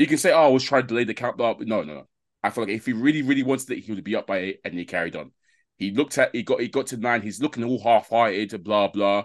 He 0.00 0.06
can 0.06 0.16
say, 0.16 0.32
Oh, 0.32 0.44
I 0.44 0.48
was 0.48 0.64
trying 0.64 0.80
to 0.80 0.88
delay 0.88 1.04
the 1.04 1.12
count 1.12 1.38
up. 1.42 1.60
No, 1.60 1.82
no, 1.82 1.92
no. 1.94 2.08
I 2.42 2.48
feel 2.48 2.64
like 2.64 2.72
if 2.72 2.86
he 2.86 2.94
really, 2.94 3.20
really 3.20 3.42
wanted 3.42 3.70
it, 3.70 3.80
he 3.80 3.92
would 3.92 4.02
be 4.02 4.16
up 4.16 4.26
by 4.26 4.38
eight 4.38 4.60
and 4.64 4.72
he 4.72 4.86
carried 4.86 5.14
on. 5.14 5.30
He 5.76 5.90
looked 5.90 6.16
at 6.16 6.34
he 6.34 6.42
got 6.42 6.62
he 6.62 6.68
got 6.68 6.86
to 6.86 6.96
nine, 6.96 7.20
he's 7.20 7.42
looking 7.42 7.64
all 7.64 7.82
half-hearted, 7.82 8.64
blah, 8.64 8.88
blah. 8.88 9.24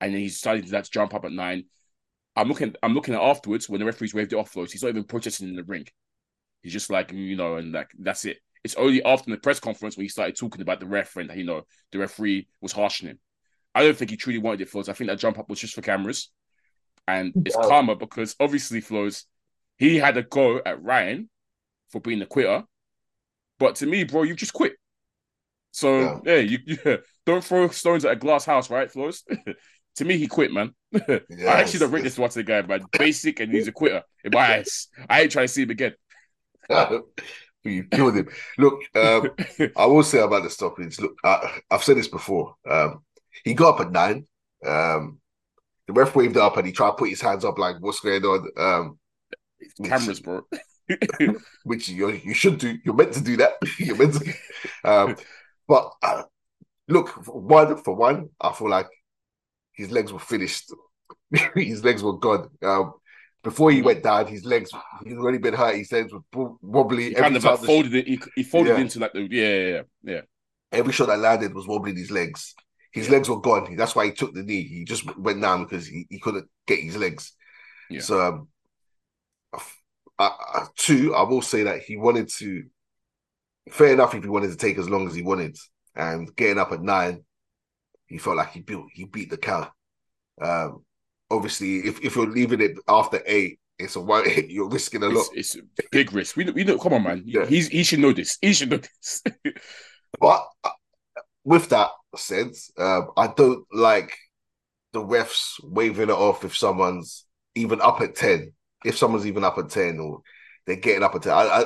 And 0.00 0.12
then 0.12 0.20
he's 0.20 0.36
starting 0.36 0.64
to 0.64 0.82
jump 0.90 1.14
up 1.14 1.24
at 1.24 1.30
nine. 1.30 1.66
I'm 2.34 2.48
looking, 2.48 2.74
I'm 2.82 2.94
looking 2.94 3.14
at 3.14 3.20
afterwards 3.20 3.68
when 3.68 3.78
the 3.78 3.86
referees 3.86 4.12
waved 4.12 4.32
it 4.32 4.36
off 4.36 4.52
Flowz, 4.52 4.72
he's 4.72 4.82
not 4.82 4.88
even 4.88 5.04
protesting 5.04 5.50
in 5.50 5.54
the 5.54 5.62
ring. 5.62 5.86
He's 6.64 6.72
just 6.72 6.90
like, 6.90 7.12
you 7.12 7.36
know, 7.36 7.54
and 7.54 7.70
like 7.70 7.92
that's 7.96 8.24
it. 8.24 8.38
It's 8.64 8.74
only 8.74 9.04
after 9.04 9.30
the 9.30 9.36
press 9.36 9.60
conference 9.60 9.96
when 9.96 10.04
he 10.04 10.08
started 10.08 10.36
talking 10.36 10.62
about 10.62 10.80
the 10.80 10.86
ref 10.86 11.14
and 11.14 11.30
you 11.36 11.44
know 11.44 11.62
the 11.92 12.00
referee 12.00 12.48
was 12.60 12.72
harshing 12.72 13.06
him. 13.06 13.20
I 13.72 13.84
don't 13.84 13.96
think 13.96 14.10
he 14.10 14.16
truly 14.16 14.40
wanted 14.40 14.62
it, 14.62 14.72
Flowz. 14.72 14.88
I 14.88 14.94
think 14.94 15.10
that 15.10 15.20
jump 15.20 15.38
up 15.38 15.48
was 15.48 15.60
just 15.60 15.76
for 15.76 15.80
cameras, 15.80 16.32
and 17.06 17.32
it's 17.46 17.54
Yeah. 17.54 17.68
karma 17.68 17.94
because 17.94 18.34
obviously 18.40 18.82
Flowz 18.82 19.22
he 19.78 19.96
had 19.96 20.16
a 20.16 20.22
go 20.22 20.60
at 20.64 20.82
Ryan 20.82 21.30
for 21.90 22.00
being 22.00 22.20
a 22.20 22.26
quitter, 22.26 22.64
but 23.58 23.76
to 23.76 23.86
me, 23.86 24.04
bro, 24.04 24.24
you 24.24 24.34
just 24.34 24.52
quit. 24.52 24.74
So 25.70 26.20
yeah, 26.24 26.36
you, 26.36 26.58
yeah, 26.84 26.96
don't 27.24 27.44
throw 27.44 27.68
stones 27.68 28.04
at 28.04 28.12
a 28.12 28.16
glass 28.16 28.44
house, 28.44 28.70
right, 28.70 28.90
Flowz? 28.90 29.22
to 29.96 30.04
me, 30.04 30.18
he 30.18 30.26
quit, 30.26 30.52
man. 30.52 30.74
I 30.94 31.22
actually 31.40 31.80
don't 31.80 31.92
rate 31.92 32.04
this 32.04 32.18
one 32.18 32.30
to 32.30 32.38
the 32.38 32.42
guy, 32.42 32.62
man. 32.62 32.84
Basic 32.98 33.40
and 33.40 33.52
he's 33.52 33.68
a 33.68 33.72
quitter 33.72 34.02
in 34.24 34.32
my 34.32 34.56
eyes. 34.56 34.88
I 35.08 35.22
ain't 35.22 35.32
trying 35.32 35.46
to 35.46 35.52
see 35.52 35.62
him 35.62 35.70
again. 35.70 35.94
you 37.64 37.84
killed 37.84 38.16
him. 38.16 38.28
Look, 38.56 38.80
um, 38.94 39.30
I 39.76 39.86
will 39.86 40.02
say 40.02 40.20
about 40.20 40.42
the 40.42 40.50
stoppage. 40.50 40.98
Look, 41.00 41.16
I, 41.24 41.60
I've 41.70 41.84
said 41.84 41.96
this 41.96 42.08
before. 42.08 42.54
Um, 42.68 43.04
he 43.44 43.54
got 43.54 43.74
up 43.74 43.86
at 43.86 43.92
nine. 43.92 44.26
Um, 44.66 45.20
the 45.86 45.92
ref 45.92 46.14
waved 46.14 46.36
up 46.36 46.56
and 46.56 46.66
he 46.66 46.72
tried 46.72 46.90
to 46.90 46.96
put 46.96 47.08
his 47.08 47.20
hands 47.20 47.44
up 47.44 47.58
like, 47.58 47.76
"What's 47.80 48.00
going 48.00 48.22
on?" 48.24 48.98
Cameras, 49.84 50.20
bro. 50.20 50.42
which 51.64 51.88
you 51.88 52.10
you 52.10 52.34
should 52.34 52.58
do. 52.58 52.78
You're 52.84 52.94
meant 52.94 53.12
to 53.14 53.22
do 53.22 53.36
that. 53.38 53.54
You're 53.78 53.96
meant 53.96 54.14
to. 54.14 54.34
Um, 54.84 55.16
but 55.66 55.92
uh, 56.02 56.22
look, 56.88 57.08
for 57.24 57.40
one 57.40 57.76
for 57.82 57.94
one, 57.94 58.30
I 58.40 58.52
feel 58.52 58.70
like 58.70 58.88
his 59.72 59.90
legs 59.90 60.12
were 60.12 60.18
finished. 60.18 60.72
his 61.54 61.84
legs 61.84 62.02
were 62.02 62.16
gone. 62.16 62.48
Um, 62.62 62.94
before 63.44 63.70
he 63.70 63.82
went 63.82 64.02
down, 64.02 64.26
his 64.26 64.44
legs 64.44 64.70
he's 65.04 65.16
already 65.16 65.38
been 65.38 65.54
hurt. 65.54 65.76
His 65.76 65.92
legs 65.92 66.12
were 66.12 66.50
wobbly. 66.62 67.10
He 67.10 67.14
kind 67.14 67.36
of 67.36 67.44
like 67.44 67.60
folded 67.60 67.94
it. 67.94 68.06
He, 68.06 68.20
he 68.34 68.42
folded 68.42 68.70
Yeah. 68.70 68.80
into 68.80 68.98
like 68.98 69.12
the 69.12 69.28
yeah, 69.30 69.58
yeah, 69.58 69.82
yeah. 70.02 70.20
every 70.72 70.92
shot 70.92 71.08
that 71.08 71.18
landed 71.18 71.54
was 71.54 71.66
wobbling 71.66 71.96
his 71.96 72.10
legs. 72.10 72.54
His 72.92 73.06
Yeah. 73.06 73.12
legs 73.12 73.28
were 73.28 73.40
gone. 73.40 73.76
That's 73.76 73.94
why 73.94 74.06
he 74.06 74.12
took 74.12 74.34
the 74.34 74.42
knee. 74.42 74.66
He 74.66 74.84
just 74.84 75.04
went 75.16 75.40
down 75.40 75.64
because 75.64 75.86
he, 75.86 76.06
he 76.10 76.18
couldn't 76.18 76.48
get 76.66 76.80
his 76.80 76.96
legs. 76.96 77.32
Yeah. 77.90 78.00
So, 78.00 78.20
um, 78.20 78.48
uh, 80.18 80.66
two, 80.76 81.14
I 81.14 81.22
will 81.22 81.42
say 81.42 81.64
that 81.64 81.80
he 81.80 81.96
wanted 81.96 82.28
to. 82.38 82.64
Fair 83.70 83.92
enough 83.92 84.14
if 84.14 84.22
he 84.22 84.30
wanted 84.30 84.50
to 84.50 84.56
take 84.56 84.78
as 84.78 84.88
long 84.88 85.06
as 85.06 85.14
he 85.14 85.22
wanted, 85.22 85.56
and 85.94 86.34
getting 86.34 86.58
up 86.58 86.72
at 86.72 86.82
nine, 86.82 87.24
he 88.06 88.18
felt 88.18 88.36
like 88.36 88.52
he 88.52 88.60
built 88.60 88.86
he 88.92 89.04
beat 89.04 89.30
the 89.30 89.36
count. 89.36 89.70
Um, 90.40 90.84
obviously, 91.30 91.78
if, 91.78 92.02
if 92.02 92.16
you're 92.16 92.30
leaving 92.30 92.60
it 92.60 92.78
after 92.88 93.22
eight, 93.26 93.60
it's 93.78 93.96
a 93.96 94.00
one. 94.00 94.24
You're 94.48 94.68
risking 94.68 95.02
a 95.02 95.08
lot. 95.08 95.28
It's, 95.34 95.54
it's 95.54 95.56
a 95.56 95.88
big 95.92 96.12
risk. 96.12 96.36
We 96.36 96.44
know, 96.44 96.52
we 96.52 96.64
know. 96.64 96.78
Come 96.78 96.94
on, 96.94 97.02
man. 97.02 97.22
Yeah. 97.26 97.46
He's 97.46 97.68
he 97.68 97.82
should 97.84 98.00
know 98.00 98.12
this. 98.12 98.38
He 98.40 98.52
should 98.52 98.70
know 98.70 98.78
this. 98.78 99.22
But 100.18 100.46
uh, 100.64 100.70
with 101.44 101.68
that 101.68 101.90
said, 102.16 102.52
um, 102.78 103.10
I 103.16 103.26
don't 103.26 103.66
like 103.70 104.16
the 104.92 105.00
refs 105.00 105.62
waving 105.62 106.08
it 106.08 106.14
off 106.14 106.44
if 106.44 106.56
someone's 106.56 107.26
even 107.54 107.80
up 107.80 108.00
at 108.00 108.14
10. 108.14 108.52
If 108.84 108.96
someone's 108.96 109.26
even 109.26 109.44
up 109.44 109.58
at 109.58 109.70
10 109.70 109.98
or 109.98 110.22
they're 110.66 110.76
getting 110.76 111.02
up 111.02 111.14
at 111.14 111.22
10. 111.22 111.32
I, 111.32 111.36
I, 111.36 111.62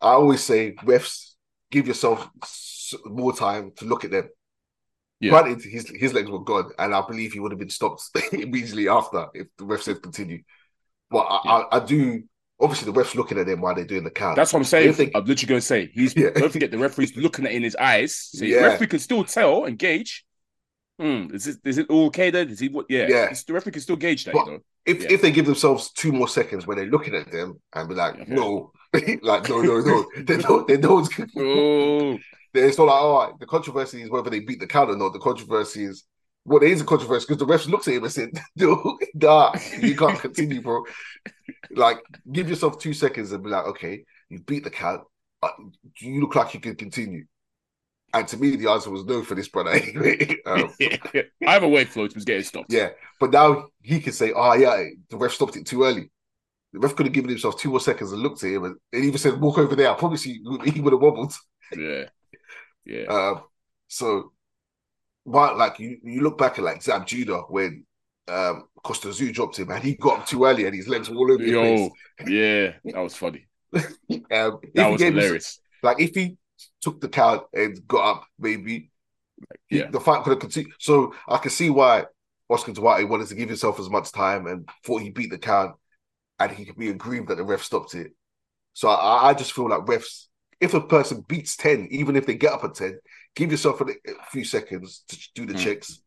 I 0.00 0.12
always 0.12 0.42
say, 0.42 0.72
refs, 0.84 1.32
give 1.70 1.86
yourself 1.86 2.28
more 3.04 3.34
time 3.34 3.72
to 3.76 3.84
look 3.84 4.04
at 4.04 4.10
them. 4.10 4.28
Yeah. 5.20 5.30
Granted, 5.30 5.62
his, 5.64 5.88
his 5.88 6.12
legs 6.12 6.30
were 6.30 6.40
gone, 6.44 6.70
and 6.78 6.94
I 6.94 7.02
believe 7.06 7.32
he 7.32 7.40
would 7.40 7.52
have 7.52 7.58
been 7.58 7.70
stopped 7.70 8.02
immediately 8.32 8.88
after 8.88 9.26
if 9.34 9.46
the 9.58 9.64
ref 9.64 9.82
said 9.82 10.02
continue. 10.02 10.42
But 11.10 11.20
I, 11.20 11.36
I, 11.46 11.76
I 11.76 11.84
do, 11.84 12.24
obviously, 12.60 12.86
the 12.92 12.98
ref's 12.98 13.14
looking 13.14 13.38
at 13.38 13.46
them 13.46 13.60
while 13.60 13.74
they're 13.74 13.84
doing 13.84 14.04
the 14.04 14.10
count. 14.10 14.36
That's 14.36 14.52
what 14.52 14.58
I'm 14.58 14.64
saying. 14.64 14.92
They- 14.94 15.12
I'm 15.14 15.24
literally 15.24 15.48
going 15.48 15.60
to 15.60 15.66
say 15.66 15.90
he's. 15.92 16.14
Yeah. 16.16 16.30
Don't 16.30 16.52
forget 16.52 16.70
the 16.70 16.78
referee's 16.78 17.16
looking 17.16 17.46
at 17.46 17.52
it 17.52 17.56
in 17.56 17.62
his 17.62 17.76
eyes. 17.76 18.16
So 18.16 18.44
Yeah. 18.44 18.60
the 18.62 18.68
referee 18.68 18.86
can 18.88 18.98
still 18.98 19.24
tell 19.24 19.64
and 19.64 19.78
gauge. 19.78 20.24
Hmm, 20.98 21.26
is 21.32 21.46
it 21.46 21.56
is 21.64 21.78
it 21.78 21.88
all 21.90 22.06
okay 22.06 22.30
then? 22.30 22.50
Is 22.50 22.60
he 22.60 22.68
what? 22.68 22.86
Yeah, 22.88 23.06
Yeah. 23.08 23.34
The 23.46 23.52
referee 23.52 23.72
can 23.72 23.82
still 23.82 23.96
gauge 23.96 24.24
that. 24.24 24.34
But- 24.34 24.46
you 24.46 24.52
know. 24.52 24.58
If 24.86 25.04
Yeah. 25.04 25.10
if 25.10 25.22
they 25.22 25.30
give 25.30 25.46
themselves 25.46 25.90
two 25.92 26.12
more 26.12 26.28
seconds 26.28 26.66
when 26.66 26.76
they're 26.76 26.86
looking 26.86 27.14
at 27.14 27.30
them 27.32 27.60
and 27.74 27.88
be 27.88 27.94
like, 27.94 28.16
Okay. 28.20 28.26
no, 28.26 28.72
like 29.22 29.48
no, 29.48 29.62
no, 29.62 29.80
no, 29.80 30.06
they 30.26 30.36
know 30.38 30.64
they 30.66 30.76
know 30.78 30.98
it's 31.00 31.10
Oh, 31.36 32.20
it's 32.54 32.78
not 32.78 32.84
like 32.84 32.94
all 33.02 33.26
right. 33.26 33.38
The 33.40 33.46
controversy 33.46 34.02
is 34.02 34.10
whether 34.10 34.30
they 34.30 34.40
beat 34.40 34.60
the 34.60 34.66
count 34.66 34.90
or 34.90 34.96
not. 34.96 35.12
The 35.12 35.18
controversy 35.18 35.84
is 35.84 36.04
well, 36.44 36.60
there 36.60 36.68
is 36.68 36.82
a 36.82 36.84
controversy 36.84 37.26
because 37.28 37.38
the 37.38 37.46
refs 37.52 37.68
looked 37.68 37.88
at 37.88 37.94
him 37.94 38.04
and 38.04 38.12
said, 38.12 38.30
"No, 38.56 38.98
nah, 39.14 39.56
you 39.80 39.96
can't 39.96 40.18
continue, 40.20 40.60
bro." 40.60 40.84
Like, 41.70 41.98
give 42.32 42.48
yourself 42.48 42.78
two 42.78 42.94
seconds 42.94 43.32
and 43.32 43.42
be 43.42 43.50
like, 43.50 43.66
"Okay, 43.66 44.04
you 44.30 44.40
beat 44.40 44.64
the 44.64 44.70
count. 44.70 45.02
Uh, 45.42 45.50
you 46.00 46.20
look 46.20 46.34
like 46.36 46.54
you 46.54 46.60
can 46.60 46.76
continue?" 46.76 47.24
And 48.14 48.26
to 48.28 48.36
me, 48.38 48.56
the 48.56 48.70
answer 48.70 48.90
was 48.90 49.04
no 49.04 49.22
for 49.22 49.34
this 49.34 49.48
brother. 49.48 49.70
Anyway, 49.72 50.36
um, 50.46 50.72
either 51.46 51.68
way, 51.68 51.84
Flowz 51.84 52.14
was 52.14 52.24
getting 52.24 52.44
stopped. 52.44 52.72
yeah, 52.72 52.90
but 53.20 53.32
now 53.32 53.66
he 53.82 54.00
can 54.00 54.12
say, 54.12 54.32
"Oh 54.34 54.54
yeah, 54.54 54.84
the 55.10 55.16
ref 55.16 55.32
stopped 55.32 55.56
it 55.56 55.66
too 55.66 55.82
early." 55.84 56.10
The 56.72 56.78
ref 56.80 56.94
could 56.96 57.06
have 57.06 57.12
given 57.12 57.30
himself 57.30 57.58
two 57.58 57.70
more 57.70 57.80
seconds 57.80 58.12
and 58.12 58.22
looked 58.22 58.42
at 58.44 58.50
him 58.50 58.64
and, 58.64 58.76
and 58.92 59.04
even 59.04 59.18
said, 59.18 59.40
"Walk 59.40 59.58
over 59.58 59.74
there." 59.76 59.90
I 59.90 59.94
promise 59.94 60.24
you, 60.26 60.60
he 60.64 60.80
would 60.80 60.92
have 60.92 61.02
wobbled. 61.02 61.34
yeah, 61.76 62.04
yeah. 62.84 63.04
Um, 63.06 63.42
so, 63.88 64.32
but 65.26 65.56
like 65.56 65.78
you, 65.80 65.98
you 66.02 66.20
look 66.22 66.38
back 66.38 66.58
at 66.58 66.64
like 66.64 66.82
Zab 66.82 67.06
Judah 67.06 67.42
when 67.48 67.84
um, 68.28 68.68
Kostya 68.84 69.10
Tszyu 69.10 69.32
dropped 69.34 69.58
him 69.58 69.70
and 69.70 69.82
he 69.82 69.94
got 69.96 70.20
up 70.20 70.26
too 70.26 70.44
early 70.44 70.66
and 70.66 70.74
his 70.74 70.88
legs 70.88 71.10
were 71.10 71.16
all 71.16 71.32
over 71.32 71.42
the 71.42 71.50
Yo, 71.50 71.90
yeah, 72.26 72.72
that 72.84 73.00
was 73.02 73.14
funny. 73.16 73.46
Um, 74.30 74.60
That 74.74 74.88
was 74.90 75.00
hilarious. 75.02 75.60
like 75.82 76.00
if 76.00 76.14
he 76.14 76.36
took 76.84 77.00
the 77.00 77.08
count 77.08 77.42
and 77.52 77.86
got 77.88 78.10
up, 78.12 78.26
maybe 78.38 78.90
Yeah. 79.70 79.90
the 79.90 80.00
fight 80.00 80.22
could 80.22 80.30
have 80.30 80.40
continued. 80.40 80.74
So 80.78 81.14
I 81.28 81.38
can 81.38 81.50
see 81.50 81.70
why 81.70 82.04
Oscar 82.48 82.72
Duarte 82.72 83.04
wanted 83.04 83.28
to 83.28 83.34
give 83.34 83.48
himself 83.48 83.80
as 83.80 83.90
much 83.90 84.12
time 84.12 84.46
and 84.46 84.68
thought 84.84 85.02
he 85.02 85.10
beat 85.10 85.30
the 85.30 85.38
count, 85.38 85.76
and 86.38 86.52
he 86.52 86.64
could 86.64 86.76
be 86.76 86.90
aggrieved 86.90 87.28
that 87.28 87.36
the 87.36 87.44
ref 87.44 87.62
stopped 87.62 87.94
it. 87.94 88.12
So 88.74 88.88
I, 88.88 89.30
I 89.30 89.34
just 89.34 89.52
feel 89.52 89.68
like 89.68 89.80
refs, 89.86 90.26
if 90.60 90.74
a 90.74 90.80
person 90.80 91.24
beats 91.26 91.56
ten, 91.56 91.88
even 91.90 92.16
if 92.16 92.26
they 92.26 92.34
get 92.34 92.52
up 92.52 92.64
at 92.64 92.74
ten, 92.74 92.98
give 93.34 93.50
yourself 93.50 93.80
a, 93.80 93.84
a 93.84 94.24
few 94.30 94.44
seconds 94.44 95.04
to 95.08 95.16
do 95.34 95.46
the 95.46 95.54
Mm. 95.54 95.64
checks 95.64 96.00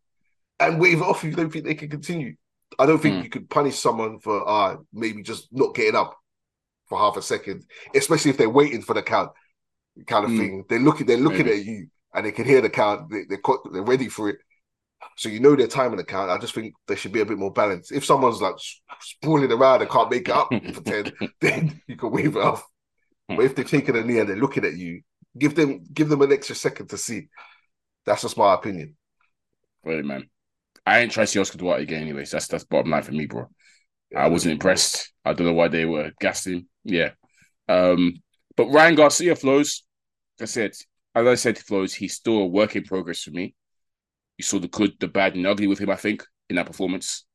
and 0.59 0.79
wave 0.79 0.99
it 1.01 1.03
off 1.03 1.23
if 1.23 1.29
you 1.29 1.35
don't 1.35 1.51
think 1.51 1.65
they 1.65 1.75
can 1.75 1.89
continue. 1.89 2.35
I 2.79 2.85
don't 2.85 3.01
think 3.01 3.15
Mm. 3.15 3.23
you 3.23 3.29
could 3.29 3.49
punish 3.49 3.77
someone 3.79 4.19
for 4.19 4.47
uh 4.47 4.77
maybe 4.93 5.23
just 5.23 5.47
not 5.51 5.75
getting 5.75 5.95
up 5.95 6.17
for 6.87 6.97
half 6.97 7.17
a 7.17 7.21
second, 7.21 7.65
especially 7.95 8.31
if 8.31 8.37
they're 8.37 8.49
waiting 8.61 8.81
for 8.81 8.93
the 8.93 9.01
count 9.03 9.31
kind 10.05 10.25
of 10.25 10.31
Mm. 10.31 10.37
thing. 10.37 10.65
They're 10.69 10.79
looking, 10.79 11.07
they're 11.07 11.17
looking 11.17 11.45
Maybe. 11.45 11.59
at 11.59 11.65
you, 11.65 11.87
and 12.13 12.25
they 12.25 12.31
can 12.31 12.45
hear 12.45 12.61
the 12.61 12.69
count. 12.69 13.09
They, 13.09 13.23
they're 13.29 13.41
they're 13.71 13.81
ready 13.83 14.09
for 14.09 14.29
it, 14.29 14.37
so 15.17 15.29
you 15.29 15.39
know 15.39 15.55
their 15.55 15.67
time 15.67 15.91
in 15.91 15.97
the 15.97 16.03
count. 16.03 16.29
I 16.31 16.37
just 16.37 16.53
think 16.53 16.73
they 16.87 16.95
should 16.95 17.11
be 17.11 17.21
a 17.21 17.25
bit 17.25 17.37
more 17.37 17.51
balanced. 17.51 17.91
If 17.91 18.05
someone's 18.05 18.41
like 18.41 18.55
sprawling 19.01 19.51
around 19.51 19.81
and 19.81 19.89
can't 19.91 20.11
make 20.11 20.27
it 20.29 20.35
up 20.35 20.49
for 20.73 20.81
ten, 20.81 21.11
then 21.41 21.81
you 21.87 21.95
can 21.95 22.11
wave 22.11 22.35
it 22.35 22.43
off. 22.43 22.65
But 23.27 23.39
if 23.39 23.55
they're 23.55 23.65
taking 23.65 23.95
a 23.97 24.03
knee 24.03 24.19
and 24.19 24.29
they're 24.29 24.35
looking 24.37 24.65
at 24.65 24.75
you, 24.77 25.01
give 25.37 25.55
them 25.55 25.83
give 25.93 26.09
them 26.09 26.21
an 26.21 26.31
extra 26.31 26.55
second 26.55 26.89
to 26.89 26.97
see. 26.97 27.27
That's 28.05 28.21
just 28.21 28.37
my 28.37 28.53
opinion. 28.53 28.95
Really, 29.83 30.03
man. 30.03 30.29
I 30.85 30.99
ain't 30.99 31.11
trying 31.11 31.25
to 31.25 31.31
see 31.31 31.39
Oscar 31.39 31.57
Duarte 31.57 31.83
again, 31.83 32.01
anyways. 32.03 32.31
That's 32.31 32.47
that's 32.47 32.63
bottom 32.63 32.91
line 32.91 33.03
for 33.03 33.11
me, 33.11 33.25
bro. 33.25 33.49
I 34.15 34.29
wasn't 34.29 34.53
impressed. 34.53 35.11
I 35.25 35.33
don't 35.33 35.45
know 35.47 35.53
why 35.53 35.67
they 35.67 35.83
were 35.83 36.11
gassing. 36.21 36.67
Yeah. 36.85 37.09
Um, 37.67 38.13
but 38.55 38.67
Ryan 38.67 38.95
Garcia 38.95 39.35
Flowz. 39.35 39.81
I 40.41 40.45
said, 40.45 40.71
as 41.15 41.27
I 41.27 41.35
said, 41.35 41.57
Flowz. 41.57 41.93
He's 41.93 42.13
still 42.13 42.39
a 42.39 42.45
work 42.45 42.75
in 42.75 42.83
progress 42.83 43.23
for 43.23 43.31
me. 43.31 43.55
You 44.37 44.43
saw 44.43 44.59
the 44.59 44.67
good, 44.67 44.93
the 44.99 45.07
bad, 45.07 45.35
and 45.35 45.45
the 45.45 45.49
ugly 45.49 45.67
with 45.67 45.79
him. 45.79 45.89
I 45.89 45.95
think 45.95 46.23
in 46.49 46.55
that 46.55 46.67
performance. 46.67 47.25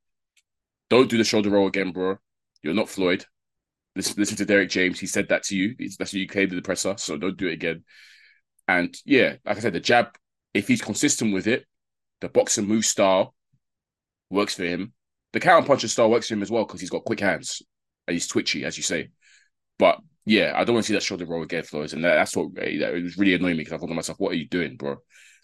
Don't 0.89 1.11
do 1.11 1.19
the 1.19 1.25
shoulder 1.25 1.51
roll 1.51 1.67
again, 1.67 1.93
bro. 1.93 2.19
You're 2.63 2.75
not 2.75 2.89
Floyd. 2.89 3.25
Listen, 3.97 4.15
listen 4.19 4.37
to 4.37 4.45
Derrick 4.45 4.71
James. 4.71 5.01
He 5.01 5.07
said 5.07 5.29
that 5.29 5.43
to 5.45 5.57
you. 5.57 5.75
That's 5.99 6.13
what 6.13 6.21
you 6.21 6.29
claimed 6.29 6.51
in 6.51 6.57
the 6.57 6.63
presser. 6.63 6.95
So 6.97 7.17
don't 7.17 7.37
do 7.37 7.49
it 7.49 7.55
again. 7.55 7.85
And 8.69 8.95
yeah, 9.05 9.37
like 9.45 9.57
I 9.57 9.61
said, 9.61 9.73
the 9.73 9.81
jab. 9.81 10.17
If 10.55 10.69
he's 10.69 10.83
consistent 10.83 11.33
with 11.33 11.47
it, 11.47 11.65
the 12.21 12.29
boxing 12.29 12.67
move 12.67 12.85
style 12.85 13.35
works 14.31 14.55
for 14.55 14.65
him. 14.65 14.93
The 15.33 15.41
counter 15.41 15.67
puncher 15.67 15.89
style 15.89 16.11
works 16.11 16.29
for 16.29 16.35
him 16.35 16.43
as 16.43 16.51
well 16.51 16.65
because 16.65 16.81
he's 16.81 16.91
got 16.91 17.05
quick 17.05 17.21
hands 17.21 17.63
and 18.07 18.13
he's 18.13 18.27
twitchy, 18.27 18.65
as 18.65 18.77
you 18.77 18.83
say. 18.83 19.09
But 19.79 19.99
yeah, 20.25 20.53
I 20.55 20.65
don't 20.65 20.75
want 20.75 20.85
to 20.85 20.89
see 20.89 20.95
that 20.95 21.03
shoulder 21.03 21.27
roll 21.27 21.43
again, 21.43 21.65
Flowz. 21.65 21.93
And 21.93 22.05
that, 22.05 22.15
that's 22.15 22.37
what 22.37 22.55
that, 22.55 22.69
it 22.69 23.03
was 23.03 23.19
really 23.19 23.35
annoying 23.35 23.57
me 23.57 23.63
because 23.63 23.73
I 23.73 23.79
thought 23.79 23.89
to 23.89 23.95
myself, 23.95 24.21
what 24.21 24.33
are 24.33 24.37
you 24.37 24.49
doing, 24.49 24.77
bro? 24.77 24.97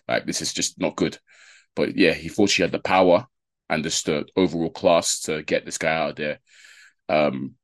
Like, 0.07 0.27
this 0.27 0.41
is 0.41 0.53
just 0.53 0.79
not 0.81 0.97
good. 0.97 1.19
But 1.75 1.97
yeah, 1.97 2.13
he 2.13 2.29
thought 2.29 2.51
she 2.51 2.63
had 2.63 2.73
the 2.73 2.79
power 2.79 3.27
and 3.69 3.83
just 3.83 4.07
the 4.07 4.27
overall 4.37 4.71
class 4.71 5.21
to 5.23 5.43
get 5.43 5.65
this 5.65 5.79
guy 5.79 5.93
out 5.93 6.11
of 6.11 6.17
there. 6.17 6.41
Um, 7.09 7.55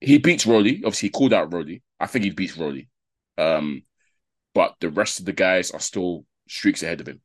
he 0.00 0.18
beats 0.18 0.46
Rolly. 0.46 0.76
Obviously, 0.78 1.08
he 1.08 1.12
called 1.12 1.32
out 1.32 1.52
Rolly. 1.52 1.82
I 1.98 2.06
think 2.06 2.24
he 2.24 2.30
beats 2.30 2.56
Rolly. 2.56 2.88
Um, 3.38 3.82
but 4.54 4.74
the 4.80 4.90
rest 4.90 5.18
of 5.18 5.26
the 5.26 5.32
guys 5.32 5.70
are 5.70 5.80
still 5.80 6.24
streaks 6.48 6.82
ahead 6.82 7.00
of 7.00 7.08
him. 7.08 7.20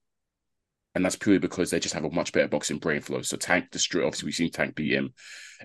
And 0.94 1.06
that's 1.06 1.16
purely 1.16 1.40
because 1.40 1.70
they 1.70 1.80
just 1.80 1.94
have 1.94 2.04
a 2.04 2.10
much 2.12 2.34
better 2.34 2.50
boxing 2.50 2.78
brain 2.78 3.02
flow. 3.02 3.22
So 3.22 3.38
Tank 3.38 3.72
destroy. 3.72 4.06
Obviously, 4.06 4.28
we've 4.28 4.36
seen 4.36 4.52
Tank 4.52 4.76
beat 4.76 4.92
him. 4.92 5.14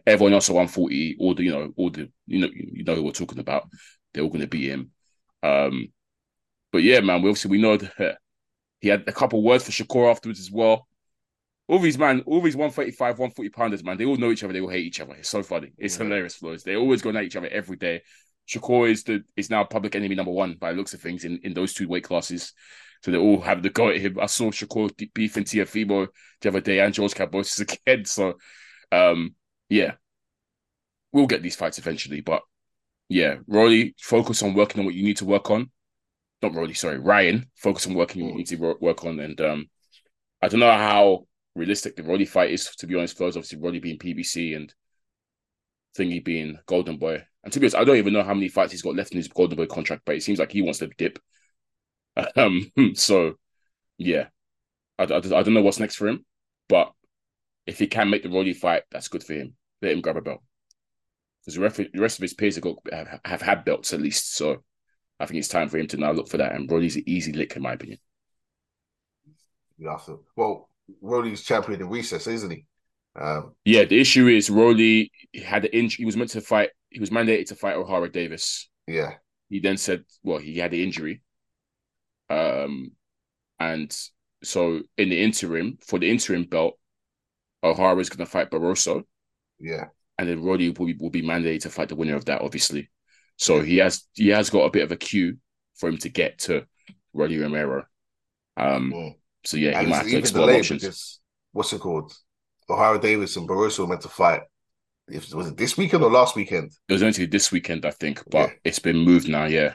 Everyone 0.07 0.35
else 0.35 0.49
at 0.49 0.55
140, 0.55 1.17
all 1.19 1.35
the 1.35 1.43
you 1.43 1.51
know, 1.51 1.73
all 1.77 1.91
the 1.91 2.11
you 2.27 2.41
know, 2.41 2.49
you 2.53 2.85
know 2.85 2.95
who 2.95 3.03
we're 3.03 3.11
talking 3.11 3.41
about. 3.41 3.69
They're 4.13 4.23
all 4.23 4.29
going 4.31 4.43
to 4.43 4.47
beat 4.47 4.71
him. 4.71 4.91
Um, 5.43 5.89
but 6.73 6.83
yeah, 6.83 7.01
man, 7.01 7.23
we 7.23 7.29
obviously 7.29 7.51
we 7.51 7.61
know 7.61 7.77
that 7.77 8.19
he 8.81 8.89
had 8.89 9.05
a 9.09 9.13
couple 9.13 9.43
words 9.43 9.65
for 9.65 9.73
Shakur 9.73 10.11
afterwards 10.11 10.39
as 10.41 10.51
well. 10.51 10.87
All 11.69 11.81
these 11.81 11.99
man, 11.99 12.23
all 12.27 12.41
these 12.41 12.55
135, 12.55 13.19
140 13.19 13.49
pounders, 13.51 13.83
man, 13.83 13.97
they 13.99 14.05
all 14.05 14.17
know 14.17 14.31
each 14.31 14.45
other. 14.45 14.53
They 14.53 14.61
all 14.61 14.69
hate 14.69 14.87
each 14.87 15.01
other. 15.01 15.15
It's 15.15 15.29
so 15.29 15.43
funny. 15.43 15.73
It's 15.77 15.97
Yeah. 15.99 16.05
hilarious, 16.05 16.39
Flowz. 16.39 16.63
They 16.63 16.77
always 16.77 17.03
go 17.03 17.11
at 17.11 17.25
each 17.25 17.35
other 17.35 17.49
every 17.49 17.77
day. 17.77 18.03
Shakur 18.49 18.89
is 18.89 19.03
the 19.03 19.25
is 19.37 19.51
now 19.51 19.65
public 19.65 19.97
enemy 19.97 20.15
number 20.15 20.31
one 20.31 20.55
by 20.55 20.71
the 20.71 20.79
looks 20.79 20.95
of 20.95 21.01
things 21.01 21.25
in, 21.25 21.41
in 21.43 21.53
those 21.55 21.75
two 21.75 21.89
weight 21.89 22.05
classes. 22.05 22.53
So 23.07 23.13
they 23.13 23.19
all 23.19 23.41
have 23.41 23.63
the 23.63 23.71
go 23.71 23.91
at 23.91 23.99
him. 23.99 24.19
I 24.21 24.27
saw 24.27 24.51
Shakur 24.51 24.91
beefing 25.15 25.45
Teofimo 25.45 26.09
the 26.41 26.49
other 26.49 26.61
day 26.61 26.81
and 26.81 26.93
George 26.93 27.15
Kambosos 27.15 27.61
again. 27.87 28.05
So 28.05 28.35
um 28.91 29.37
yeah. 29.69 29.93
We'll 31.13 31.29
get 31.29 31.41
these 31.41 31.55
fights 31.55 31.79
eventually, 31.79 32.21
but 32.21 32.43
yeah, 33.09 33.37
Rolly, 33.47 33.95
focus 34.01 34.43
on 34.43 34.55
working 34.55 34.81
on 34.81 34.87
what 34.87 34.97
you 34.97 35.05
need 35.05 35.19
to 35.19 35.25
work 35.25 35.53
on. 35.53 35.71
Not 36.43 36.57
Rolly, 36.57 36.75
sorry, 36.75 36.99
Ryan, 36.99 37.49
focus 37.55 37.87
on 37.87 37.95
working 37.95 38.23
on 38.23 38.27
what 38.27 38.33
you 38.33 38.39
need 38.39 38.61
to 38.61 38.77
work 38.81 39.05
on. 39.05 39.21
And 39.21 39.41
um 39.41 39.71
I 40.43 40.49
don't 40.49 40.59
know 40.59 40.73
how 40.73 41.29
realistic 41.55 41.95
the 41.95 42.03
Rolly 42.03 42.25
fight 42.25 42.51
is, 42.51 42.75
to 42.79 42.89
be 42.89 42.97
honest, 42.97 43.17
first 43.17 43.37
obviously 43.37 43.61
Rolly 43.61 43.79
being 43.79 43.99
PBC 43.99 44.57
and 44.57 44.75
Thingy 45.97 46.25
being 46.25 46.59
Golden 46.67 46.97
Boy. 46.97 47.23
And 47.45 47.53
to 47.53 47.61
be 47.61 47.67
honest, 47.67 47.77
I 47.77 47.85
don't 47.85 47.99
even 47.99 48.15
know 48.15 48.25
how 48.25 48.35
many 48.35 48.49
fights 48.49 48.73
he's 48.73 48.83
got 48.83 48.97
left 48.97 49.13
in 49.13 49.19
his 49.19 49.29
Golden 49.29 49.57
Boy 49.57 49.67
contract, 49.67 50.03
but 50.05 50.17
it 50.17 50.25
seems 50.25 50.41
like 50.41 50.51
he 50.51 50.63
wants 50.63 50.81
to 50.81 50.89
dip. 50.99 51.21
Um, 52.37 52.71
so 52.95 53.35
yeah, 53.99 54.29
I, 54.99 55.05
I, 55.05 55.17
I 55.19 55.21
don't 55.21 55.55
know 55.55 55.63
what's 55.63 55.81
next 55.81 55.97
for 55.97 56.09
him, 56.09 56.25
but 56.69 56.93
if 57.67 57.79
he 57.79 57.87
can 57.87 58.11
make 58.11 58.23
the 58.25 58.31
Rolly 58.31 58.55
fight, 58.55 58.85
that's 58.91 59.09
good 59.09 59.25
for 59.25 59.35
him. 59.35 59.57
Let 59.83 59.93
him 59.93 60.03
grab 60.03 60.17
a 60.19 60.23
belt 60.23 60.43
because 61.41 61.55
the, 61.55 61.61
rest- 61.61 61.77
the 61.77 62.01
rest 62.01 62.19
of 62.19 62.23
his 62.23 62.35
peers 62.35 62.57
have, 62.57 62.65
got, 62.65 62.77
have, 62.93 63.21
have 63.25 63.43
had 63.43 63.65
belts 63.65 63.93
at 63.93 64.01
least. 64.01 64.35
So 64.37 64.63
I 65.21 65.27
think 65.27 65.39
it's 65.39 65.49
time 65.49 65.69
for 65.69 65.79
him 65.79 65.89
to 65.89 65.97
now 65.99 66.13
look 66.13 66.29
for 66.29 66.39
that. 66.39 66.55
And 66.55 66.71
Rolly's 66.71 66.97
an 66.97 67.05
easy 67.07 67.33
lick, 67.33 67.57
in 67.57 67.63
my 67.63 67.75
opinion. 67.75 67.99
You. 69.79 69.97
Well, 70.37 70.69
Rolly's 71.01 71.43
champion 71.43 71.81
in 71.81 71.89
recess, 71.89 72.27
isn't 72.27 72.51
he? 72.51 72.67
Um, 73.15 73.55
Yeah, 73.65 73.85
the 73.85 74.01
issue 74.01 74.29
is 74.29 74.49
Rolly 74.51 75.11
had 75.45 75.65
an 75.65 75.71
injury. 75.73 75.97
He 76.03 76.05
was 76.07 76.17
meant 76.17 76.31
to 76.31 76.41
fight. 76.41 76.71
He 76.91 77.01
was 77.01 77.11
mandated 77.11 77.47
to 77.49 77.57
fight 77.57 77.77
Ohara 77.77 78.11
Davies. 78.13 78.69
yeah, 78.87 79.15
He 79.51 79.61
then 79.61 79.79
said, 79.79 80.05
"Well, 80.25 80.39
he 80.39 80.59
had 80.59 80.73
the 80.73 80.83
injury." 80.85 81.23
Um, 82.31 82.93
and 83.59 83.97
so 84.43 84.83
in 84.97 85.11
the 85.11 85.23
interim, 85.23 85.79
for 85.81 85.99
the 85.99 86.11
interim 86.11 86.45
belt, 86.45 86.79
Ohara 87.65 88.01
is 88.01 88.11
going 88.11 88.25
to 88.25 88.31
fight 88.31 88.51
Barroso, 88.51 89.05
yeah, 89.59 89.87
and 90.19 90.29
then 90.29 90.43
Rolly 90.43 90.71
will 90.71 90.87
be, 90.87 90.95
will 90.95 91.11
be 91.11 91.23
mandated 91.23 91.63
to 91.63 91.71
fight 91.71 91.89
the 91.89 91.97
winner 91.97 92.17
of 92.17 92.25
that, 92.27 92.43
obviously. 92.43 92.91
So 93.37 93.61
he 93.61 93.79
has 93.79 94.05
he 94.15 94.29
has 94.29 94.51
got 94.51 94.65
a 94.65 94.71
bit 94.71 94.83
of 94.85 94.93
a 94.93 94.97
cue 94.97 95.37
for 95.77 95.89
him 95.89 95.99
to 95.99 96.09
get 96.09 96.39
to 96.41 96.67
Rolly 97.13 97.39
Romero. 97.39 97.85
Um, 98.57 99.15
so 99.45 99.57
yeah, 99.57 99.81
he 99.81 99.87
might 99.87 99.97
have 99.97 100.07
to 100.09 100.17
explore 100.17 100.51
options. 100.51 100.83
because 100.83 101.21
what's 101.53 101.73
it 101.73 101.81
called? 101.81 102.13
Ohara 102.69 103.01
Davies 103.01 103.37
and 103.37 103.49
Barroso 103.49 103.81
were 103.81 103.87
meant 103.89 104.01
to 104.03 104.09
fight. 104.09 104.43
If 105.09 105.33
was 105.33 105.49
it 105.49 105.57
this 105.57 105.77
weekend 105.77 106.03
or 106.03 106.11
last 106.11 106.35
weekend? 106.35 106.73
It 106.89 106.93
was 106.93 107.03
only 107.03 107.27
this 107.27 107.53
weekend, 107.53 107.87
I 107.87 107.91
think, 107.93 108.23
but 108.31 108.49
Yeah. 108.49 108.55
it's 108.65 108.81
been 108.81 108.97
moved 108.99 109.29
now. 109.29 109.45
Yeah, 109.45 109.75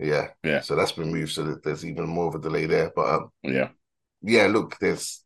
Yeah, 0.00 0.28
Yeah. 0.42 0.60
So 0.60 0.76
that's 0.76 0.92
been 0.92 1.12
moved, 1.12 1.32
so 1.32 1.44
that 1.44 1.62
there's 1.62 1.84
even 1.84 2.06
more 2.06 2.28
of 2.28 2.34
a 2.34 2.38
delay 2.40 2.66
there. 2.66 2.90
But 2.94 3.14
um, 3.14 3.28
yeah, 3.42 3.68
yeah, 4.22 4.46
look, 4.46 4.78
there's 4.80 5.22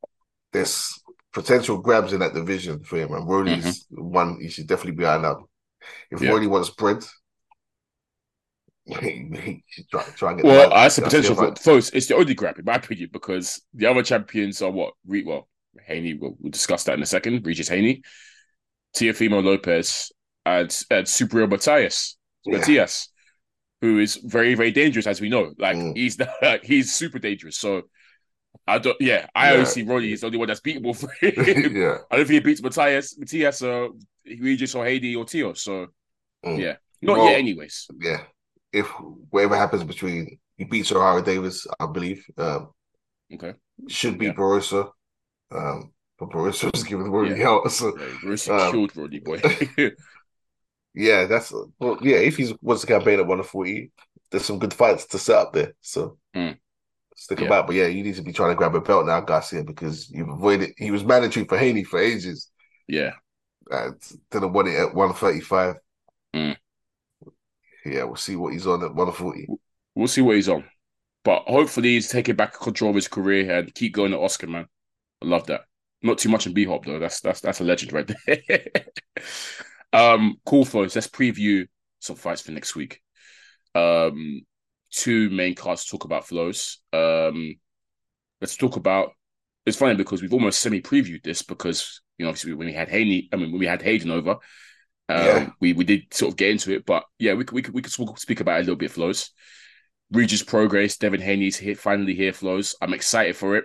there's 0.52 1.00
potential 1.32 1.78
grabs 1.78 2.12
in 2.12 2.20
that 2.20 2.34
division 2.34 2.82
for 2.84 2.96
him, 2.98 3.12
and 3.14 3.28
Rolly's 3.28 3.86
one 3.90 4.38
he 4.40 4.48
should 4.48 4.66
definitely 4.66 4.92
be 4.98 5.06
eyeing 5.06 5.24
up. 5.24 5.42
If 6.10 6.16
Mm-hmm. 6.18 6.24
Yeah. 6.24 6.30
Rolly 6.30 6.46
wants 6.46 6.70
bread, 6.70 7.04
he, 8.86 8.94
he 9.42 9.64
should 9.68 9.88
try, 9.90 10.02
try 10.16 10.30
and 10.32 10.38
get. 10.42 10.46
Well, 10.46 10.68
the- 10.68 10.74
that's 10.74 10.96
the 10.96 11.02
potential 11.02 11.34
for 11.34 11.54
folks. 11.56 11.90
It's 11.90 12.06
the 12.06 12.16
only 12.16 12.34
grab, 12.34 12.58
in 12.58 12.64
my 12.64 12.74
opinion, 12.74 13.10
because 13.12 13.62
the 13.72 13.86
other 13.86 14.02
champions 14.02 14.60
are 14.62 14.70
what? 14.70 14.94
Re- 15.06 15.24
well, 15.24 15.48
Haney. 15.86 16.14
We'll, 16.14 16.36
we'll 16.38 16.50
discuss 16.50 16.84
that 16.84 16.94
in 16.94 17.02
a 17.02 17.06
second. 17.06 17.44
Regis 17.46 17.68
Haney, 17.68 18.02
Teofimo 18.96 19.42
Lopez, 19.42 20.12
and, 20.44 20.70
and 20.90 21.06
Subriel 21.06 21.48
Matias, 21.50 22.16
Yeah. 22.44 22.58
Matias, 22.58 23.08
who 23.84 23.98
is 23.98 24.16
very, 24.16 24.54
very 24.54 24.72
dangerous, 24.72 25.06
as 25.06 25.20
we 25.20 25.28
know. 25.28 25.52
Like 25.58 25.76
Mm. 25.76 25.96
he's 25.96 26.18
like, 26.42 26.64
he's 26.72 26.94
super 26.94 27.18
dangerous. 27.18 27.58
So 27.58 27.82
I 28.66 28.78
don't. 28.78 28.96
Yeah, 29.00 29.26
I 29.34 29.50
Yeah. 29.50 29.52
only 29.52 29.66
see 29.66 29.82
Rolly 29.82 30.12
is 30.12 30.20
the 30.20 30.26
only 30.26 30.38
one 30.38 30.48
that's 30.48 30.60
beatable 30.60 30.96
for 30.96 31.10
him. 31.20 31.76
yeah, 31.76 31.98
I 32.10 32.16
don't 32.16 32.26
think 32.26 32.40
he 32.40 32.40
beats 32.40 32.62
Matias, 32.62 33.18
Matias, 33.18 33.62
uh, 33.62 33.88
Regis 34.26 34.74
or 34.74 34.84
Haney 34.86 35.14
or 35.16 35.24
Tio. 35.24 35.54
So 35.54 35.88
Mm. 36.44 36.58
yeah, 36.58 36.76
not 37.02 37.16
Well, 37.18 37.26
yet, 37.26 37.38
anyways. 37.38 37.88
yeah. 38.00 38.24
If 38.72 38.88
whatever 39.30 39.56
happens 39.56 39.84
between 39.84 40.38
he 40.56 40.64
beats 40.64 40.90
Ohara 40.92 41.24
Davies, 41.24 41.66
I 41.80 41.86
believe, 41.86 42.24
um, 42.38 42.70
Okay, 43.32 43.54
should 43.88 44.18
be 44.18 44.26
Yeah. 44.26 44.32
Barroso. 44.32 44.92
Um, 45.50 45.92
but 46.18 46.30
Barroso 46.30 46.70
was 46.74 46.84
giving 46.84 47.10
Rolly 47.10 47.40
Yeah. 47.40 47.48
out. 47.48 47.70
So 47.72 47.92
Bruce 48.22 48.48
Um, 48.48 48.72
killed 48.72 48.96
Rolly 48.96 49.20
boy. 49.20 49.40
Yeah, 50.94 51.24
that's 51.26 51.52
well, 51.78 51.98
yeah. 52.02 52.16
If 52.16 52.36
he 52.36 52.54
wants 52.62 52.82
to 52.82 52.86
campaign 52.88 53.18
at 53.20 53.26
140, 53.26 53.90
there's 54.30 54.44
some 54.44 54.58
good 54.58 54.74
fights 54.74 55.06
to 55.06 55.18
set 55.18 55.36
up 55.36 55.52
there. 55.52 55.74
So 55.80 56.18
Mm. 56.34 56.58
stick 57.16 57.40
Yeah. 57.40 57.46
about. 57.46 57.66
But 57.66 57.76
yeah, 57.76 57.86
you 57.86 58.02
need 58.02 58.16
to 58.16 58.22
be 58.22 58.32
trying 58.32 58.50
to 58.50 58.56
grab 58.56 58.74
a 58.74 58.80
belt 58.80 59.06
now, 59.06 59.20
Garcia, 59.20 59.62
because 59.64 60.10
you've 60.10 60.28
avoided. 60.28 60.72
He 60.76 60.90
was 60.90 61.04
mandatory 61.04 61.46
for 61.46 61.58
Haney 61.58 61.84
for 61.84 61.98
ages, 62.00 62.50
yeah. 62.88 63.12
and 63.70 63.94
didn't 64.30 64.52
want 64.52 64.68
it 64.68 64.76
at 64.76 64.94
135. 64.94 65.76
Mm. 66.34 66.56
Yeah, 67.86 68.04
we'll 68.04 68.16
see 68.16 68.36
what 68.36 68.52
he's 68.52 68.66
on 68.66 68.82
at 68.82 68.94
140. 68.94 69.46
We'll 69.94 70.08
see 70.08 70.22
what 70.22 70.36
he's 70.36 70.48
on. 70.48 70.64
But 71.22 71.44
hopefully 71.46 71.90
he's 71.90 72.08
taking 72.08 72.34
back 72.34 72.58
control 72.58 72.90
of 72.90 72.96
his 72.96 73.08
career 73.08 73.58
and 73.58 73.74
keep 73.74 73.94
going 73.94 74.10
to 74.10 74.18
Oscar, 74.18 74.46
man. 74.46 74.66
I 75.22 75.26
love 75.26 75.46
that. 75.46 75.62
Not 76.02 76.18
too 76.18 76.28
much 76.28 76.46
in 76.46 76.52
B 76.52 76.64
Hop 76.66 76.84
though. 76.84 76.98
That's 76.98 77.20
that's 77.20 77.40
that's 77.40 77.60
a 77.60 77.64
legend 77.64 77.92
right 77.94 78.10
there. 78.26 78.70
um, 79.92 80.36
cool 80.44 80.64
folks. 80.64 80.94
Let's 80.94 81.08
preview 81.08 81.66
some 82.00 82.16
fights 82.16 82.42
for 82.42 82.52
next 82.52 82.74
week. 82.76 83.00
Um, 83.74 84.42
two 84.90 85.30
main 85.30 85.54
cards 85.54 85.84
to 85.84 85.90
talk 85.90 86.04
about 86.04 86.26
Flowz. 86.26 86.76
Um, 86.92 87.56
let's 88.40 88.56
talk 88.56 88.76
about. 88.76 89.12
It's 89.66 89.78
funny 89.78 89.94
because 89.94 90.20
we've 90.20 90.32
almost 90.32 90.60
semi-previewed 90.60 91.22
this 91.22 91.42
because 91.42 92.02
you 92.18 92.24
know 92.24 92.28
obviously 92.28 92.52
when 92.52 92.66
we 92.66 92.74
had 92.74 92.88
Haney, 92.88 93.28
I 93.32 93.36
mean 93.36 93.50
when 93.50 93.60
we 93.60 93.66
had 93.66 93.82
Hayden 93.82 94.10
over, 94.10 94.32
um, 94.32 94.38
Yeah. 95.08 95.50
we 95.60 95.72
we 95.72 95.84
did 95.84 96.12
sort 96.12 96.32
of 96.32 96.36
get 96.36 96.50
into 96.50 96.72
it. 96.74 96.84
But 96.84 97.04
yeah, 97.18 97.34
we 97.34 97.44
could 97.44 97.54
we 97.54 97.62
could 97.62 97.74
we 97.74 97.82
could 97.82 97.92
speak- 97.92 98.18
speak 98.18 98.40
about 98.40 98.56
it 98.56 98.58
a 98.58 98.60
little 98.60 98.76
bit. 98.76 98.92
Flowz. 98.92 99.30
Regis 100.10 100.42
Prograis. 100.42 100.98
Devin 100.98 101.20
Haney's 101.22 101.56
here 101.56 101.74
finally 101.74 102.14
here. 102.14 102.32
Flowz. 102.32 102.74
I'm 102.80 102.92
excited 102.94 103.36
for 103.36 103.56
it. 103.56 103.64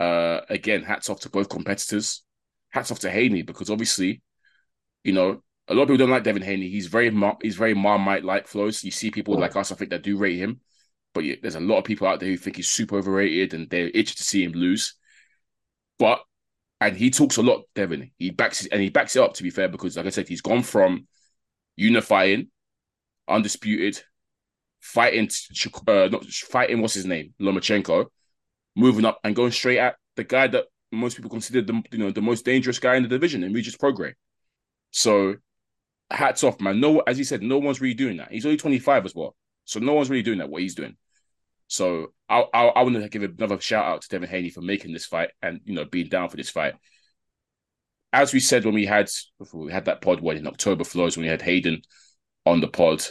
Uh, 0.00 0.40
again, 0.48 0.82
hats 0.82 1.08
off 1.08 1.20
to 1.20 1.30
both 1.30 1.48
competitors. 1.48 2.22
Hats 2.70 2.90
off 2.90 2.98
to 3.00 3.10
Haney 3.10 3.42
because 3.42 3.70
obviously, 3.70 4.20
you 5.04 5.12
know, 5.12 5.42
a 5.68 5.74
lot 5.74 5.82
of 5.82 5.88
people 5.88 5.98
don't 5.98 6.10
like 6.10 6.24
Devin 6.24 6.42
Haney. 6.42 6.68
He's 6.68 6.86
very 6.86 7.14
he's 7.42 7.56
very 7.56 7.74
Marmite 7.74 8.24
like 8.24 8.48
Flowz. 8.48 8.82
You 8.84 8.90
see 8.90 9.10
people 9.10 9.38
like 9.38 9.56
us, 9.56 9.70
I 9.70 9.74
think, 9.74 9.90
that 9.90 10.02
do 10.02 10.16
rate 10.16 10.38
him, 10.38 10.60
but 11.14 11.24
yeah, 11.24 11.36
there's 11.40 11.54
a 11.54 11.60
lot 11.60 11.78
of 11.78 11.84
people 11.84 12.06
out 12.06 12.20
there 12.20 12.28
who 12.28 12.36
think 12.36 12.56
he's 12.56 12.70
super 12.70 12.96
overrated 12.96 13.54
and 13.54 13.68
they're 13.68 13.88
itching 13.88 14.16
to 14.16 14.22
see 14.22 14.44
him 14.44 14.52
lose. 14.52 14.94
But 15.98 16.20
and 16.80 16.96
he 16.96 17.10
talks 17.10 17.36
a 17.36 17.42
lot, 17.42 17.64
Devin. 17.74 18.12
He 18.18 18.30
backs 18.30 18.64
it 18.64 18.72
and 18.72 18.80
he 18.80 18.88
backs 18.88 19.16
it 19.16 19.22
up. 19.22 19.34
To 19.34 19.42
be 19.42 19.50
fair, 19.50 19.68
because 19.68 19.96
like 19.96 20.06
I 20.06 20.10
said, 20.10 20.28
he's 20.28 20.40
gone 20.40 20.62
from 20.62 21.06
unifying, 21.76 22.48
undisputed, 23.26 24.00
fighting, 24.80 25.28
uh, 25.88 26.08
not 26.10 26.24
fighting. 26.24 26.80
What's 26.80 26.94
his 26.94 27.06
name, 27.06 27.34
Lomachenko, 27.40 28.06
moving 28.76 29.04
up 29.04 29.18
and 29.24 29.34
going 29.34 29.52
straight 29.52 29.78
at 29.78 29.96
the 30.16 30.24
guy 30.24 30.46
that 30.48 30.66
most 30.92 31.16
people 31.16 31.30
consider 31.30 31.62
the 31.62 31.82
you 31.90 31.98
know 31.98 32.10
the 32.10 32.22
most 32.22 32.44
dangerous 32.44 32.78
guy 32.78 32.96
in 32.96 33.02
the 33.02 33.08
division, 33.08 33.42
and 33.42 33.54
Regis 33.54 33.76
Prograis. 33.76 34.14
So 34.90 35.36
hats 36.10 36.44
off, 36.44 36.60
man. 36.60 36.80
No, 36.80 37.00
as 37.00 37.18
he 37.18 37.24
said, 37.24 37.42
no 37.42 37.58
one's 37.58 37.80
really 37.80 37.94
doing 37.94 38.18
that. 38.18 38.30
He's 38.30 38.46
only 38.46 38.56
25 38.58 39.04
as 39.04 39.14
well. 39.14 39.36
So 39.64 39.80
no 39.80 39.94
one's 39.94 40.10
really 40.10 40.22
doing 40.22 40.38
that, 40.38 40.48
what 40.48 40.62
he's 40.62 40.74
doing. 40.74 40.96
So 41.66 42.12
I 42.28 42.44
I, 42.52 42.66
I 42.66 42.82
want 42.82 42.96
to 42.96 43.08
give 43.08 43.22
another 43.22 43.60
shout 43.60 43.84
out 43.84 44.02
to 44.02 44.08
Devin 44.08 44.28
Haney 44.28 44.50
for 44.50 44.62
making 44.62 44.92
this 44.92 45.06
fight 45.06 45.30
and 45.42 45.60
you 45.64 45.74
know 45.74 45.84
being 45.84 46.08
down 46.08 46.28
for 46.28 46.36
this 46.36 46.50
fight. 46.50 46.74
As 48.12 48.32
we 48.32 48.40
said 48.40 48.64
when 48.64 48.74
we 48.74 48.86
had 48.86 49.10
we 49.52 49.70
had 49.70 49.84
that 49.84 50.00
pod 50.00 50.20
one 50.20 50.36
in 50.38 50.46
October 50.46 50.84
Flowz 50.84 51.16
when 51.16 51.24
we 51.24 51.30
had 51.30 51.42
Hayden 51.42 51.82
on 52.46 52.60
the 52.60 52.68
pod, 52.68 53.04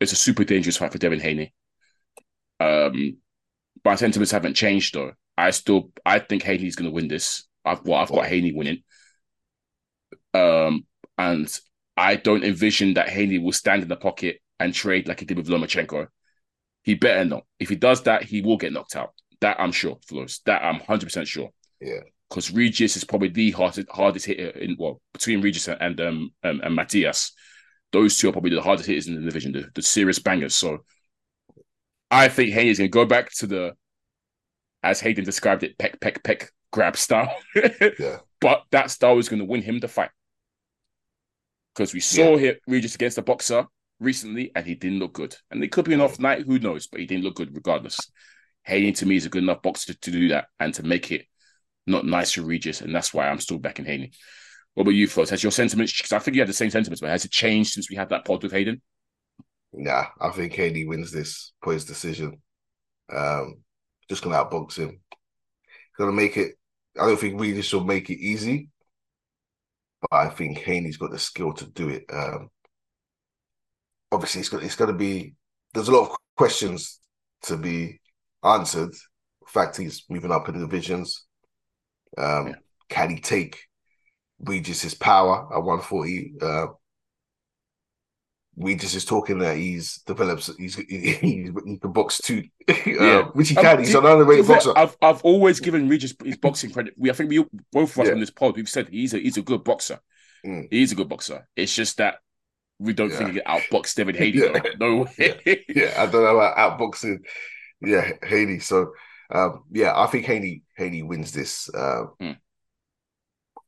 it's 0.00 0.12
a 0.12 0.16
super 0.16 0.44
dangerous 0.44 0.76
fight 0.76 0.92
for 0.92 0.98
Devin 0.98 1.20
Haney. 1.20 1.54
Um, 2.60 3.18
my 3.84 3.94
sentiments 3.96 4.32
haven't 4.32 4.54
changed 4.54 4.94
though. 4.94 5.12
I 5.36 5.50
still 5.50 5.90
I 6.04 6.18
think 6.18 6.42
Haney's 6.42 6.76
going 6.76 6.90
to 6.90 6.94
win 6.94 7.08
this. 7.08 7.44
I've 7.64 7.84
well 7.86 7.98
I've 8.00 8.10
got 8.10 8.26
Haney 8.26 8.52
winning. 8.52 8.82
Um, 10.34 10.86
and 11.18 11.48
I 11.96 12.16
don't 12.16 12.44
envision 12.44 12.94
that 12.94 13.08
Haney 13.08 13.38
will 13.38 13.52
stand 13.52 13.82
in 13.82 13.88
the 13.88 13.96
pocket 13.96 14.40
and 14.58 14.74
trade 14.74 15.08
like 15.08 15.20
he 15.20 15.26
did 15.26 15.36
with 15.36 15.48
Lomachenko. 15.48 16.06
He 16.82 16.94
better 16.94 17.24
not. 17.24 17.44
If 17.58 17.68
he 17.68 17.76
does 17.76 18.02
that, 18.02 18.24
he 18.24 18.42
will 18.42 18.56
get 18.56 18.72
knocked 18.72 18.96
out. 18.96 19.12
That 19.40 19.60
I'm 19.60 19.72
sure, 19.72 19.98
Flowz. 20.10 20.42
That 20.44 20.62
I'm 20.62 20.80
100% 20.80 21.26
sure. 21.26 21.50
Yeah. 21.80 22.00
Because 22.28 22.50
Regis 22.50 22.96
is 22.96 23.04
probably 23.04 23.28
the 23.28 23.52
hardest, 23.52 23.88
hardest 23.90 24.26
hitter 24.26 24.48
in 24.58 24.76
well 24.78 25.00
between 25.12 25.40
Regis 25.40 25.68
and 25.68 26.00
um, 26.00 26.30
um 26.42 26.60
and 26.62 26.74
Matias. 26.74 27.32
Those 27.92 28.18
two 28.18 28.28
are 28.28 28.32
probably 28.32 28.50
the 28.50 28.62
hardest 28.62 28.88
hitters 28.88 29.06
in 29.06 29.14
the 29.14 29.20
division, 29.20 29.52
the, 29.52 29.68
the 29.74 29.82
serious 29.82 30.18
bangers. 30.18 30.54
So 30.54 30.78
I 32.10 32.28
think 32.28 32.52
Haney's 32.52 32.78
going 32.78 32.90
to 32.90 32.92
go 32.92 33.04
back 33.04 33.30
to 33.34 33.46
the, 33.46 33.76
as 34.82 35.00
Hayden 35.00 35.24
described 35.24 35.62
it, 35.62 35.78
peck, 35.78 36.00
peck, 36.00 36.24
peck, 36.24 36.50
grab 36.72 36.96
style. 36.96 37.34
Yeah. 37.98 38.18
But 38.40 38.64
that 38.72 38.90
style 38.90 39.18
is 39.18 39.30
going 39.30 39.38
to 39.38 39.46
win 39.46 39.62
him 39.62 39.78
the 39.78 39.88
fight. 39.88 40.10
Because 41.74 41.92
we 41.92 42.00
saw 42.00 42.36
him 42.36 42.54
Regis 42.68 42.94
against 42.94 43.18
a 43.18 43.22
boxer 43.22 43.66
recently 43.98 44.52
and 44.54 44.64
he 44.64 44.74
didn't 44.74 45.00
look 45.00 45.12
good. 45.12 45.34
And 45.50 45.62
it 45.64 45.72
could 45.72 45.84
be 45.84 45.94
an 45.94 46.00
off 46.00 46.18
night, 46.18 46.44
who 46.46 46.58
knows, 46.58 46.86
but 46.86 47.00
he 47.00 47.06
didn't 47.06 47.24
look 47.24 47.34
good 47.34 47.54
regardless. 47.54 47.98
Hayden 48.62 48.94
to 48.94 49.06
me 49.06 49.16
is 49.16 49.26
a 49.26 49.30
good 49.30 49.42
enough 49.42 49.62
boxer 49.62 49.92
to, 49.92 50.00
to 50.00 50.10
do 50.10 50.28
that 50.28 50.46
and 50.60 50.72
to 50.74 50.82
make 50.82 51.10
it 51.10 51.26
not 51.86 52.06
nice 52.06 52.32
for 52.32 52.42
Regis. 52.42 52.80
And 52.80 52.94
that's 52.94 53.12
why 53.12 53.28
I'm 53.28 53.40
still 53.40 53.58
backing 53.58 53.84
Hayden. 53.84 54.10
What 54.74 54.82
about 54.82 54.94
you, 54.94 55.06
folks? 55.06 55.30
Has 55.30 55.42
your 55.42 55.52
sentiments, 55.52 55.96
because 55.96 56.12
I 56.12 56.18
think 56.18 56.34
you 56.34 56.40
had 56.40 56.48
the 56.48 56.54
same 56.54 56.70
sentiments, 56.70 57.00
but 57.00 57.10
has 57.10 57.24
it 57.24 57.30
changed 57.30 57.72
since 57.72 57.90
we 57.90 57.96
had 57.96 58.08
that 58.08 58.24
pod 58.24 58.42
with 58.42 58.52
Hayden? 58.52 58.80
Nah, 59.72 60.06
I 60.20 60.30
think 60.30 60.52
Hayden 60.54 60.88
wins 60.88 61.10
this 61.12 61.52
points 61.62 61.84
decision. 61.84 62.40
Um, 63.12 63.62
just 64.08 64.22
gonna 64.22 64.36
outbox 64.36 64.76
him. 64.76 65.00
Gonna 65.98 66.12
make 66.12 66.36
it. 66.36 66.54
I 67.00 67.06
don't 67.06 67.18
think 67.18 67.40
Regis 67.40 67.72
will 67.72 67.84
make 67.84 68.10
it 68.10 68.18
easy, 68.18 68.68
but 70.10 70.16
I 70.16 70.28
think 70.30 70.58
Haney's 70.58 70.96
got 70.96 71.10
the 71.10 71.18
skill 71.18 71.52
to 71.54 71.66
do 71.66 71.88
it. 71.88 72.04
Um, 72.12 72.50
obviously, 74.12 74.40
it's 74.40 74.48
got 74.48 74.62
it's 74.62 74.76
gonna 74.76 74.92
be. 74.92 75.34
There's 75.72 75.88
a 75.88 75.92
lot 75.92 76.10
of 76.10 76.16
questions 76.36 77.00
to 77.42 77.56
be 77.56 78.00
answered. 78.42 78.90
The 78.92 79.46
fact 79.48 79.76
he's 79.76 80.04
moving 80.08 80.30
up 80.30 80.48
in 80.48 80.54
the 80.58 80.66
divisions. 80.66 81.24
Um, 82.18 82.48
Yeah. 82.48 82.54
Can 82.88 83.10
he 83.10 83.20
take 83.20 83.60
Regis's 84.40 84.94
power 84.94 85.48
at 85.54 85.62
140? 85.62 86.34
Uh, 86.40 86.68
Regis 88.56 88.94
is 88.94 89.04
talking 89.04 89.38
that 89.40 89.56
he's 89.56 89.98
developed, 90.06 90.48
he's 90.58 90.76
he, 90.76 90.84
he, 91.20 91.50
he 91.66 91.78
can 91.78 91.92
box 91.92 92.18
too, 92.18 92.44
uh, 92.68 92.74
Yeah. 92.86 93.22
which 93.32 93.48
he 93.50 93.56
Um, 93.56 93.62
can. 93.64 93.78
He's 93.80 93.92
to- 93.92 93.98
an 94.00 94.06
underrated 94.06 94.46
to 94.46 94.52
be 94.52 94.60
fair, 94.60 94.72
boxer. 94.74 94.78
I've 94.78 94.96
I've 95.02 95.22
always 95.22 95.60
given 95.60 95.88
Regis 95.88 96.14
his 96.24 96.36
boxing 96.36 96.70
credit. 96.70 96.94
We 96.96 97.10
I 97.10 97.14
think 97.14 97.30
we 97.30 97.44
both 97.72 97.92
of 97.92 97.98
us 98.00 98.06
Yeah. 98.06 98.12
on 98.14 98.20
this 98.20 98.30
pod 98.30 98.56
we've 98.56 98.68
said 98.68 98.88
he's 98.88 99.12
a 99.14 99.18
he's 99.18 99.36
a 99.36 99.42
good 99.42 99.64
boxer. 99.64 99.98
Mm. 100.46 100.68
He's 100.70 100.92
a 100.92 100.94
good 100.94 101.08
boxer. 101.08 101.48
It's 101.56 101.74
just 101.74 101.96
that 101.98 102.16
we 102.78 102.92
don't 102.92 103.10
Yeah. 103.10 103.16
think 103.18 103.30
he 103.32 103.40
can 103.40 103.46
outbox 103.60 103.94
David 103.94 104.16
Hayden. 104.22 104.52
Yeah. 104.54 104.70
No 104.78 104.96
way. 105.18 105.64
yeah, 105.68 105.94
I 105.96 106.06
don't 106.06 106.22
know 106.22 106.38
about 106.38 106.56
outboxing. 106.80 107.18
Yeah, 107.80 108.12
Haney. 108.22 108.58
So, 108.60 108.92
um, 109.30 109.64
yeah, 109.72 109.92
I 109.98 110.06
think 110.06 110.26
Haney 110.26 110.62
Haney 110.76 111.02
wins 111.02 111.32
this, 111.32 111.68
um, 111.74 112.12
Hmm. 112.20 112.32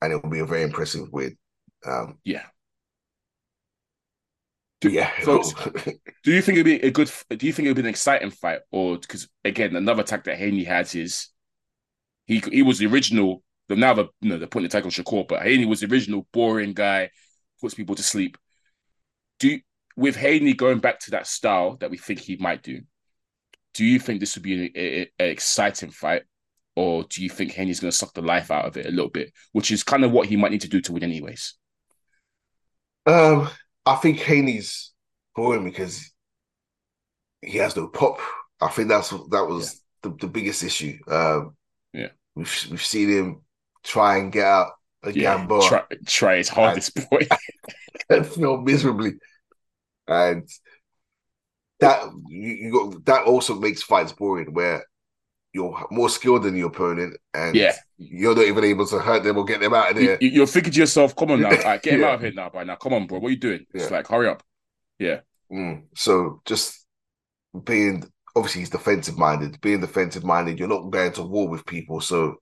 and 0.03 0.13
it 0.13 0.23
will 0.23 0.31
be 0.31 0.39
a 0.41 0.47
very 0.47 0.63
impressive 0.63 1.09
win. 1.13 1.37
Um, 1.85 2.19
Yeah. 2.25 2.45
Yeah, 4.83 5.11
So- 5.23 5.43
Do 6.25 6.33
you 6.33 6.43
think 6.43 6.59
it'd 6.59 6.65
be 6.65 6.87
a 6.87 6.91
good? 6.91 7.11
Do 7.31 7.47
you 7.47 7.53
think 7.53 7.67
it'd 7.67 7.77
be 7.77 7.83
an 7.83 7.89
exciting 7.89 8.31
fight, 8.31 8.61
or 8.71 8.99
because 8.99 9.29
again, 9.45 9.75
another 9.77 10.03
attack 10.03 10.25
that 10.25 10.39
Haney 10.39 10.65
has 10.65 10.95
is 10.95 11.29
he 12.27 12.43
he 12.51 12.63
was 12.63 12.79
the 12.79 12.87
original. 12.87 13.43
The 13.69 13.77
now 13.77 13.95
the 13.95 14.07
you 14.21 14.29
know 14.29 14.39
they're 14.39 14.47
putting 14.47 14.69
the 14.69 14.77
attack 14.77 14.85
on 14.85 14.91
Shakur, 14.91 15.27
but 15.27 15.43
Haney 15.43 15.65
was 15.67 15.81
the 15.81 15.87
original 15.87 16.27
boring 16.33 16.73
guy, 16.73 17.11
puts 17.61 17.75
people 17.75 17.95
to 17.97 18.03
sleep. 18.03 18.37
Do 19.39 19.59
with 19.97 20.17
Haney 20.17 20.53
going 20.55 20.79
back 20.79 21.01
to 21.01 21.13
that 21.13 21.27
style 21.27 21.77
that 21.77 21.91
we 21.91 21.97
think 21.99 22.21
he 22.21 22.37
might 22.37 22.63
do? 22.63 22.81
Do 23.75 23.85
you 23.85 23.99
think 23.99 24.21
this 24.21 24.35
would 24.37 24.43
be 24.43 24.67
an, 24.75 25.07
an 25.21 25.29
exciting 25.31 25.91
fight, 25.91 26.23
or 26.77 27.05
do 27.05 27.23
you 27.23 27.29
think 27.31 27.53
Haney's 27.53 27.81
going 27.81 27.91
to 27.91 27.97
suck 27.97 28.15
the 28.15 28.23
life 28.23 28.51
out 28.51 28.67
of 28.67 28.77
it 28.77 28.87
a 28.87 28.91
little 28.91 29.11
bit, 29.11 29.33
which 29.53 29.71
is 29.71 29.83
kind 29.83 30.05
of 30.05 30.13
what 30.13 30.29
he 30.29 30.37
might 30.37 30.53
need 30.53 30.63
to 30.63 30.69
do 30.69 30.81
to 30.83 30.93
win, 30.93 31.03
anyways? 31.03 31.55
um, 33.07 33.49
I 33.87 33.97
think 33.97 34.19
Haney's 34.19 34.93
boring 35.35 35.65
because 35.65 36.13
he 37.43 37.59
has 37.59 37.77
no 37.77 37.89
pop. 37.89 38.19
I 38.61 38.69
think 38.69 38.89
that's 38.89 39.11
that 39.11 39.47
was 39.49 39.81
the, 40.03 40.11
the 40.11 40.27
biggest 40.27 40.63
issue. 40.63 40.99
Um, 41.09 41.57
Yeah. 41.93 42.09
we've 42.35 42.67
we've 42.71 42.85
seen 42.85 43.09
him 43.09 43.43
try 43.85 44.17
and 44.19 44.33
get 44.33 44.45
out 44.47 44.73
a 45.03 45.13
Gamboa. 45.13 45.69
try 45.69 45.83
try 46.07 46.37
his 46.39 46.49
hardest, 46.49 46.95
boy. 47.11 47.27
and 48.11 48.27
failed 48.27 48.65
miserably. 48.65 49.13
And 50.09 50.49
that 51.81 52.03
you, 52.29 52.53
you 52.53 52.73
got 52.73 53.05
that 53.05 53.25
also 53.27 53.55
makes 53.55 53.83
fights 53.83 54.13
boring 54.13 54.53
where 54.53 54.85
you're 55.57 55.87
more 55.91 56.11
skilled 56.11 56.43
than 56.45 56.55
your 56.57 56.69
opponent 56.69 57.17
and 57.33 57.57
Yeah. 57.57 57.73
you're 57.97 58.35
not 58.37 58.45
even 58.45 58.65
able 58.65 58.87
to 58.87 58.99
hurt 58.99 59.23
them 59.25 59.39
or 59.39 59.45
get 59.45 59.61
them 59.61 59.73
out 59.75 59.91
of 59.91 59.97
there. 59.97 60.19
you- 60.21 60.43
are 60.43 60.47
thinking 60.47 60.73
to 60.75 60.81
yourself, 60.81 61.17
"Come 61.17 61.31
on 61.33 61.41
now, 61.41 61.49
Alright, 61.57 61.83
get 61.83 61.95
him 61.95 62.01
Yeah. 62.03 62.09
out 62.09 62.15
of 62.17 62.21
here 62.21 62.33
now, 62.33 62.51
by 62.51 62.65
now. 62.65 62.77
Come 62.77 62.93
on, 62.93 63.07
bro. 63.07 63.19
What 63.19 63.29
are 63.29 63.31
you 63.33 63.39
doing? 63.49 63.65
It's 63.75 63.91
like, 63.91 64.07
hurry 64.07 64.29
up." 64.29 64.43
Mm. 65.01 65.85
So 65.95 66.43
just 66.45 66.85
being 67.65 68.05
obviously 68.35 68.61
he's 68.61 68.71
defensive 68.71 69.17
minded. 69.17 69.61
Being 69.61 69.81
defensive 69.81 70.25
minded, 70.25 70.59
you're 70.59 70.69
not 70.69 70.91
going 70.91 71.13
to 71.13 71.23
war 71.23 71.49
with 71.49 71.65
people, 71.65 72.01
so 72.01 72.37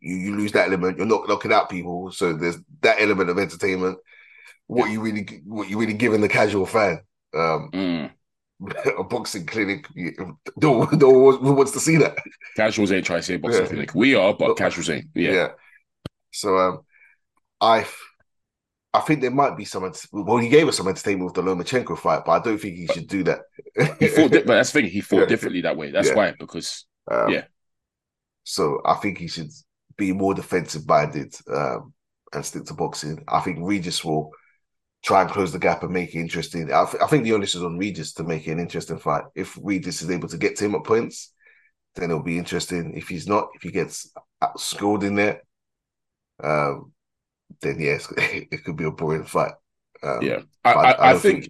you, 0.00 0.14
you 0.16 0.36
lose 0.36 0.52
that 0.52 0.68
element. 0.68 0.96
You're 0.98 1.06
not 1.06 1.26
knocking 1.28 1.52
out 1.52 1.68
people, 1.70 2.12
so 2.12 2.32
there's 2.34 2.58
that 2.82 3.00
element 3.00 3.30
of 3.30 3.38
entertainment. 3.38 3.98
What 4.68 4.90
you 4.90 5.00
really, 5.00 5.26
what 5.44 5.68
you 5.68 5.78
really 5.80 5.94
giving 5.94 6.20
the 6.20 6.28
casual 6.28 6.66
fan. 6.66 7.00
Um, 7.34 7.70
Mm. 7.72 8.10
A 8.98 9.04
boxing 9.04 9.46
clinic. 9.46 9.86
No, 10.60 10.84
no 10.92 11.10
one 11.10 11.56
wants 11.56 11.72
to 11.72 11.80
see 11.80 11.96
that. 11.96 12.16
Casuals 12.56 12.92
ain't 12.92 13.06
trying 13.06 13.20
to 13.20 13.22
say 13.22 13.36
boxing 13.36 13.62
Yeah. 13.62 13.68
clinic. 13.68 13.94
We 13.94 14.14
are, 14.14 14.32
but 14.34 14.48
But- 14.48 14.56
casuals 14.58 14.90
ain't. 14.90 15.06
Yeah. 15.14 15.32
yeah. 15.32 15.48
So 16.32 16.58
um, 16.58 16.80
I, 17.60 17.86
I 18.92 19.00
think 19.00 19.20
there 19.20 19.30
might 19.30 19.56
be 19.56 19.64
some. 19.64 19.90
Well, 20.12 20.38
he 20.38 20.48
gave 20.48 20.68
us 20.68 20.76
some 20.76 20.88
entertainment 20.88 21.26
with 21.26 21.34
the 21.34 21.42
Lomachenko 21.42 21.98
fight, 21.98 22.24
but 22.24 22.32
I 22.32 22.38
don't 22.42 22.58
think 22.60 22.76
he 22.76 22.86
should 22.88 23.06
do 23.08 23.22
that. 23.24 23.40
He 23.98 24.08
fought, 24.08 24.30
but 24.32 24.46
that's 24.46 24.72
the 24.72 24.82
thing. 24.82 24.90
He 24.90 25.00
fought 25.00 25.20
Yeah. 25.20 25.26
differently 25.26 25.60
that 25.62 25.76
way. 25.76 25.90
That's 25.90 26.12
why 26.12 26.32
because 26.38 26.86
Um, 27.10 27.30
Yeah. 27.30 27.44
So 28.44 28.80
I 28.84 28.94
think 28.94 29.18
he 29.18 29.28
should 29.28 29.50
be 29.96 30.12
more 30.12 30.32
defensive 30.34 30.86
minded 30.88 31.34
um, 31.52 31.92
and 32.32 32.44
stick 32.44 32.64
to 32.66 32.74
boxing. 32.74 33.22
I 33.28 33.40
think 33.40 33.58
Regis 33.60 34.04
will 34.04 34.30
try 35.02 35.22
and 35.22 35.30
close 35.30 35.52
the 35.52 35.58
gap 35.58 35.82
and 35.82 35.92
make 35.92 36.14
it 36.14 36.20
interesting. 36.20 36.72
I, 36.72 36.84
th- 36.84 37.02
I 37.02 37.06
think 37.06 37.24
the 37.24 37.32
onus 37.32 37.54
is 37.54 37.62
on 37.62 37.78
Regis 37.78 38.12
to 38.14 38.24
make 38.24 38.46
it 38.46 38.52
an 38.52 38.60
interesting 38.60 38.98
fight. 38.98 39.24
If 39.34 39.58
Regis 39.62 40.02
is 40.02 40.10
able 40.10 40.28
to 40.28 40.38
get 40.38 40.56
to 40.56 40.64
him 40.64 40.74
at 40.74 40.84
points, 40.84 41.32
then 41.94 42.10
it'll 42.10 42.22
be 42.22 42.38
interesting. 42.38 42.94
If 42.96 43.08
he's 43.08 43.26
not, 43.26 43.48
if 43.54 43.62
he 43.62 43.70
gets 43.70 44.12
outscored 44.42 45.04
in 45.04 45.14
there, 45.14 45.42
um, 46.42 46.92
then 47.62 47.80
yes, 47.80 48.12
it 48.16 48.64
could 48.64 48.76
be 48.76 48.84
a 48.84 48.90
boring 48.90 49.24
fight. 49.24 49.52
Um, 50.02 50.22
yeah, 50.22 50.40
I, 50.64 50.72
I, 50.72 51.08
I, 51.08 51.12
don't 51.12 51.20
think, 51.20 51.48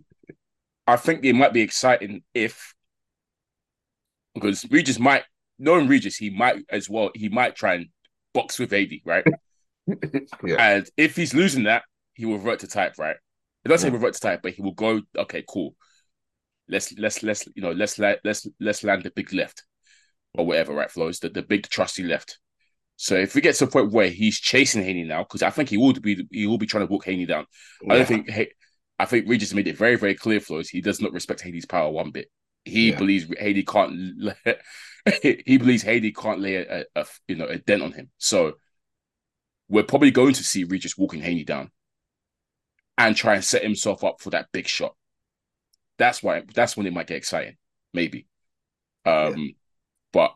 I 0.86 0.96
think 0.96 1.24
it 1.24 1.34
might 1.34 1.53
be 1.53 1.61
exciting 1.61 2.22
if 2.32 2.74
because 4.34 4.64
Regis 4.70 4.99
might 4.99 5.24
knowing 5.59 5.88
Regis, 5.88 6.16
he 6.16 6.30
might 6.30 6.64
as 6.70 6.88
well. 6.88 7.11
He 7.14 7.28
might 7.28 7.57
try 7.57 7.74
and 7.74 7.86
box 8.32 8.59
with 8.59 8.72
AD, 8.72 8.90
right? 9.05 9.24
yeah, 10.44 10.57
And 10.59 10.88
if 10.96 11.16
he's 11.16 11.34
losing 11.34 11.64
that, 11.64 11.82
he 12.14 12.24
will 12.24 12.38
revert 12.38 12.61
to 12.61 12.66
type, 12.66 12.94
right? 12.99 13.16
It 13.65 13.69
doesn't 13.69 13.87
say 13.87 13.89
Yeah. 13.89 13.95
revert 13.95 14.15
to 14.15 14.21
type, 14.21 14.41
but 14.43 14.53
he 14.53 14.63
will 14.63 14.73
go, 14.73 15.03
okay, 15.17 15.45
cool. 15.49 15.75
Let's 16.69 16.93
let's 16.99 17.23
let's 17.23 17.47
you 17.55 17.63
know 17.63 17.73
let's 17.73 17.99
let's 17.99 18.47
let's 18.61 18.85
land 18.85 19.03
the 19.03 19.11
big 19.11 19.33
left 19.33 19.65
or 20.35 20.47
whatever, 20.47 20.75
right? 20.75 20.91
Flowz 20.91 21.21
the, 21.21 21.31
the 21.31 21.43
big 21.43 21.69
trusty 21.69 22.03
left. 22.03 22.39
So 22.97 23.15
if 23.15 23.35
we 23.35 23.41
get 23.41 23.55
to 23.57 23.65
a 23.65 23.69
point 23.69 23.93
where 23.93 24.09
he's 24.11 24.39
chasing 24.39 24.83
Haney 24.83 25.05
now, 25.05 25.23
because 25.23 25.43
I 25.43 25.51
think 25.51 25.69
he 25.69 25.77
will 25.77 25.93
be 25.95 26.27
he 26.31 26.47
will 26.47 26.59
be 26.59 26.67
trying 26.67 26.87
to 26.87 26.93
walk 26.93 27.05
Haney 27.07 27.27
down. 27.27 27.47
I 27.89 27.95
don't 27.95 28.07
think 28.07 28.29
hey, 28.29 28.51
I 28.99 29.07
think 29.07 29.29
Regis 29.29 29.55
made 29.55 29.69
it 29.69 29.79
very 29.79 29.97
very 29.97 30.15
clear, 30.15 30.41
Flowz. 30.41 30.69
He 30.69 30.81
does 30.81 31.01
not 31.01 31.13
respect 31.13 31.41
Haney's 31.41 31.65
power 31.65 31.91
one 31.91 32.11
bit. 32.11 32.29
He 32.65 32.91
Yeah. 32.91 32.99
believes 32.99 33.27
Haney 33.39 33.63
can't. 33.63 33.95
he 35.23 35.57
believes 35.57 35.83
Haney 35.83 36.13
can't 36.13 36.41
lay 36.41 36.57
a, 36.57 36.81
a, 36.81 36.85
a 36.97 37.07
you 37.29 37.37
know 37.37 37.47
a 37.47 37.59
dent 37.59 37.83
on 37.83 37.93
him. 37.93 38.11
So 38.19 38.55
we're 39.69 39.85
probably 39.85 40.11
going 40.11 40.35
to 40.35 40.45
see 40.45 40.65
Regis 40.65 40.99
walking 40.99 41.21
Haney 41.23 41.45
down 41.45 41.71
and 42.99 43.16
try 43.16 43.34
and 43.36 43.44
set 43.44 43.62
himself 43.62 44.05
up 44.05 44.20
for 44.20 44.30
that 44.30 44.49
big 44.53 44.66
shot. 44.66 44.94
That's 45.96 46.22
why 46.22 46.42
that's 46.55 46.76
when 46.76 46.86
it 46.86 46.92
might 46.92 47.07
get 47.07 47.16
exciting, 47.16 47.57
maybe. 47.94 48.26
Um, 49.07 49.55
but 50.12 50.34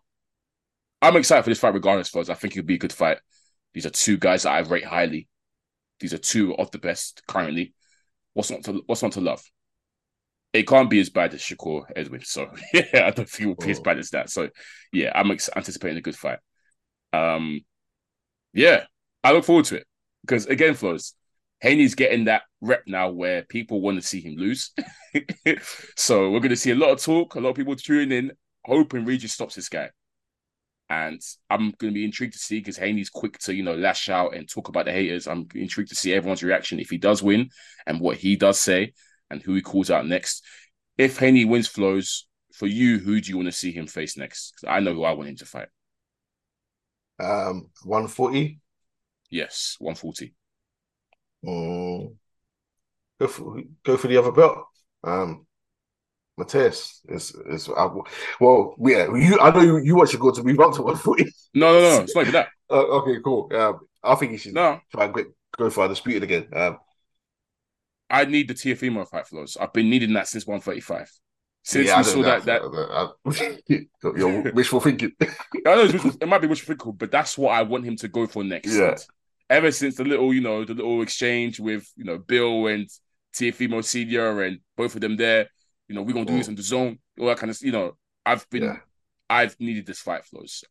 I'm 1.03 1.17
excited 1.17 1.43
for 1.45 1.51
this 1.51 1.59
fight 1.61 1.75
regardless, 1.75 2.09
folks. 2.09 2.31
I 2.31 2.35
think 2.35 2.57
it'll 2.57 2.67
be 2.67 2.77
a 2.77 2.79
good 2.79 2.93
fight. 2.93 3.19
These 3.75 3.87
are 3.87 3.91
two 3.91 4.17
guys 4.17 4.45
that 4.45 4.53
I 4.53 4.61
rate 4.61 4.85
highly. 4.85 5.29
These 6.01 6.15
are 6.15 6.19
two 6.19 6.55
of 6.57 6.71
the 6.71 6.79
best 6.79 7.23
currently. 7.29 7.75
What's 8.35 8.51
not 8.51 8.65
to 8.65 8.83
what's 8.87 9.03
not 9.03 9.13
to 9.13 9.21
love? 9.21 9.43
It 10.53 10.67
can't 10.69 10.91
be 10.91 11.01
as 11.01 11.11
bad 11.11 11.33
as 11.35 11.41
Shakur 11.41 11.85
Edwin. 11.97 12.23
So 12.25 12.51
yeah, 12.75 12.85
I 13.07 13.11
don't 13.11 13.29
think 13.29 13.41
it 13.41 13.47
will 13.47 13.55
be 13.67 13.71
as 13.71 13.79
Oh. 13.79 13.83
bad 13.83 13.99
as 13.99 14.11
that. 14.11 14.31
So 14.31 14.49
yeah, 14.93 15.13
I'm 15.15 15.31
ex- 15.31 15.51
anticipating 15.55 15.99
a 15.99 16.03
good 16.03 16.17
fight. 16.17 16.39
Um, 17.13 17.61
yeah, 18.53 18.85
I 19.25 19.33
look 19.33 19.45
forward 19.45 19.65
to 19.67 19.77
it 19.77 19.87
because 20.23 20.47
again, 20.47 20.75
Flowz. 20.75 21.13
Haney's 21.63 21.95
getting 21.95 22.25
that 22.25 22.43
rep 22.61 22.83
now 22.87 23.11
where 23.11 23.43
people 23.45 23.81
want 23.81 24.01
to 24.01 24.07
see 24.07 24.21
him 24.21 24.37
lose. 24.37 24.73
so 25.97 26.31
we're 26.31 26.41
going 26.41 26.51
to 26.51 26.57
see 26.57 26.73
a 26.73 26.77
lot 26.77 26.91
of 26.91 27.01
talk, 27.01 27.37
a 27.37 27.41
lot 27.41 27.51
of 27.51 27.57
people 27.57 27.77
tuning 27.77 28.17
in, 28.17 28.33
hoping 28.65 29.05
Regis 29.05 29.33
stops 29.33 29.55
this 29.55 29.69
guy. 29.69 29.91
And 30.91 31.21
I'm 31.49 31.71
going 31.79 31.93
to 31.93 31.95
be 31.95 32.05
intrigued 32.05 32.35
to 32.35 32.39
see 32.39 32.59
because 32.59 32.77
Haney's 32.77 33.09
quick 33.09 33.39
to, 33.39 33.55
you 33.55 33.63
know, 33.63 33.77
lash 33.77 34.09
out 34.09 34.35
and 34.35 34.49
talk 34.49 34.69
about 34.69 34.85
the 34.87 34.93
haters. 34.93 35.27
I'm 35.29 35.47
intrigued 35.55 35.91
to 35.91 35.95
see 35.95 36.13
everyone's 36.13 36.43
reaction 36.43 36.81
if 36.81 36.91
he 36.91 36.99
does 36.99 37.23
win 37.23 37.49
and 37.87 38.01
what 38.01 38.19
he 38.19 38.37
does 38.37 38.61
say 38.61 38.93
and 39.31 39.41
who 39.41 39.55
he 39.55 39.63
calls 39.63 39.91
out 39.91 40.07
next. 40.07 40.45
If 40.99 41.19
Haney 41.19 41.45
wins 41.47 41.69
Flowz, 41.69 42.25
for 42.53 42.67
you, 42.67 42.99
who 42.99 43.21
do 43.21 43.31
you 43.31 43.37
want 43.37 43.47
to 43.49 43.53
see 43.53 43.73
him 43.73 43.87
face 43.87 44.17
next? 44.17 44.55
I 44.69 44.81
know 44.81 44.93
who 44.95 45.05
I 45.05 45.13
want 45.13 45.31
him 45.31 45.37
to 45.37 45.47
fight. 45.47 45.69
um, 47.19 47.71
one 47.85 48.09
forty. 48.09 48.61
Yes, 49.31 49.77
140. 49.79 50.35
Mm. 51.45 52.17
Go 53.21 53.27
for 53.29 53.61
go 53.85 53.97
for 53.97 54.09
the 54.09 54.17
other 54.17 54.33
belt. 54.33 54.59
Um, 55.05 55.47
Matias 56.39 57.03
is 57.09 57.35
is 57.51 57.69
uh, 57.69 57.89
well, 58.41 58.75
yeah. 58.81 59.07
You, 59.15 59.39
I 59.41 59.51
know 59.51 59.61
you, 59.61 59.79
you 59.79 59.97
want 59.97 60.13
your 60.13 60.21
goal 60.21 60.33
to 60.33 60.43
move 60.43 60.61
up 60.61 60.75
to 60.75 60.83
one 60.83 60.97
forty. 60.99 61.27
No, 61.55 61.73
no, 61.73 61.81
no, 61.81 62.03
it's 62.03 62.17
not 62.17 62.27
that. 62.33 62.49
Uh, 62.71 63.01
okay, 63.03 63.19
cool. 63.23 63.51
Um, 63.55 63.81
I 64.03 64.15
think 64.15 64.33
he 64.33 64.39
should 64.39 64.55
No, 64.55 64.81
try 64.91 65.05
and 65.05 65.15
get, 65.15 65.27
go 65.59 65.69
for 65.69 65.83
undisputed 65.85 66.23
again. 66.23 66.49
Um, 66.55 66.79
I 68.09 68.25
need 68.25 68.49
the 68.49 68.55
Teofimo 68.55 69.07
fight 69.09 69.27
Flowz. 69.27 69.57
I've 69.61 69.73
been 69.73 69.91
needing 69.91 70.13
that 70.15 70.29
since 70.29 70.47
135. 70.47 71.11
Since 71.65 71.89
yeah, 71.89 71.95
I 71.95 71.99
we 71.99 72.05
saw 72.05 72.21
know. 72.23 72.41
that, 72.41 72.45
that 72.47 73.87
you're 74.17 74.53
wishful 74.53 74.81
thinking. 74.81 75.13
I 75.21 75.27
know 75.65 75.83
it's 75.83 75.93
wishful- 75.93 76.17
it 76.21 76.29
might 76.29 76.41
be 76.41 76.47
wishful 76.49 76.75
thinking, 76.75 76.93
but 76.93 77.11
that's 77.11 77.39
what 77.39 77.53
I 77.53 77.63
want 77.63 77.85
him 77.85 77.97
to 77.97 78.09
go 78.09 78.27
for 78.27 78.43
next. 78.43 78.75
Yeah. 78.75 78.97
Ever 79.53 79.71
since 79.71 79.97
the 79.97 80.05
little, 80.05 80.33
you 80.33 80.41
know, 80.41 80.65
the 80.65 80.73
little 80.75 81.03
exchange 81.03 81.61
with 81.61 81.85
you 81.97 82.05
know 82.05 82.17
Bill 82.19 82.67
and 82.69 82.89
Teofimo 83.35 83.85
Senior 83.85 84.43
and 84.43 84.61
both 84.77 84.95
of 84.95 85.01
them 85.03 85.17
there, 85.17 85.49
you 85.89 85.95
know, 85.95 86.03
we're 86.03 86.15
gonna 86.15 86.25
do 86.25 86.39
this 86.39 86.47
Mm. 86.47 86.51
in 86.51 86.55
the 86.57 86.63
zone, 86.63 86.99
all 87.21 87.27
that 87.27 87.39
kind 87.39 87.51
of, 87.51 87.59
you 87.61 87.73
know, 87.73 87.97
I've 88.25 88.49
been, 88.51 88.63
Yeah. 88.65 88.79
I've 89.29 89.59
needed 89.61 89.85
this 89.87 90.01
fight 90.01 90.23
Flowz. 90.25 90.65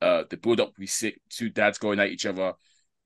Uh, 0.00 0.24
the 0.30 0.36
build 0.36 0.60
up 0.60 0.72
we 0.78 0.86
sick, 0.86 1.20
two 1.28 1.50
dads 1.50 1.78
going 1.78 1.98
at 2.00 2.10
each 2.10 2.24
other. 2.26 2.54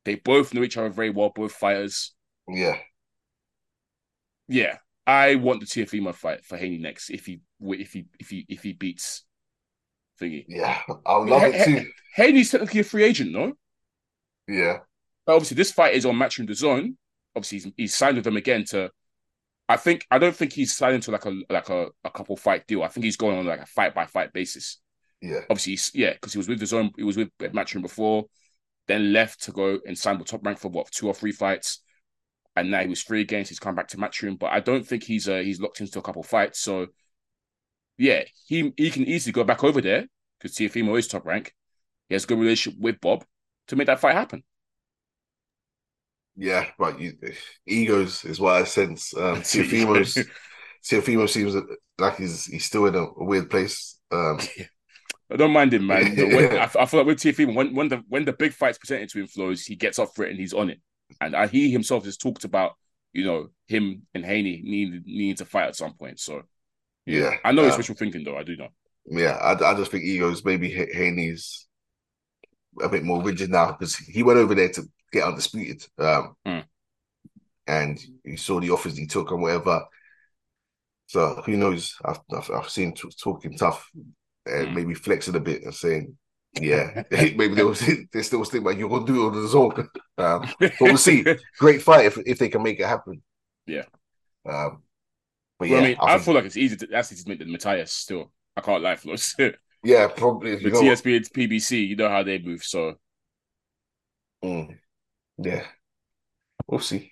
They 0.04 0.16
both 0.16 0.52
know 0.52 0.62
each 0.62 0.76
other 0.76 0.90
very 0.90 1.10
well, 1.10 1.30
both 1.34 1.52
fighters. 1.52 2.14
Yeah, 2.46 2.78
Yeah, 4.48 4.76
I 5.06 5.36
want 5.36 5.60
the 5.60 5.66
Teofimo 5.66 6.14
fight 6.14 6.44
for 6.44 6.58
Haney 6.58 6.78
next 6.78 7.08
if 7.10 7.24
he 7.24 7.40
if 7.60 7.92
he 7.94 8.04
if 8.20 8.28
he 8.28 8.44
if 8.48 8.62
he 8.62 8.72
beats 8.74 9.24
Thingy. 10.20 10.44
Yeah, 10.48 10.82
I 11.06 11.16
would 11.16 11.28
love 11.30 11.42
it 11.44 11.64
too. 11.64 11.90
Haney's 12.16 12.50
technically 12.50 12.80
a 12.80 12.84
free 12.84 13.04
agent, 13.04 13.32
no? 13.32 13.54
Yeah, 14.46 14.80
But 15.26 15.34
obviously, 15.34 15.56
this 15.56 15.72
fight 15.72 15.94
is 15.94 16.06
on 16.06 16.16
Matchroom 16.16 16.48
DAZN. 16.48 16.96
Obviously, 17.36 17.58
he's, 17.58 17.72
he's 17.76 17.94
signed 17.94 18.16
with 18.16 18.24
them 18.24 18.36
again 18.36 18.64
to. 18.66 18.90
I 19.68 19.76
think 19.76 20.06
I 20.10 20.18
don't 20.18 20.36
think 20.36 20.52
he's 20.52 20.76
signed 20.76 21.02
to 21.04 21.10
like 21.10 21.24
a 21.24 21.40
like 21.48 21.70
a, 21.70 21.88
a 22.04 22.10
couple 22.10 22.36
fight 22.36 22.66
deal. 22.66 22.82
I 22.82 22.88
think 22.88 23.04
he's 23.04 23.16
going 23.16 23.38
on 23.38 23.46
like 23.46 23.60
a 23.60 23.66
fight 23.66 23.94
by 23.94 24.04
fight 24.06 24.32
basis. 24.32 24.80
yeah, 25.22 25.40
Obviously, 25.48 25.72
he's, 25.72 25.90
yeah, 25.94 26.12
because 26.12 26.32
he 26.32 26.38
was 26.38 26.48
with 26.48 26.60
DAZN. 26.60 26.90
He 26.96 27.02
was 27.02 27.16
with 27.16 27.30
Matchroom 27.38 27.82
before, 27.82 28.26
then 28.86 29.12
left 29.12 29.44
to 29.44 29.52
go 29.52 29.78
and 29.86 29.96
sign 29.98 30.18
with 30.18 30.28
Top 30.28 30.44
Rank 30.44 30.58
for 30.58 30.68
what 30.68 30.90
two 30.90 31.06
or 31.06 31.14
three 31.14 31.32
fights, 31.32 31.80
and 32.56 32.70
now 32.70 32.80
he 32.80 32.88
was 32.88 33.02
free 33.02 33.22
again. 33.22 33.44
So 33.44 33.50
he's 33.50 33.58
come 33.58 33.74
back 33.74 33.88
to 33.88 33.96
Matchroom, 33.96 34.38
but 34.38 34.52
I 34.52 34.60
don't 34.60 34.86
think 34.86 35.04
he's 35.04 35.28
uh, 35.28 35.38
he's 35.38 35.60
locked 35.60 35.80
into 35.80 35.98
a 35.98 36.02
couple 36.02 36.22
fights. 36.22 36.60
So 36.60 36.88
yeah, 37.96 38.24
he 38.46 38.72
he 38.76 38.90
can 38.90 39.04
easily 39.04 39.32
go 39.32 39.44
back 39.44 39.64
over 39.64 39.80
there 39.80 40.06
because 40.38 40.56
Teofimo 40.56 40.98
is 40.98 41.08
Top 41.08 41.24
Rank. 41.24 41.54
He 42.08 42.14
has 42.14 42.24
a 42.24 42.26
good 42.26 42.38
relationship 42.38 42.78
with 42.78 43.00
Bob 43.00 43.24
to 43.68 43.76
make 43.76 43.86
that 43.86 44.00
fight 44.00 44.14
happen. 44.14 44.42
Yeah. 46.36 46.66
But 46.78 47.00
you, 47.00 47.12
egos 47.66 48.24
is 48.24 48.40
what 48.40 48.54
I 48.54 48.64
sense. 48.64 49.14
Um, 49.16 49.40
Teofimo's 49.40 50.18
Teofimo 50.84 51.28
seems 51.28 51.56
like 51.98 52.16
he's 52.16 52.44
he's 52.46 52.64
still 52.64 52.86
in 52.86 52.94
a, 52.94 53.02
a 53.02 53.24
weird 53.24 53.50
place. 53.50 53.98
Um, 54.10 54.38
I 55.32 55.36
don't 55.36 55.52
mind 55.52 55.72
him, 55.72 55.86
man. 55.86 56.16
When, 56.16 56.52
I, 56.58 56.64
I 56.78 56.86
feel 56.86 57.00
like 57.00 57.06
with 57.06 57.18
Teofimo, 57.18 57.54
when 57.54 57.74
when 57.74 57.88
the 57.88 58.02
when 58.08 58.24
the 58.24 58.32
big 58.32 58.52
fights 58.52 58.78
presented 58.78 59.08
to 59.10 59.20
him 59.20 59.26
Flowz, 59.26 59.66
he 59.66 59.76
gets 59.76 59.98
up 59.98 60.10
for 60.14 60.24
it 60.24 60.30
and 60.30 60.38
he's 60.38 60.52
on 60.52 60.70
it. 60.70 60.80
And 61.20 61.34
I, 61.34 61.46
he 61.46 61.70
himself 61.70 62.04
has 62.04 62.16
talked 62.16 62.44
about 62.44 62.72
you 63.12 63.24
know 63.24 63.48
him 63.66 64.02
and 64.14 64.24
Haney 64.24 64.60
needing 64.62 65.02
needing 65.06 65.36
to 65.36 65.44
fight 65.44 65.68
at 65.68 65.76
some 65.76 65.94
point. 65.94 66.20
So 66.20 66.42
yeah, 67.06 67.36
I 67.44 67.52
know 67.52 67.68
um, 67.68 67.76
wishful 67.76 67.94
thinking 67.94 68.24
though. 68.24 68.36
I 68.36 68.42
do 68.42 68.56
know. 68.56 68.68
yeah. 69.06 69.36
I, 69.36 69.52
I 69.52 69.74
just 69.74 69.90
think 69.90 70.04
egos 70.04 70.44
maybe 70.44 70.70
Haney's 70.70 71.66
a 72.82 72.88
bit 72.88 73.04
more 73.04 73.22
rigid 73.22 73.50
now 73.50 73.72
because 73.72 73.96
he 73.96 74.22
went 74.22 74.38
over 74.38 74.54
there 74.54 74.68
to 74.70 74.82
get 75.14 75.24
undisputed. 75.28 75.84
Um, 75.98 76.36
Mm. 76.46 76.64
and 77.66 77.98
you 78.24 78.36
saw 78.36 78.60
the 78.60 78.70
offers 78.70 78.96
he 78.96 79.06
took 79.06 79.30
and 79.30 79.40
whatever. 79.42 79.84
So 81.06 81.42
who 81.46 81.56
knows? 81.56 81.94
I've 82.04 82.20
I've, 82.36 82.50
I've 82.50 82.68
seen 82.70 82.94
t- 82.94 83.10
talking 83.22 83.56
tough 83.56 83.90
and 84.46 84.68
Mm. 84.68 84.74
maybe 84.74 84.94
flexing 84.94 85.34
a 85.36 85.40
bit 85.40 85.62
and 85.62 85.74
saying, 85.74 86.16
yeah, 86.60 87.02
maybe 87.10 87.54
they 87.54 87.64
was 87.64 87.80
they 88.12 88.22
still 88.22 88.44
think 88.44 88.64
like 88.64 88.78
you're 88.78 88.88
gonna 88.90 89.06
do 89.06 89.22
it 89.22 89.26
on 89.28 89.34
DAZN. 89.34 89.88
Um, 90.18 90.54
but 90.60 90.72
we'll 90.80 90.96
see. 90.98 91.24
Great 91.58 91.82
fight 91.82 92.06
if 92.06 92.18
if 92.26 92.38
they 92.38 92.48
can 92.48 92.62
make 92.62 92.80
it 92.80 92.86
happen. 92.86 93.22
Yeah. 93.66 93.84
Um, 94.46 94.82
but 95.58 95.68
Well, 95.68 95.70
yeah, 95.70 95.78
I 95.78 95.80
mean, 95.88 95.96
I, 96.00 96.12
think- 96.14 96.24
feel 96.24 96.34
like 96.34 96.44
it's 96.44 96.56
easy 96.56 96.76
to 96.76 96.86
that's 96.86 97.12
easy 97.12 97.22
to 97.24 97.28
make 97.30 97.38
the 97.38 97.46
Matias 97.46 97.92
still. 97.92 98.30
I 98.56 98.60
can't 98.60 98.82
lie, 98.82 98.96
Flowz. 98.96 99.34
the 99.36 99.54
yeah, 99.82 100.06
probably. 100.08 100.56
Know, 100.56 100.80
TSB 100.80 101.16
and 101.16 101.26
PBC, 101.32 101.88
you 101.88 101.96
know 101.96 102.08
how 102.08 102.22
they 102.22 102.38
move. 102.38 102.62
So 102.62 102.94
Mm. 104.44 104.78
Yeah, 105.38 105.64
we'll 106.66 106.80
see. 106.80 107.10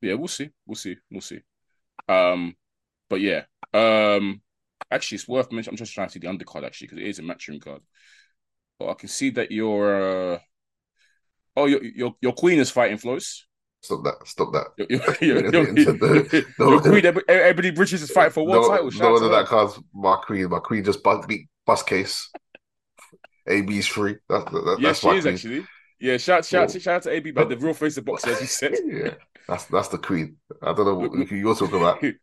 yeah, 0.00 0.14
we'll 0.14 0.28
see. 0.28 0.50
We'll 0.66 0.76
see. 0.76 0.96
We'll 1.10 1.20
see. 1.20 1.40
Um, 2.08 2.56
but 3.08 3.20
yeah. 3.20 3.42
Um 3.72 4.40
actually 4.90 5.16
it's 5.16 5.28
worth 5.28 5.52
mentioning. 5.52 5.74
I'm 5.74 5.78
just 5.78 5.92
trying 5.92 6.08
to 6.08 6.12
see 6.12 6.18
the 6.18 6.28
undercard 6.28 6.64
actually, 6.64 6.88
because 6.88 6.98
it 6.98 7.08
is 7.08 7.18
a 7.18 7.22
matchroom 7.22 7.62
card. 7.62 7.82
But 8.78 8.90
I 8.90 8.94
can 8.94 9.08
see 9.08 9.30
that 9.30 9.52
your 9.52 10.34
uh 10.34 10.38
oh 11.56 11.66
your 11.66 11.84
your 11.84 12.14
your 12.20 12.32
queen 12.32 12.58
is 12.58 12.70
fighting 12.70 12.98
Flowz. 12.98 13.42
Stop 13.82 14.04
that. 14.04 14.26
Stop 14.26 14.52
that. 14.52 14.66
Your, 14.76 15.00
your, 15.22 15.50
your, 15.52 15.76
your, 15.78 16.80
queen, 16.80 17.02
Ebanie 17.02 17.74
Bridges 17.74 18.02
is 18.02 18.10
fighting 18.10 18.32
for 18.32 18.46
one 18.46 18.60
no, 18.60 18.68
title. 18.68 18.90
No 18.90 19.12
one 19.12 19.22
of 19.22 19.30
that 19.30 19.46
card's 19.46 19.80
my 19.94 20.16
queen. 20.16 20.50
My 20.50 20.58
queen 20.58 20.84
just 20.84 21.02
bust, 21.02 21.26
beat 21.26 21.48
bus 21.64 21.82
case. 21.82 22.30
AB's 23.46 23.86
free. 23.86 24.16
That's 24.28 24.44
that, 24.44 24.76
Yes, 24.80 25.00
that's 25.00 25.00
she 25.00 25.06
my 25.06 25.14
is 25.14 25.24
queen. 25.24 25.34
actually. 25.34 25.66
Yeah, 26.00 26.16
shout 26.16 26.44
shout 26.44 26.70
shout 26.70 26.86
out 26.96 27.02
to 27.02 27.10
AB, 27.10 27.30
but 27.32 27.48
the 27.48 27.56
real 27.58 27.74
face 27.74 27.96
of 27.96 28.04
boxing, 28.04 28.32
as 28.32 28.40
you 28.40 28.46
said. 28.46 28.74
yeah, 28.86 29.14
that's 29.46 29.66
that's 29.66 29.88
the 29.88 29.98
queen. 29.98 30.36
I 30.62 30.72
don't 30.72 30.86
know 30.86 30.94
what, 30.94 31.30
you're 31.30 31.54
talking 31.54 31.76
about. 31.76 32.02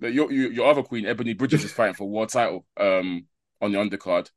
Your, 0.00 0.30
your 0.30 0.52
your 0.52 0.70
other 0.70 0.84
queen, 0.84 1.06
Ebanie 1.06 1.36
Bridges, 1.36 1.64
is 1.64 1.72
fighting 1.72 1.94
for 1.94 2.08
world 2.08 2.28
title 2.28 2.64
um 2.76 3.26
on 3.60 3.72
the 3.72 3.78
undercard. 3.78 4.30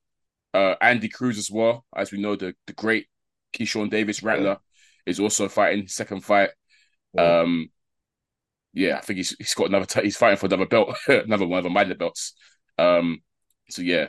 Uh, 0.56 0.74
Andy 0.82 1.08
Cruz 1.08 1.38
as 1.38 1.52
well, 1.52 1.86
as 1.96 2.12
we 2.12 2.20
know, 2.20 2.36
the 2.36 2.56
the 2.66 2.74
great 2.74 3.06
Keyshawn 3.54 3.92
Davis 3.92 4.24
Rattler 4.24 4.58
is 5.06 5.20
also 5.20 5.48
fighting 5.48 5.88
second 5.88 6.22
fight. 6.22 6.50
Yeah. 7.14 7.42
Um, 7.42 7.70
yeah, 8.74 8.98
I 8.98 9.02
think 9.02 9.18
he's 9.18 9.36
he's 9.38 9.54
got 9.54 9.68
another. 9.68 9.86
T- 9.86 10.02
he's 10.02 10.18
fighting 10.18 10.38
for 10.38 10.48
another 10.48 10.66
belt, 10.66 10.98
another 11.08 11.46
one 11.46 11.60
of 11.60 11.64
the 11.64 11.70
minor 11.70 11.96
belts. 11.96 12.34
Um, 12.78 13.22
so 13.70 13.82
yeah, 13.82 14.08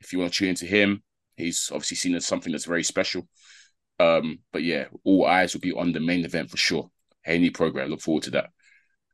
if 0.00 0.12
you 0.12 0.18
want 0.18 0.32
to 0.32 0.38
tune 0.38 0.50
into 0.50 0.66
him, 0.66 1.02
he's 1.36 1.70
obviously 1.72 1.96
seen 1.96 2.14
as 2.14 2.26
something 2.26 2.52
that's 2.52 2.64
very 2.64 2.84
special. 2.84 3.26
Um, 3.98 4.40
but 4.52 4.62
yeah, 4.62 4.86
all 5.04 5.26
eyes 5.26 5.54
will 5.54 5.60
be 5.60 5.72
on 5.72 5.92
the 5.92 6.00
main 6.00 6.24
event 6.24 6.50
for 6.50 6.56
sure. 6.56 6.90
Haney 7.24 7.50
Prograis. 7.50 7.88
Look 7.88 8.00
forward 8.00 8.24
to 8.24 8.30
that. 8.32 8.50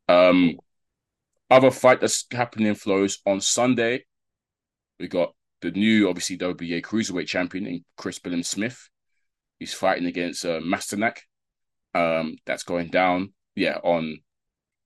Um, 0.09 0.59
other 1.51 1.71
fight 1.71 2.01
that's 2.01 2.27
happening 2.31 2.75
Flowz 2.75 3.19
on 3.27 3.41
Sunday. 3.41 4.05
We 4.99 5.09
got 5.09 5.35
the 5.61 5.71
new, 5.71 6.09
obviously 6.09 6.39
WBA 6.39 6.83
cruiserweight 6.83 7.27
champion 7.27 7.67
in 7.67 7.85
Chris 7.97 8.19
Billam 8.19 8.45
Smith. 8.45 8.89
He's 9.59 9.75
fighting 9.75 10.07
against 10.07 10.45
uh, 10.45 10.61
Masternak. 10.61 11.19
Um, 11.95 12.37
that's 12.47 12.63
going 12.63 12.89
down, 12.89 13.33
yeah, 13.55 13.79
on 13.83 14.19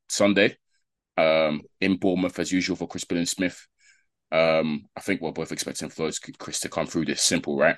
Sunday. 0.09 0.57
Um, 1.19 1.63
in 1.81 1.99
Bournemouth 1.99 2.39
as 2.39 2.51
usual 2.51 2.77
for 2.77 2.89
Chris 2.89 3.05
Billam 3.05 3.29
Smith. 3.29 3.67
Um, 4.31 4.87
I 4.97 5.01
think 5.01 5.21
we're 5.21 5.33
both 5.33 5.53
expecting 5.53 5.91
Flowz 5.91 6.19
Chris 6.39 6.61
to 6.61 6.71
come 6.71 6.87
through 6.87 7.05
this 7.05 7.23
simple, 7.23 7.59
right? 7.59 7.77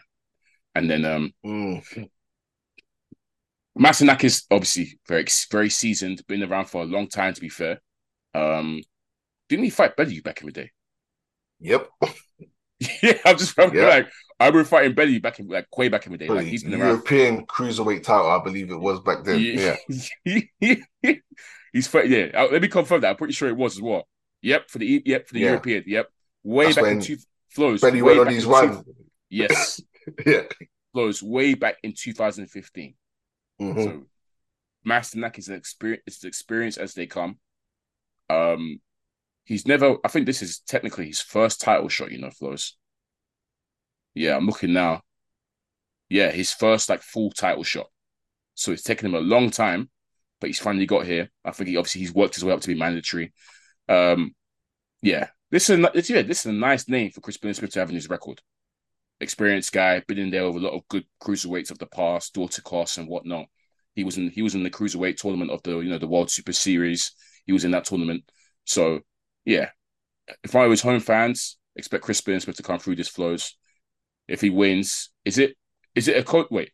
And 0.74 0.90
then 0.90 1.04
um 1.04 1.32
Mm. 1.44 2.08
Masternak 3.78 4.22
is 4.22 4.44
obviously 4.50 4.98
very 5.08 5.26
very 5.50 5.70
seasoned, 5.70 6.24
been 6.28 6.42
around 6.42 6.66
for 6.66 6.82
a 6.82 6.86
long 6.86 7.08
time. 7.08 7.34
To 7.34 7.40
be 7.40 7.48
fair, 7.48 7.80
um, 8.32 8.80
didn't 9.48 9.64
he 9.64 9.70
fight 9.70 9.96
Bellew 9.96 10.22
back 10.22 10.40
in 10.40 10.46
the 10.46 10.52
day? 10.52 10.70
Yep. 11.60 11.88
yeah, 13.02 13.18
I'm 13.24 13.36
just 13.36 13.58
I'm 13.58 13.74
like 13.74 14.08
I 14.38 14.46
remember 14.46 14.64
fighting 14.64 14.94
Bellew 14.94 15.20
back 15.20 15.40
in 15.40 15.48
like 15.48 15.76
way 15.76 15.88
back 15.88 16.06
in 16.06 16.12
the 16.12 16.18
day. 16.18 16.28
Like 16.28 16.46
he's 16.46 16.62
been 16.62 16.74
around. 16.74 16.88
European 16.88 17.46
cruiserweight 17.46 18.02
title, 18.04 18.30
I 18.30 18.42
believe 18.42 18.70
it 18.70 18.76
was 18.78 19.00
back 19.00 19.24
then. 19.24 19.40
Yeah. 19.40 19.76
he's 21.72 21.86
fight. 21.88 22.08
Yeah, 22.08 22.30
Uh, 22.34 22.48
let 22.50 22.62
me 22.62 22.68
confirm 22.68 23.00
that. 23.00 23.10
I'm 23.10 23.16
pretty 23.16 23.32
sure 23.34 23.48
it 23.48 23.56
was 23.56 23.76
as 23.76 23.82
well. 23.82 24.06
Yep, 24.42 24.70
for 24.70 24.78
the 24.78 25.02
yep 25.04 25.26
for 25.26 25.34
the 25.34 25.40
Yeah. 25.40 25.46
European. 25.48 25.84
Yep, 25.86 26.08
way 26.44 26.64
That's 26.66 26.76
back 26.76 26.86
in 26.86 27.00
two 27.00 27.16
Flowz. 27.56 27.82
Way 27.82 28.02
went 28.02 28.20
on 28.20 28.26
his 28.28 28.44
run. 28.46 28.84
yes, 29.30 29.80
Yeah. 30.26 30.42
Flowz 30.94 31.22
way 31.22 31.54
back 31.54 31.76
in 31.82 31.92
2015. 31.92 32.94
Mhm. 33.60 33.84
So 33.84 34.06
Masternak 34.86 35.38
is 35.38 35.48
an 35.48 35.56
experience 35.56 36.02
as 36.06 36.24
experienced 36.24 36.78
as 36.78 36.94
they 36.94 37.06
come. 37.06 37.38
Um 38.30 38.80
he's 39.44 39.66
never 39.66 39.96
I 40.04 40.08
think 40.08 40.26
this 40.26 40.42
is 40.42 40.60
technically 40.60 41.06
his 41.06 41.20
first 41.20 41.60
title 41.60 41.88
shot, 41.88 42.12
you 42.12 42.18
know, 42.18 42.30
Flowz. 42.30 42.72
Yeah, 44.14 44.36
I'm 44.36 44.46
looking 44.46 44.72
now. 44.72 45.02
Yeah, 46.08 46.30
his 46.30 46.52
first 46.52 46.88
like 46.88 47.02
full 47.02 47.30
title 47.30 47.64
shot. 47.64 47.86
So 48.54 48.72
it's 48.72 48.82
taken 48.82 49.06
him 49.06 49.14
a 49.14 49.20
long 49.20 49.50
time, 49.50 49.90
but 50.40 50.48
he's 50.48 50.60
finally 50.60 50.86
got 50.86 51.06
here. 51.06 51.28
I 51.44 51.50
think 51.50 51.68
he 51.68 51.76
obviously 51.76 52.02
he's 52.02 52.14
worked 52.14 52.36
his 52.36 52.44
way 52.44 52.52
up 52.52 52.60
to 52.60 52.68
be 52.68 52.78
mandatory. 52.78 53.32
Um 53.88 54.34
yeah. 55.02 55.28
This 55.50 55.70
is 55.70 55.78
a, 55.78 55.90
it's, 55.94 56.10
yeah, 56.10 56.22
this 56.22 56.40
is 56.40 56.46
a 56.46 56.52
nice 56.52 56.88
name 56.88 57.10
for 57.10 57.20
Chris 57.20 57.36
Billam 57.36 57.54
Smith 57.54 57.72
to 57.72 57.78
have 57.80 57.88
in 57.90 57.94
his 57.94 58.08
record. 58.08 58.40
Experienced 59.24 59.72
guy, 59.72 60.00
been 60.06 60.18
in 60.18 60.30
there 60.30 60.50
with 60.50 60.62
a 60.62 60.66
lot 60.66 60.76
of 60.76 60.86
good 60.88 61.04
cruiserweights 61.22 61.70
of 61.70 61.78
the 61.78 61.86
past, 61.86 62.34
Dorticos 62.34 62.98
and 62.98 63.08
whatnot. 63.08 63.46
He 63.94 64.04
was 64.04 64.16
in 64.16 64.30
he 64.30 64.42
was 64.42 64.54
in 64.54 64.62
the 64.62 64.70
cruiserweight 64.70 65.16
tournament 65.16 65.50
of 65.50 65.62
the 65.62 65.78
you 65.80 65.90
know 65.90 65.98
the 65.98 66.06
World 66.06 66.30
Super 66.30 66.52
Series. 66.52 67.12
He 67.46 67.52
was 67.52 67.64
in 67.64 67.72
that 67.72 67.84
tournament. 67.84 68.24
So 68.64 69.00
yeah, 69.44 69.70
if 70.42 70.54
I 70.54 70.66
was 70.66 70.80
home 70.80 71.00
fans, 71.00 71.58
expect 71.76 72.04
Chris 72.04 72.18
Smith 72.18 72.44
to 72.44 72.62
come 72.62 72.78
through 72.78 72.96
this 72.96 73.10
Flowz. 73.10 73.52
If 74.28 74.40
he 74.40 74.50
wins, 74.50 75.10
is 75.24 75.38
it 75.38 75.56
is 75.94 76.08
it 76.08 76.16
a 76.16 76.22
code? 76.22 76.46
Wait, 76.50 76.70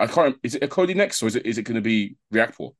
I 0.00 0.06
can't. 0.06 0.36
Is 0.42 0.54
it 0.54 0.62
Okolie 0.62 0.96
next, 0.96 1.22
or 1.22 1.26
is 1.26 1.36
it 1.36 1.46
is 1.46 1.58
it 1.58 1.62
going 1.62 1.76
to 1.76 1.80
be 1.80 2.16
Riakporhe? 2.32 2.74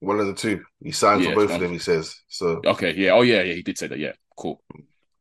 One 0.00 0.20
of 0.20 0.26
the 0.26 0.34
two. 0.34 0.62
He 0.82 0.92
signed 0.92 1.22
Yeah, 1.22 1.30
for 1.30 1.36
both 1.36 1.52
of 1.52 1.60
them, 1.60 1.72
he 1.72 1.78
says. 1.78 2.14
So 2.28 2.60
Okay, 2.64 2.94
yeah. 2.94 3.10
Oh 3.10 3.22
yeah, 3.22 3.42
yeah. 3.42 3.54
He 3.54 3.62
did 3.62 3.78
say 3.78 3.86
that. 3.86 3.98
Yeah, 3.98 4.12
cool. 4.36 4.62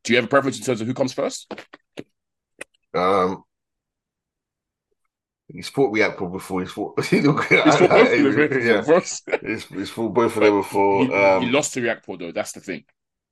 Do 0.03 0.13
you 0.13 0.17
have 0.17 0.25
a 0.25 0.29
preference 0.29 0.57
in 0.59 0.63
terms 0.63 0.81
of 0.81 0.87
who 0.87 0.93
comes 0.93 1.13
first? 1.13 1.51
Um 2.95 3.43
he's 5.47 5.69
fought 5.69 5.93
Riakporhe 5.93 6.31
before. 6.31 6.61
He's 6.61 6.71
fought, 6.71 7.03
He's 7.05 7.25
for 7.25 7.33
both 7.33 7.51
of 7.51 8.35
them, 8.35 8.61
yeah. 8.61 9.37
He's, 9.41 9.65
he's 9.65 9.89
fought 9.89 10.13
both 10.13 10.35
of 10.35 10.43
them 10.43 10.57
before. 10.57 11.05
He, 11.05 11.13
um, 11.13 11.41
he 11.43 11.49
lost 11.49 11.73
to 11.73 11.81
Riakporhe 11.81 12.19
though. 12.19 12.31
That's 12.31 12.53
the 12.53 12.61
thing. 12.61 12.83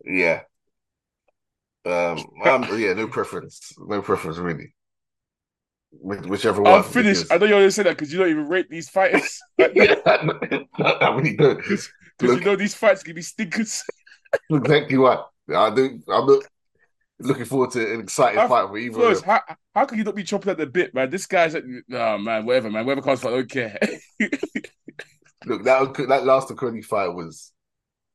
Yeah. 0.06 0.42
Um, 1.86 2.26
um, 2.46 2.80
yeah, 2.80 2.94
no 2.94 3.08
preference. 3.08 3.74
No 3.78 4.02
preference 4.02 4.38
really. 4.38 4.74
Whichever 5.92 6.62
one. 6.62 6.74
I'm 6.74 6.84
finished. 6.84 7.32
I 7.32 7.38
know 7.38 7.46
you 7.46 7.56
always 7.56 7.76
say 7.76 7.84
that 7.84 7.92
because 7.92 8.12
you 8.12 8.20
don't 8.20 8.30
even 8.30 8.48
rate 8.48 8.70
these 8.70 8.90
fighters. 8.90 9.40
yeah, 9.58 9.96
I 10.06 11.14
really 11.14 11.36
don't. 11.36 11.58
Because 11.58 11.90
you 12.22 12.40
know 12.40 12.56
these 12.56 12.74
fights 12.74 13.04
can 13.04 13.14
be 13.14 13.22
stinkers. 13.22 13.84
exactly 14.50 14.98
what 14.98 15.30
I 15.54 15.70
do. 15.70 16.00
I'm 16.08 16.26
not 16.26 16.44
looking 17.20 17.46
forward 17.46 17.72
to 17.72 17.94
an 17.94 18.02
exciting 18.02 18.40
How- 18.40 18.48
fight 18.48 18.68
for 18.68 18.78
either. 18.78 19.22
How, 19.26 19.42
how 19.74 19.86
can 19.86 19.98
you 19.98 20.04
not 20.04 20.16
be 20.16 20.24
chopping 20.24 20.52
at 20.52 20.58
the 20.58 20.66
bit, 20.66 20.94
man? 20.94 21.10
This 21.10 21.26
guy's 21.26 21.54
like, 21.54 21.64
no, 21.88 22.18
man, 22.18 22.46
whatever, 22.46 22.70
man. 22.70 22.86
Whatever 22.86 23.02
comes, 23.02 23.26
I 23.26 23.30
don't 23.32 23.50
care. 23.50 23.78
Look, 25.46 25.64
that 25.66 25.94
that 26.08 26.26
last 26.26 26.48
Okolie 26.50 26.86
fight 26.86 27.10
was 27.14 27.52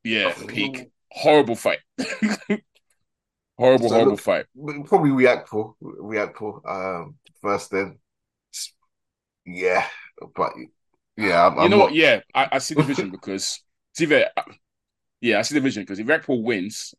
yeah, 0.02 0.32
peak. 0.46 0.90
Horrible 1.10 1.56
fight. 1.56 1.78
horrible, 3.58 3.88
So 3.88 3.94
horrible 3.94 4.12
look- 4.12 4.20
fight. 4.20 4.46
probably 4.86 5.10
Riakporhe 5.10 5.74
react 5.80 6.38
for 6.38 6.62
um 6.70 7.16
first 7.42 7.70
then. 7.70 7.98
Yeah, 9.44 9.86
but 10.34 10.52
yeah, 11.16 11.46
I'm, 11.46 11.54
you 11.56 11.60
I'm 11.62 11.70
know 11.70 11.76
not, 11.78 11.84
what? 11.86 11.94
Yeah, 11.94 12.20
I, 12.34 12.48
I 12.52 12.58
see 12.58 12.74
the 12.74 12.82
vision 12.82 13.10
because 13.10 13.62
see 13.94 14.06
that. 14.06 14.32
Yeah, 15.20 15.38
I 15.38 15.42
see 15.42 15.54
the 15.54 15.60
vision 15.60 15.82
because 15.82 15.98
if 15.98 16.06
React 16.08 16.26
Riakporhe 16.28 16.42
wins, 16.42 16.94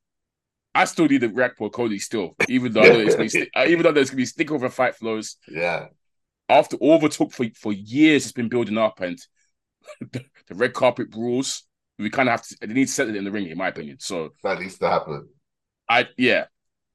I 0.76 0.86
still 0.86 1.08
need 1.08 1.22
the 1.22 1.30
Riakporhe 1.30 1.72
Cody 1.72 2.00
still, 2.00 2.36
even 2.48 2.72
though 2.72 2.84
I 2.84 2.90
know 2.90 3.00
it's 3.00 3.16
gonna 3.16 3.30
be 3.30 3.50
even 3.72 3.84
though 3.84 3.92
there's 3.92 4.10
gonna 4.10 4.18
be 4.18 4.26
stick 4.26 4.52
over 4.52 4.70
fight 4.70 4.96
Flowz. 4.96 5.36
Yeah, 5.48 5.88
After 6.48 6.78
all 6.78 7.00
the 7.00 7.10
took 7.10 7.32
for 7.32 7.46
for 7.56 7.74
years, 7.74 8.24
it's 8.26 8.32
been 8.34 8.50
building 8.50 8.78
up, 8.78 9.02
and 9.02 9.20
the, 10.02 10.24
the 10.48 10.56
red 10.56 10.74
carpet 10.74 11.16
rules. 11.16 11.64
We 11.98 12.10
kind 12.10 12.30
of 12.30 12.34
have 12.34 12.48
to. 12.48 12.58
They 12.62 12.74
need 12.74 12.88
to 12.88 12.92
settle 12.94 13.14
it 13.16 13.18
in 13.18 13.26
the 13.26 13.32
ring, 13.32 13.48
in 13.48 13.58
my 13.58 13.68
opinion. 13.68 13.98
So 14.00 14.30
that 14.44 14.60
needs 14.60 14.78
to 14.80 14.90
happen. 14.90 15.28
I 15.90 16.08
yeah, 16.18 16.46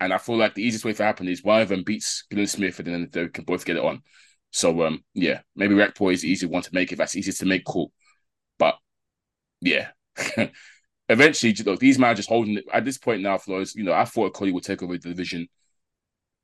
and 0.00 0.12
I 0.12 0.18
feel 0.18 0.36
like 0.36 0.54
the 0.54 0.62
easiest 0.62 0.84
way 0.84 0.92
for 0.92 0.96
it 0.96 0.98
to 0.98 1.04
happen 1.04 1.28
is 1.28 1.42
one 1.42 1.60
of 1.60 1.68
them 1.68 1.82
beats 1.84 2.24
Glenn 2.30 2.46
Smith, 2.46 2.78
and 2.78 2.88
then 2.88 3.08
they 3.12 3.28
can 3.28 3.44
both 3.44 3.64
get 3.64 3.76
it 3.76 3.84
on. 3.84 4.02
So 4.50 4.86
um 4.86 5.04
yeah, 5.14 5.40
maybe 5.56 5.74
Riakporhe 5.74 6.14
is 6.14 6.22
the 6.22 6.28
easy 6.30 6.46
one 6.46 6.62
to 6.62 6.70
make 6.72 6.92
if 6.92 6.98
that's 6.98 7.16
easiest 7.16 7.40
to 7.40 7.46
make. 7.46 7.64
Cool, 7.64 7.92
but 8.58 8.76
yeah, 9.60 9.88
eventually, 11.08 11.54
look, 11.64 11.80
these 11.80 11.98
men 11.98 12.10
are 12.10 12.14
just 12.14 12.28
holding 12.28 12.58
it 12.58 12.64
at 12.72 12.84
this 12.84 12.98
point 12.98 13.22
now. 13.22 13.36
Flowz, 13.36 13.74
you 13.74 13.84
know, 13.84 13.92
I 13.92 14.04
thought 14.04 14.34
Cody 14.34 14.52
would 14.52 14.64
take 14.64 14.82
over 14.82 14.92
the 14.94 14.98
division. 14.98 15.48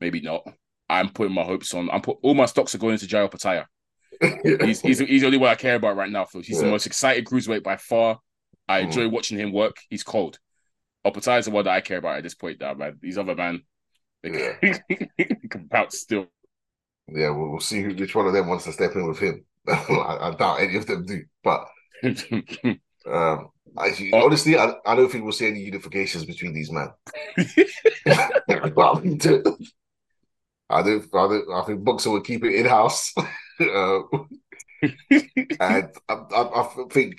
Maybe 0.00 0.20
not. 0.20 0.42
I'm 0.88 1.08
putting 1.10 1.34
my 1.34 1.44
hopes 1.44 1.72
on. 1.74 1.90
I'm 1.90 2.00
put 2.02 2.18
all 2.22 2.34
my 2.34 2.46
stocks 2.46 2.74
are 2.74 2.78
going 2.78 2.94
into 2.94 3.06
Jai 3.06 3.26
Opetaia. 3.26 3.66
He's 4.64 4.80
he's, 4.80 4.98
he's 4.98 5.20
the 5.22 5.26
only 5.26 5.38
one 5.38 5.50
I 5.50 5.54
care 5.54 5.76
about 5.76 5.96
right 5.96 6.10
now. 6.10 6.24
Flowz. 6.24 6.44
He's 6.44 6.60
the 6.60 6.66
most 6.66 6.86
excited 6.86 7.24
cruiserweight 7.24 7.62
by 7.62 7.76
far. 7.76 8.18
I 8.68 8.80
Mm. 8.82 8.84
enjoy 8.84 9.08
watching 9.08 9.38
him 9.38 9.52
work. 9.52 9.76
He's 9.88 10.02
cold. 10.02 10.38
Opetaia 11.06 11.38
is 11.38 11.46
the 11.46 11.50
one 11.52 11.64
that 11.64 11.72
I 11.74 11.80
care 11.80 11.98
about 11.98 12.18
at 12.18 12.22
this 12.22 12.34
point 12.34 12.60
now, 12.60 12.74
man. 12.74 12.98
These 13.00 13.18
other 13.18 13.34
man, 13.34 13.62
they 14.22 14.52
can 15.50 15.66
bounce 15.70 15.98
still. 16.00 16.26
yeah, 17.08 17.30
we'll, 17.30 17.50
we'll 17.50 17.60
see 17.60 17.82
who, 17.82 17.94
which 17.94 18.14
one 18.14 18.26
of 18.26 18.32
them 18.32 18.46
wants 18.48 18.64
to 18.64 18.72
step 18.72 18.94
in 18.94 19.08
with 19.08 19.18
him. 19.18 19.44
I, 19.68 20.18
I 20.20 20.34
doubt 20.38 20.60
any 20.60 20.76
of 20.76 20.86
them 20.86 21.06
do, 21.06 21.22
but 21.42 21.66
um, 23.06 23.48
I, 23.78 23.92
Oh. 24.12 24.26
honestly, 24.26 24.56
I, 24.58 24.74
I 24.86 24.94
don't 24.94 25.10
think 25.10 25.24
we'll 25.24 25.32
see 25.32 25.46
any 25.48 25.70
unifications 25.70 26.26
between 26.26 26.52
these 26.54 26.70
men. 26.70 26.90
Well, 28.74 29.02
I 30.70 30.82
don't. 30.82 31.04
I 31.14 31.26
don't. 31.28 31.52
I 31.52 31.62
think 31.66 31.82
Boxxer 31.82 32.12
will 32.12 32.20
keep 32.20 32.44
it 32.44 32.54
in 32.54 32.66
house, 32.66 33.12
uh, 33.18 34.00
and 35.60 35.90
I, 36.08 36.14
I, 36.14 36.62
I 36.62 36.68
think 36.90 37.16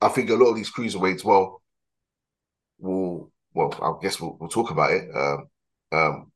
I 0.00 0.08
think 0.08 0.30
a 0.30 0.34
lot 0.34 0.50
of 0.50 0.56
these 0.56 0.72
cruiserweights, 0.72 1.24
well, 1.24 1.62
will 2.78 3.32
well, 3.54 3.72
I 3.82 4.02
guess 4.02 4.20
we'll, 4.20 4.36
we'll 4.38 4.50
talk 4.50 4.70
about 4.70 4.92
it. 4.92 5.08
Um, 5.14 5.46
um, 5.92 6.32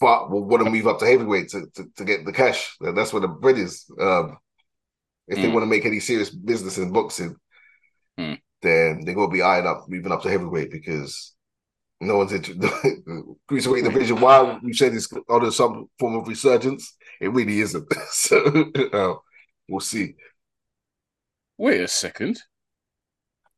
but 0.00 0.30
we'll 0.30 0.42
want 0.44 0.64
to 0.64 0.70
move 0.70 0.86
up 0.88 0.98
to 0.98 1.06
heavyweight 1.06 1.48
to, 1.50 1.66
to, 1.74 1.84
to 1.96 2.04
get 2.04 2.24
the 2.24 2.32
cash. 2.32 2.76
That's 2.80 3.12
where 3.12 3.22
the 3.22 3.28
bread 3.28 3.58
is. 3.58 3.84
Um, 4.00 4.36
if 5.28 5.36
they 5.40 5.48
Mm. 5.48 5.52
want 5.54 5.62
to 5.62 5.68
make 5.70 5.86
any 5.86 6.00
serious 6.00 6.30
business 6.30 6.78
in 6.78 6.92
boxing, 6.92 7.36
Mm. 8.18 8.40
then 8.62 9.04
they're 9.04 9.14
going 9.14 9.28
to 9.28 9.34
be 9.34 9.42
eyeing 9.42 9.66
up 9.66 9.84
moving 9.88 10.12
up 10.12 10.22
to 10.22 10.30
heavyweight 10.30 10.70
because 10.70 11.34
no 12.00 12.18
one's 12.18 12.32
into 12.32 12.54
the 12.54 13.36
cruiserweight 13.48 13.84
division. 13.84 14.20
While 14.20 14.60
we 14.62 14.72
said 14.72 14.94
it's 14.94 15.12
on 15.28 15.50
some 15.52 15.88
form 15.98 16.16
of 16.16 16.28
resurgence, 16.28 16.96
it 17.20 17.32
really 17.32 17.60
isn't. 17.60 17.86
so 18.10 18.70
uh, 18.92 19.14
we'll 19.68 19.80
see. 19.80 20.14
Wait 21.58 21.80
a 21.80 21.88
second. 21.88 22.42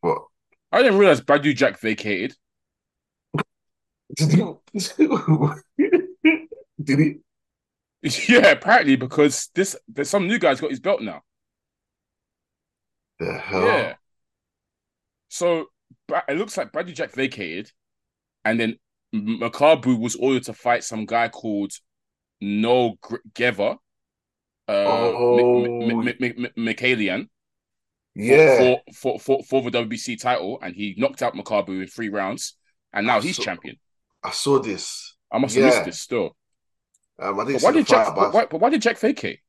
What? 0.00 0.22
I 0.70 0.82
didn't 0.82 0.98
realize 0.98 1.20
Badu 1.20 1.54
Jack 1.54 1.80
vacated. 1.80 2.34
Did 4.14 4.32
he? 4.32 4.38
Did 6.82 6.98
he? 6.98 7.16
Yeah, 8.28 8.52
apparently 8.52 8.96
because 8.96 9.50
this 9.54 9.76
there's 9.88 10.08
some 10.08 10.28
new 10.28 10.38
guy's 10.38 10.60
got 10.60 10.70
his 10.70 10.80
belt 10.80 11.02
now. 11.02 11.22
The 13.18 13.38
hell? 13.38 13.66
Yeah. 13.66 13.94
So 15.28 15.66
it 16.28 16.36
looks 16.36 16.56
like 16.56 16.72
Badu 16.72 16.94
Jack 16.94 17.12
vacated, 17.12 17.70
and 18.44 18.58
then 18.58 18.76
Makabu 19.14 19.98
was 19.98 20.16
ordered 20.16 20.44
to 20.44 20.52
fight 20.52 20.84
some 20.84 21.06
guy 21.06 21.28
called 21.28 21.72
Noel 22.40 22.98
Gevor, 23.34 23.76
uh, 24.68 24.72
Oh. 24.72 26.02
Mikaelian. 26.56 27.28
Yeah. 28.14 28.58
for, 28.58 28.82
for, 28.94 29.20
for, 29.20 29.42
for 29.44 29.70
the 29.70 29.84
WBC 29.84 30.20
title, 30.20 30.58
and 30.62 30.74
he 30.74 30.94
knocked 30.98 31.22
out 31.22 31.34
Makabu 31.34 31.80
in 31.82 31.86
three 31.86 32.08
rounds, 32.08 32.56
and 32.92 33.06
now 33.06 33.20
he's 33.20 33.38
champion. 33.38 33.76
I 34.22 34.30
saw 34.30 34.58
this. 34.58 35.14
I 35.30 35.38
must 35.38 35.54
have 35.54 35.64
missed 35.64 35.84
this 35.84 36.00
still. 36.00 36.36
Um, 37.20 37.38
I 37.40 37.46
see 37.46 37.64
why 37.64 37.72
did 37.72 37.86
Jack? 37.86 38.14
But 38.14 38.32
why, 38.32 38.46
but 38.46 38.60
why 38.60 38.70
did 38.70 38.82
Jack 38.82 38.98
vacate? 38.98 39.40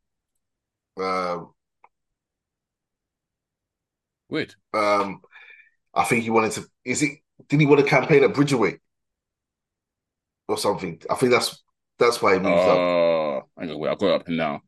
um, 0.97 1.53
Weird. 4.29 4.53
um, 4.73 5.21
I 5.99 6.05
think 6.05 6.23
he 6.23 6.29
wanted 6.29 6.51
to. 6.53 6.65
Is 6.85 7.01
it? 7.03 7.19
Did 7.47 7.59
he 7.59 7.65
want 7.65 7.81
to 7.81 7.85
campaign 7.87 8.23
at 8.23 8.33
Bridgerweight 8.33 8.79
or 10.47 10.57
something? 10.57 11.01
I 11.09 11.15
think 11.15 11.31
that's 11.31 11.63
that's 11.97 12.21
why 12.21 12.33
he 12.33 12.39
moved 12.39 12.55
up. 12.57 12.77
Uh, 12.77 13.41
hang 13.59 13.71
on, 13.71 13.79
wait, 13.79 13.89
I've 13.91 13.97
got 13.99 14.07
it 14.07 14.13
up 14.21 14.27
now. 14.29 14.61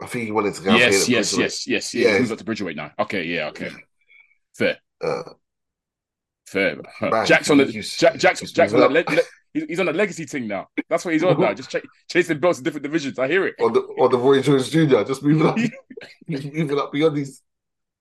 I 0.00 0.06
think 0.06 0.24
he 0.26 0.32
wanted 0.32 0.54
to 0.54 0.60
campaign 0.62 0.80
Yes, 0.80 1.08
yes, 1.08 1.30
Bridgerweight. 1.34 1.44
yes, 1.66 1.66
yes, 1.68 1.94
Yeah. 1.94 2.18
He's 2.18 2.28
got 2.28 2.38
the 2.38 2.44
Bridgerweight 2.44 2.76
now. 2.76 2.90
Okay, 2.98 3.24
yeah, 3.24 3.48
okay. 3.48 3.70
Fair, 4.54 4.78
Uh, 5.00 5.22
fair. 6.46 6.76
Man, 7.00 7.26
Jack's 7.26 7.48
on 7.50 7.58
the 7.58 7.64
he's- 7.66 7.96
Jack, 7.96 8.16
Jack's 8.18 8.40
Jack's 8.52 8.72
on 8.74 8.80
the 8.80 8.88
le- 8.88 9.04
le- 9.08 9.22
he's, 9.68 9.78
on 9.80 9.86
the 9.86 9.92
legacy 9.92 10.24
thing 10.24 10.48
now. 10.48 10.68
That's 10.88 11.04
what 11.04 11.14
he's 11.14 11.22
on 11.22 11.38
now. 11.40 11.54
Just 11.54 11.70
ch- 11.70 11.86
chasing 12.10 12.38
belts 12.40 12.58
in 12.58 12.64
different 12.64 12.82
divisions. 12.84 13.18
I 13.18 13.28
hear 13.28 13.46
it. 13.46 13.54
on 13.60 13.72
the 13.72 13.80
on 13.80 14.10
the 14.10 14.18
Roy 14.18 14.42
Jones 14.42 14.68
Jr. 14.68 15.02
Just 15.04 15.22
moving 15.22 15.46
up, 15.46 15.56
moving 16.28 16.78
up 16.78 16.90
beyond 16.92 17.16
these. 17.16 17.42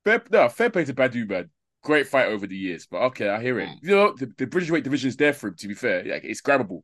Fair, 0.03 0.23
no, 0.31 0.49
fair 0.49 0.69
play 0.71 0.83
to 0.85 0.93
Badu, 0.93 1.29
man. 1.29 1.49
Great 1.83 2.07
fight 2.07 2.27
over 2.27 2.45
the 2.45 2.55
years, 2.55 2.87
but 2.89 3.01
okay, 3.01 3.29
I 3.29 3.41
hear 3.41 3.59
it. 3.59 3.67
Mm. 3.69 3.77
You 3.81 3.95
know, 3.95 4.13
the, 4.15 4.31
the 4.37 4.45
Bridgerweight 4.45 4.83
division 4.83 5.07
is 5.09 5.17
there 5.17 5.33
for 5.33 5.47
him. 5.47 5.55
To 5.55 5.67
be 5.67 5.73
fair, 5.73 6.03
like 6.05 6.23
it's 6.23 6.41
grabbable. 6.41 6.83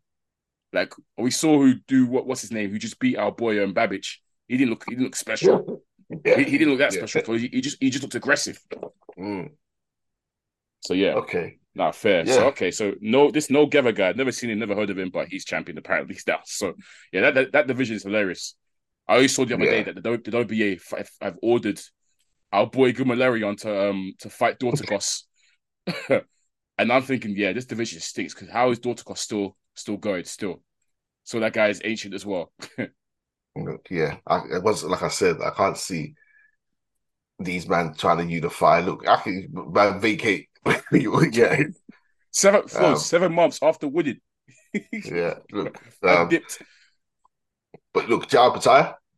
Like 0.73 0.91
we 1.17 1.29
saw 1.31 1.59
who 1.59 1.75
do 1.87 2.07
what? 2.07 2.25
What's 2.25 2.41
his 2.41 2.51
name? 2.51 2.71
Who 2.71 2.79
just 2.79 2.99
beat 2.99 3.15
our 3.17 3.31
boy 3.31 3.63
um, 3.63 3.73
Babic. 3.73 4.07
He 4.47 4.57
didn't 4.57 4.71
look. 4.71 4.85
He 4.87 4.95
didn't 4.95 5.05
look 5.05 5.15
special. 5.15 5.81
Yeah. 6.25 6.37
He, 6.37 6.43
he 6.45 6.57
didn't 6.57 6.69
look 6.69 6.79
that 6.79 6.93
Yeah. 6.95 7.05
special. 7.05 7.35
He, 7.35 7.47
he 7.47 7.61
just 7.61 7.77
he 7.79 7.89
just 7.89 8.01
looked 8.03 8.15
aggressive. 8.15 8.59
Mm, 9.19 9.51
So 10.81 10.93
yeah, 10.93 11.13
okay. 11.15 11.57
nah, 11.75 11.91
fair. 11.91 12.25
Yeah. 12.25 12.33
So 12.33 12.47
okay, 12.47 12.71
so 12.71 12.93
no, 12.99 13.29
this 13.29 13.49
Noel 13.49 13.67
Gevor 13.67 13.91
guy. 13.91 14.13
Never 14.13 14.31
seen 14.31 14.49
him, 14.49 14.59
never 14.59 14.75
heard 14.75 14.89
of 14.89 14.97
him, 14.97 15.09
but 15.09 15.27
he's 15.27 15.45
champion 15.45 15.77
apparently 15.77 16.17
now. 16.27 16.39
So 16.45 16.73
yeah, 17.11 17.21
that 17.21 17.35
that, 17.35 17.51
that 17.51 17.67
division 17.67 17.95
is 17.95 18.03
hilarious. 18.03 18.55
I 19.07 19.13
always 19.15 19.33
saw 19.35 19.45
the 19.45 19.53
other 19.55 19.65
Yeah. 19.65 19.71
day 19.71 19.83
that 19.83 19.95
the, 19.95 20.01
the 20.17 20.31
WBA 20.45 20.81
have 21.21 21.37
ordered 21.41 21.79
our 22.51 22.67
boy 22.67 22.93
Goulamirian 22.93 23.57
to 23.61 23.89
um 23.89 24.13
to 24.19 24.29
fight 24.29 24.59
Dorticos. 24.59 25.23
and 26.09 26.91
I'm 26.91 27.03
thinking, 27.03 27.35
yeah, 27.35 27.53
this 27.53 27.65
division 27.65 27.99
stinks 28.01 28.33
because 28.33 28.49
how 28.49 28.71
is 28.71 28.79
Dorticos 28.79 29.19
still 29.19 29.57
still 29.75 29.97
going 29.97 30.25
still? 30.25 30.61
So 31.23 31.39
that 31.41 31.53
guy 31.53 31.69
is 31.69 31.81
ancient 31.83 32.13
as 32.15 32.25
well. 32.25 32.51
Yeah, 33.89 34.17
I, 34.27 34.37
it 34.51 34.63
was 34.63 34.83
like 34.83 35.01
I 35.03 35.07
said, 35.07 35.37
I 35.41 35.49
can't 35.51 35.77
see 35.77 36.15
these 37.39 37.67
man 37.67 37.93
trying 37.93 38.17
to 38.27 38.33
unify. 38.33 38.79
Look, 38.81 39.07
I 39.07 39.17
can 39.17 39.47
man 39.51 39.99
vacate. 39.99 40.49
yeah, 40.91 41.63
seven 42.31 42.63
Um, 42.73 42.95
seven 42.95 43.33
months 43.33 43.59
after 43.61 43.87
winning. 43.87 44.19
yeah. 45.03 45.35
Look, 45.51 45.79
um, 46.03 46.29
dipped. 46.29 46.59
but 47.93 48.09
look, 48.09 48.27
Jao 48.27 48.51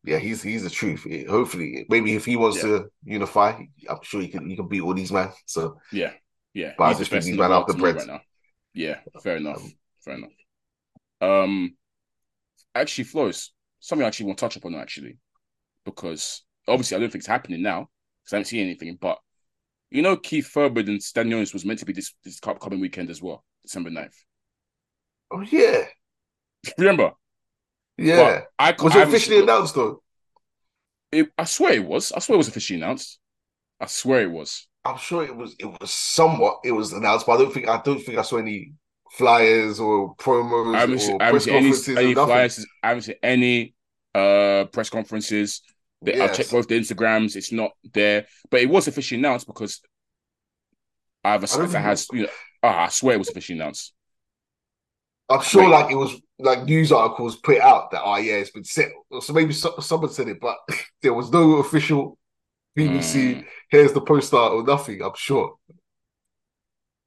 yeah, 0.10 0.18
he's 0.18 0.42
he's 0.42 0.64
the 0.64 0.70
truth. 0.70 1.06
Hopefully, 1.30 1.86
maybe 1.90 2.16
if 2.16 2.26
he 2.26 2.36
wants 2.36 2.58
Yeah. 2.58 2.64
to 2.64 2.92
unify, 3.04 3.62
I'm 3.90 4.00
sure 4.04 4.22
he 4.22 4.28
can 4.28 4.50
he 4.50 4.56
can 4.56 4.68
beat 4.68 4.82
all 4.82 4.94
these 4.94 5.12
men. 5.12 5.30
So 5.46 5.78
Yeah, 5.92 6.14
yeah. 6.54 6.74
But 6.78 6.84
I 6.86 6.88
he's 6.90 6.98
just 7.00 7.12
the 7.12 7.22
think 7.22 7.26
he's 7.26 7.32
in 7.34 7.38
the 7.38 7.42
ran 7.42 7.52
world 7.52 7.62
off 7.64 7.68
the 7.68 7.74
to 7.74 7.78
me 7.78 7.82
bread. 7.82 7.96
right 7.98 8.08
now. 8.08 8.22
Yeah, 8.74 9.00
fair 9.24 9.38
enough. 9.38 9.58
Um, 9.64 9.74
fair 10.04 10.14
enough. 10.16 10.32
Um, 11.22 11.76
actually, 12.76 13.06
Flowz, 13.06 13.50
something 13.80 14.04
I 14.04 14.08
actually 14.08 14.28
want 14.28 14.40
to 14.40 14.46
touch 14.46 14.56
upon 14.58 14.76
actually, 14.76 15.18
because 15.86 16.44
obviously 16.68 16.98
I 16.98 17.00
don't 17.00 17.12
think 17.12 17.22
it's 17.22 17.28
happening 17.28 17.62
now 17.62 17.90
because 18.24 18.34
I 18.34 18.36
haven't 18.38 18.46
seen 18.48 18.66
anything. 18.66 18.98
But 19.00 19.20
you 19.92 20.02
know, 20.02 20.18
Keith 20.18 20.48
Thurman 20.48 20.88
and 20.90 21.02
Stan 21.04 21.30
Jones 21.30 21.54
was 21.54 21.66
meant 21.66 21.80
to 21.80 21.86
be 21.86 21.94
this 21.94 22.14
this 22.24 22.40
upcoming 22.46 22.80
weekend 22.80 23.10
as 23.10 23.22
well, 23.22 23.44
December 23.64 23.90
9th. 23.90 24.16
oh 25.32 25.42
yeah, 25.42 25.86
Remember? 26.78 27.12
Yeah. 28.02 28.42
But 28.58 28.80
I 28.80 28.84
was 28.84 28.96
I 28.96 29.02
it 29.02 29.08
officially 29.08 29.40
announced 29.40 29.76
though? 29.76 30.02
It, 31.12 31.30
I 31.38 31.44
swear 31.46 31.74
it 31.74 31.86
was. 31.86 32.12
I 32.12 32.20
swear 32.20 32.36
it 32.36 32.38
was 32.38 32.48
officially 32.48 32.80
announced. 32.80 33.20
I 33.80 33.88
swear 33.88 34.22
it 34.22 34.32
was. 34.32 34.68
I'm 34.86 34.98
sure 34.98 35.24
it 35.24 35.36
was 35.36 35.56
it 35.60 35.66
was 35.66 35.92
somewhat 35.92 36.60
it 36.64 36.72
was 36.72 36.94
announced, 36.94 37.26
but 37.26 37.34
I 37.34 37.38
don't 37.38 37.54
think 37.54 37.68
I 37.68 37.82
don't 37.82 38.00
think 38.00 38.18
I 38.18 38.22
saw 38.22 38.38
any 38.38 38.74
flyers 39.12 39.80
or 39.80 40.16
promos 40.16 40.76
I 40.76 40.80
haven't 40.82 40.96
or 40.96 41.00
seen, 41.00 41.18
I 41.22 41.26
haven't 41.26 41.42
seen 41.42 41.54
any, 41.56 41.72
conferences. 41.72 41.98
any 41.98 42.14
flyers. 42.14 42.66
I 42.84 42.88
haven't 42.88 43.04
seen 43.04 43.16
any 43.24 43.74
uh 44.16 44.66
press 44.72 44.90
conferences. 44.90 45.62
I 46.06 46.12
Yes. 46.12 46.38
checked 46.38 46.52
both 46.52 46.68
the 46.68 46.80
Instagrams. 46.80 47.36
It's 47.36 47.52
not 47.52 47.72
there, 47.94 48.26
but 48.50 48.62
it 48.62 48.70
was 48.70 48.88
officially 48.88 49.20
announced 49.20 49.48
because 49.48 49.82
I 51.24 51.32
have 51.34 51.44
a 51.44 51.48
I 51.62 51.66
that 51.66 51.82
has. 51.82 52.08
You 52.14 52.24
know, 52.24 52.30
ah, 52.64 52.86
I 52.86 52.88
swear 52.90 53.16
it 53.16 53.20
was 53.20 53.30
officially 53.30 53.60
announced. 53.60 53.94
I'm 55.30 55.42
sure 55.42 55.64
Wait. 55.64 55.70
like 55.70 55.92
it 55.92 55.96
was 55.96 56.20
like 56.40 56.64
news 56.64 56.92
articles 56.92 57.36
put 57.36 57.60
out 57.60 57.92
that 57.92 58.02
oh 58.04 58.18
yeah 58.18 58.36
it's 58.36 58.52
been 58.52 58.64
set. 58.64 58.90
So 59.22 59.34
maybe 59.34 59.54
so, 59.54 59.76
someone 59.80 60.10
said 60.10 60.28
it, 60.28 60.40
but 60.40 60.58
there 61.02 61.14
was 61.14 61.32
no 61.32 61.58
official 61.58 62.18
BBC. 62.78 63.36
Mm. 63.36 63.46
Here's 63.70 63.94
the 63.94 64.02
poster 64.02 64.38
or 64.38 64.64
nothing. 64.64 65.02
I'm 65.02 65.12
sure. 65.16 65.56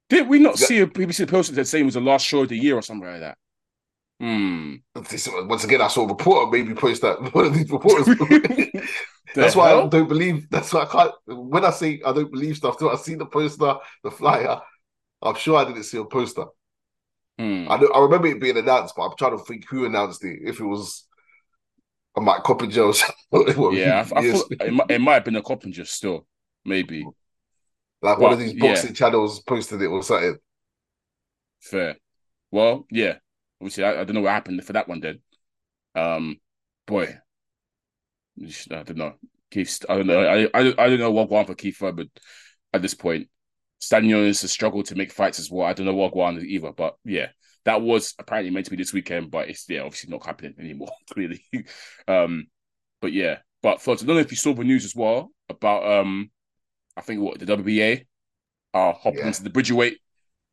Did 0.09 0.29
we 0.29 0.39
not 0.39 0.61
Yeah. 0.61 0.67
see 0.67 0.79
a 0.81 0.87
BBC 0.87 1.27
poster 1.27 1.55
that 1.55 1.67
saying 1.67 1.83
it 1.83 1.87
was 1.87 1.95
the 1.95 2.01
last 2.01 2.27
show 2.27 2.43
of 2.43 2.49
the 2.51 2.57
year 2.57 2.77
or 2.77 2.83
something 2.83 3.09
like 3.09 3.21
that? 3.21 3.39
Hmm. 4.21 4.77
Once 4.95 5.65
again, 5.65 5.81
I 5.81 5.89
saw 5.89 6.05
a 6.05 6.09
reporter 6.09 6.51
maybe 6.51 6.75
post 6.75 7.03
that 7.03 7.19
one 7.35 7.47
of 7.47 7.55
these 7.55 7.71
reporters. 7.71 8.09
The 9.35 9.41
that's 9.41 9.57
why 9.57 9.73
I 9.73 9.87
don't 9.87 10.09
believe. 10.09 10.51
That's 10.51 10.75
why 10.75 10.83
I 10.83 10.85
can't. 10.85 11.13
When 11.27 11.65
I 11.65 11.71
say 11.71 12.03
I 12.05 12.13
don't 12.13 12.31
believe 12.31 12.59
stuff, 12.59 12.77
till 12.77 12.91
I 12.91 12.97
see 12.97 13.15
the 13.15 13.25
poster, 13.25 13.77
the 14.05 14.11
flyer. 14.11 14.61
I'm 15.23 15.37
sure 15.37 15.57
I 15.57 15.65
didn't 15.65 15.85
see 15.85 15.97
a 15.97 16.05
poster. 16.05 16.45
Hmm. 17.39 17.67
I 17.69 17.75
I 17.75 18.01
remember 18.01 18.29
it 18.29 18.41
being 18.41 18.59
announced, 18.59 18.95
but 18.97 19.05
I'm 19.05 19.17
trying 19.17 19.39
to 19.39 19.45
think 19.45 19.69
who 19.69 19.85
announced 19.85 20.25
it. 20.25 20.41
If 20.43 20.61
it 20.61 20.65
was 20.65 21.07
a 22.17 22.21
Mike 22.21 22.43
Coppinger 22.43 22.83
or 22.83 22.95
something. 22.95 23.77
Yeah, 23.77 24.07
I, 24.15 24.19
I 24.19 24.33
thought 24.33 24.47
it, 24.51 24.73
might, 24.73 24.91
it 24.91 25.01
might 25.01 25.15
have 25.15 25.25
been 25.25 25.37
a 25.37 25.43
Coppinger 25.43 25.85
still, 25.85 26.27
maybe. 26.65 27.07
like 28.03 28.19
one 28.19 28.33
of 28.33 28.39
these 28.39 28.55
boxing 28.55 28.95
channels 28.95 29.41
posted 29.41 29.81
it 29.81 29.87
or 29.87 30.03
something. 30.03 30.37
Fair. 31.61 31.97
Well, 32.51 32.87
yeah. 32.91 33.15
Obviously, 33.61 33.85
I, 33.85 34.01
I 34.01 34.05
don't 34.05 34.15
know 34.15 34.23
what 34.23 34.33
happened 34.33 34.63
for 34.65 34.73
that 34.75 34.89
one 34.89 35.01
then. 35.01 35.21
Um, 35.95 36.41
boy, 36.87 37.17
I 38.41 38.83
don't 38.83 38.97
know. 38.97 39.15
Keith, 39.51 39.85
I 39.89 39.97
don't 39.97 40.07
know. 40.07 40.21
I 40.21 40.43
I, 40.53 40.75
I 40.79 40.89
don't 40.89 40.99
know 40.99 41.11
what 41.13 41.29
going 41.29 41.41
on 41.41 41.47
for 41.47 41.55
Keith 41.55 41.77
Thurman 41.77 42.11
at 42.73 42.83
this 42.83 42.95
point. 42.95 43.29
Stanion 43.83 44.27
has 44.27 44.49
struggled 44.51 44.87
to 44.87 44.95
make 44.95 45.13
fights 45.13 45.41
as 45.41 45.51
well. 45.51 45.67
I 45.67 45.73
don't 45.73 45.87
know 45.87 45.95
what 45.95 46.15
on 46.17 46.41
either, 46.41 46.71
but 46.73 46.95
yeah, 47.05 47.29
that 47.65 47.83
was 47.83 48.15
apparently 48.19 48.51
meant 48.53 48.67
to 48.67 48.71
be 48.71 48.77
this 48.77 48.93
weekend, 48.93 49.31
but 49.33 49.49
it's 49.49 49.67
yeah, 49.69 49.81
obviously 49.81 50.11
not 50.11 50.25
happening 50.25 50.55
anymore. 50.61 50.91
Clearly, 51.13 51.45
um, 52.07 52.47
but 53.01 53.13
yeah. 53.13 53.39
But 53.61 53.81
Flood, 53.81 54.03
I 54.03 54.07
don't 54.07 54.17
know 54.17 54.21
if 54.23 54.31
you 54.31 54.37
saw 54.37 54.55
the 54.55 54.65
news 54.65 54.85
as 54.85 54.95
well 54.95 55.31
about 55.49 55.85
um, 55.85 56.31
I 56.97 57.01
think 57.01 57.21
what 57.21 57.39
the 57.41 57.47
WBA 57.47 58.07
are 58.75 58.93
hopping 58.93 59.21
Yeah. 59.21 59.27
into 59.29 59.43
the 59.43 59.51
Bridgerweight 59.51 59.99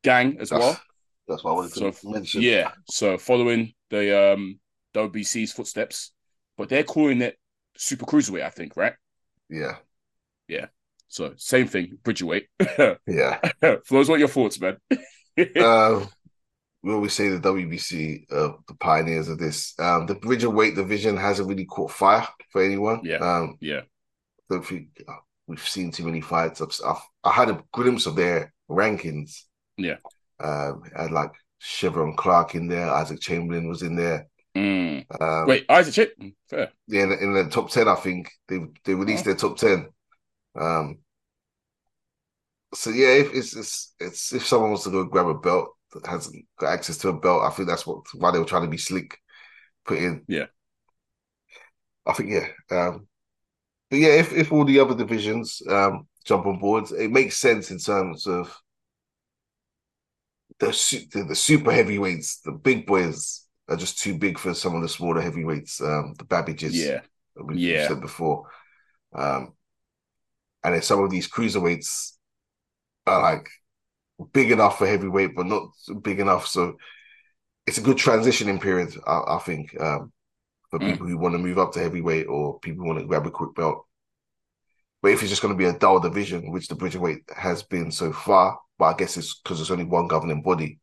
gang 0.03 0.37
as 0.39 0.49
That's, 0.49 0.59
well. 0.59 0.81
that's 1.27 1.43
what 1.43 1.51
I 1.51 1.53
wanted 1.55 1.73
to 1.73 2.09
mention. 2.09 2.41
Yeah. 2.41 2.71
So 2.89 3.17
following 3.17 3.73
the 3.89 4.33
um 4.33 4.59
WBC's 4.95 5.51
footsteps, 5.51 6.11
but 6.57 6.69
they're 6.69 6.83
calling 6.83 7.21
it 7.21 7.37
super 7.77 8.05
cruiserweight, 8.05 8.43
I 8.43 8.49
think, 8.49 8.75
right? 8.75 8.93
Yeah, 9.49 9.77
yeah, 10.47 10.67
So 11.09 11.33
same 11.37 11.67
thing, 11.67 11.97
Bridgerweight. 12.03 12.47
yeah. 13.07 13.39
Flowz, 13.61 14.07
what 14.07 14.15
are 14.15 14.17
your 14.19 14.27
thoughts, 14.27 14.59
man? 14.61 14.77
uh, 15.59 16.05
we 16.81 16.93
always 16.93 17.13
say 17.13 17.29
the 17.29 17.39
WBC, 17.39 18.31
uh, 18.31 18.53
the 18.67 18.75
pioneers 18.79 19.27
of 19.27 19.39
this. 19.39 19.73
Um, 19.79 20.05
the 20.05 20.15
Bridgerweight 20.15 20.75
division 20.75 21.17
hasn't 21.17 21.49
really 21.49 21.65
caught 21.65 21.91
fire 21.91 22.27
for 22.51 22.63
anyone. 22.63 23.01
Yeah. 23.03 23.17
Um, 23.17 23.57
yeah. 23.59 23.81
don't 24.49 24.65
think 24.65 25.03
uh, 25.07 25.13
we've 25.47 25.67
seen 25.67 25.91
too 25.91 26.05
many 26.05 26.21
fights. 26.21 26.61
I've, 26.61 26.71
I've, 26.87 27.01
I 27.23 27.31
had 27.31 27.49
a 27.49 27.63
glimpse 27.73 28.05
of 28.05 28.15
their 28.15 28.53
rankings. 28.69 29.41
Yeah. 29.77 29.97
Um, 30.39 30.83
I 30.95 31.03
had 31.03 31.11
like 31.11 31.31
Cheavon 31.61 32.15
Clarke 32.15 32.55
in 32.55 32.67
there. 32.67 32.89
Isaac 32.89 33.19
Chamberlain 33.19 33.67
was 33.67 33.81
in 33.81 33.95
there. 33.95 34.27
Mm. 34.55 35.05
Um, 35.19 35.47
Wait, 35.47 35.65
Isaac 35.69 35.93
Chip? 35.93 36.17
Fair. 36.49 36.69
yeah, 36.87 37.03
in, 37.03 37.09
the- 37.09 37.23
in 37.23 37.33
the 37.33 37.49
top 37.49 37.71
ten, 37.71 37.87
I 37.87 37.95
think 37.95 38.31
they 38.47 38.59
they 38.85 38.93
released 38.93 39.25
their 39.25 39.35
top 39.35 39.57
ten. 39.57 39.89
Um, 40.55 40.99
so 42.73 42.89
yeah, 42.91 43.13
if 43.13 43.33
it's, 43.33 43.55
it's 43.55 43.93
it's 43.99 44.33
if 44.33 44.45
someone 44.45 44.71
wants 44.71 44.83
to 44.83 44.91
go 44.91 45.03
grab 45.05 45.27
a 45.27 45.33
belt 45.33 45.69
that 45.93 46.05
hasn't 46.05 46.45
got 46.59 46.73
access 46.73 46.97
to 46.97 47.09
a 47.09 47.19
belt, 47.19 47.43
I 47.43 47.49
think 47.49 47.67
that's 47.67 47.87
what 47.87 48.03
why 48.13 48.31
they 48.31 48.39
were 48.39 48.45
trying 48.45 48.63
to 48.63 48.69
be 48.69 48.77
slick, 48.77 49.17
put 49.85 49.97
in. 49.97 50.23
Yeah. 50.27 50.47
I 52.05 52.13
think 52.13 52.29
yeah. 52.29 52.47
Um, 52.77 53.07
but 53.89 53.99
yeah, 53.99 54.09
if 54.19 54.33
if 54.33 54.51
all 54.51 54.65
the 54.65 54.79
other 54.79 54.95
divisions 54.95 55.61
um 55.69 56.07
jump 56.25 56.45
on 56.45 56.59
board, 56.59 56.91
it 56.91 57.11
makes 57.11 57.37
sense 57.37 57.71
in 57.71 57.79
terms 57.79 58.27
of 58.27 58.55
the 60.59 60.67
the, 61.13 61.23
the 61.23 61.35
super 61.35 61.71
heavyweights, 61.71 62.41
the 62.41 62.51
big 62.51 62.85
boys 62.85 63.45
are 63.67 63.77
just 63.77 63.99
too 63.99 64.17
big 64.17 64.37
for 64.37 64.53
some 64.53 64.75
of 64.75 64.81
the 64.81 64.89
smaller 64.89 65.21
heavyweights. 65.21 65.81
Um, 65.81 66.13
the 66.17 66.25
Babics, 66.25 66.71
Yeah. 66.73 67.01
that 67.35 67.45
we've 67.45 67.57
Yeah. 67.57 67.87
said 67.87 68.01
before. 68.01 68.49
Um, 69.13 69.53
and 70.63 70.73
then 70.75 70.81
some 70.81 71.03
of 71.03 71.09
these 71.11 71.29
cruiserweights 71.29 72.13
are 73.07 73.21
like 73.21 73.49
big 74.33 74.51
enough 74.51 74.77
for 74.79 74.87
heavyweight, 74.87 75.35
but 75.35 75.47
not 75.47 75.69
big 76.03 76.19
enough. 76.19 76.47
So 76.47 76.77
it's 77.67 77.77
a 77.77 77.81
good 77.83 77.97
transitioning 77.97 78.61
period, 78.61 78.95
I, 79.07 79.21
I 79.35 79.39
think, 79.39 79.79
um, 79.81 80.11
for 80.71 80.79
Mm. 80.81 80.81
people 80.81 81.07
who 81.07 81.17
want 81.17 81.33
to 81.33 81.39
move 81.39 81.59
up 81.59 81.73
to 81.73 81.79
heavyweight 81.81 82.27
or 82.27 82.59
people 82.59 82.83
who 82.83 82.89
want 82.89 82.99
to 83.01 83.07
grab 83.07 83.27
a 83.27 83.31
quick 83.31 83.55
belt. 83.55 83.85
But 85.01 85.11
if 85.11 85.21
it's 85.21 85.29
just 85.29 85.41
going 85.41 85.53
to 85.53 85.57
be 85.57 85.65
a 85.65 85.77
dull 85.77 85.99
division, 85.99 86.51
which 86.51 86.67
the 86.67 86.75
Bridgerweight 86.75 87.23
has 87.35 87.63
been 87.63 87.91
so 87.91 88.11
far, 88.11 88.59
but 88.77 88.85
I 88.85 88.93
guess 88.97 89.17
it's 89.17 89.39
because 89.39 89.57
there's 89.57 89.71
only 89.71 89.85
one 89.85 90.07
governing 90.07 90.41
body. 90.41 90.79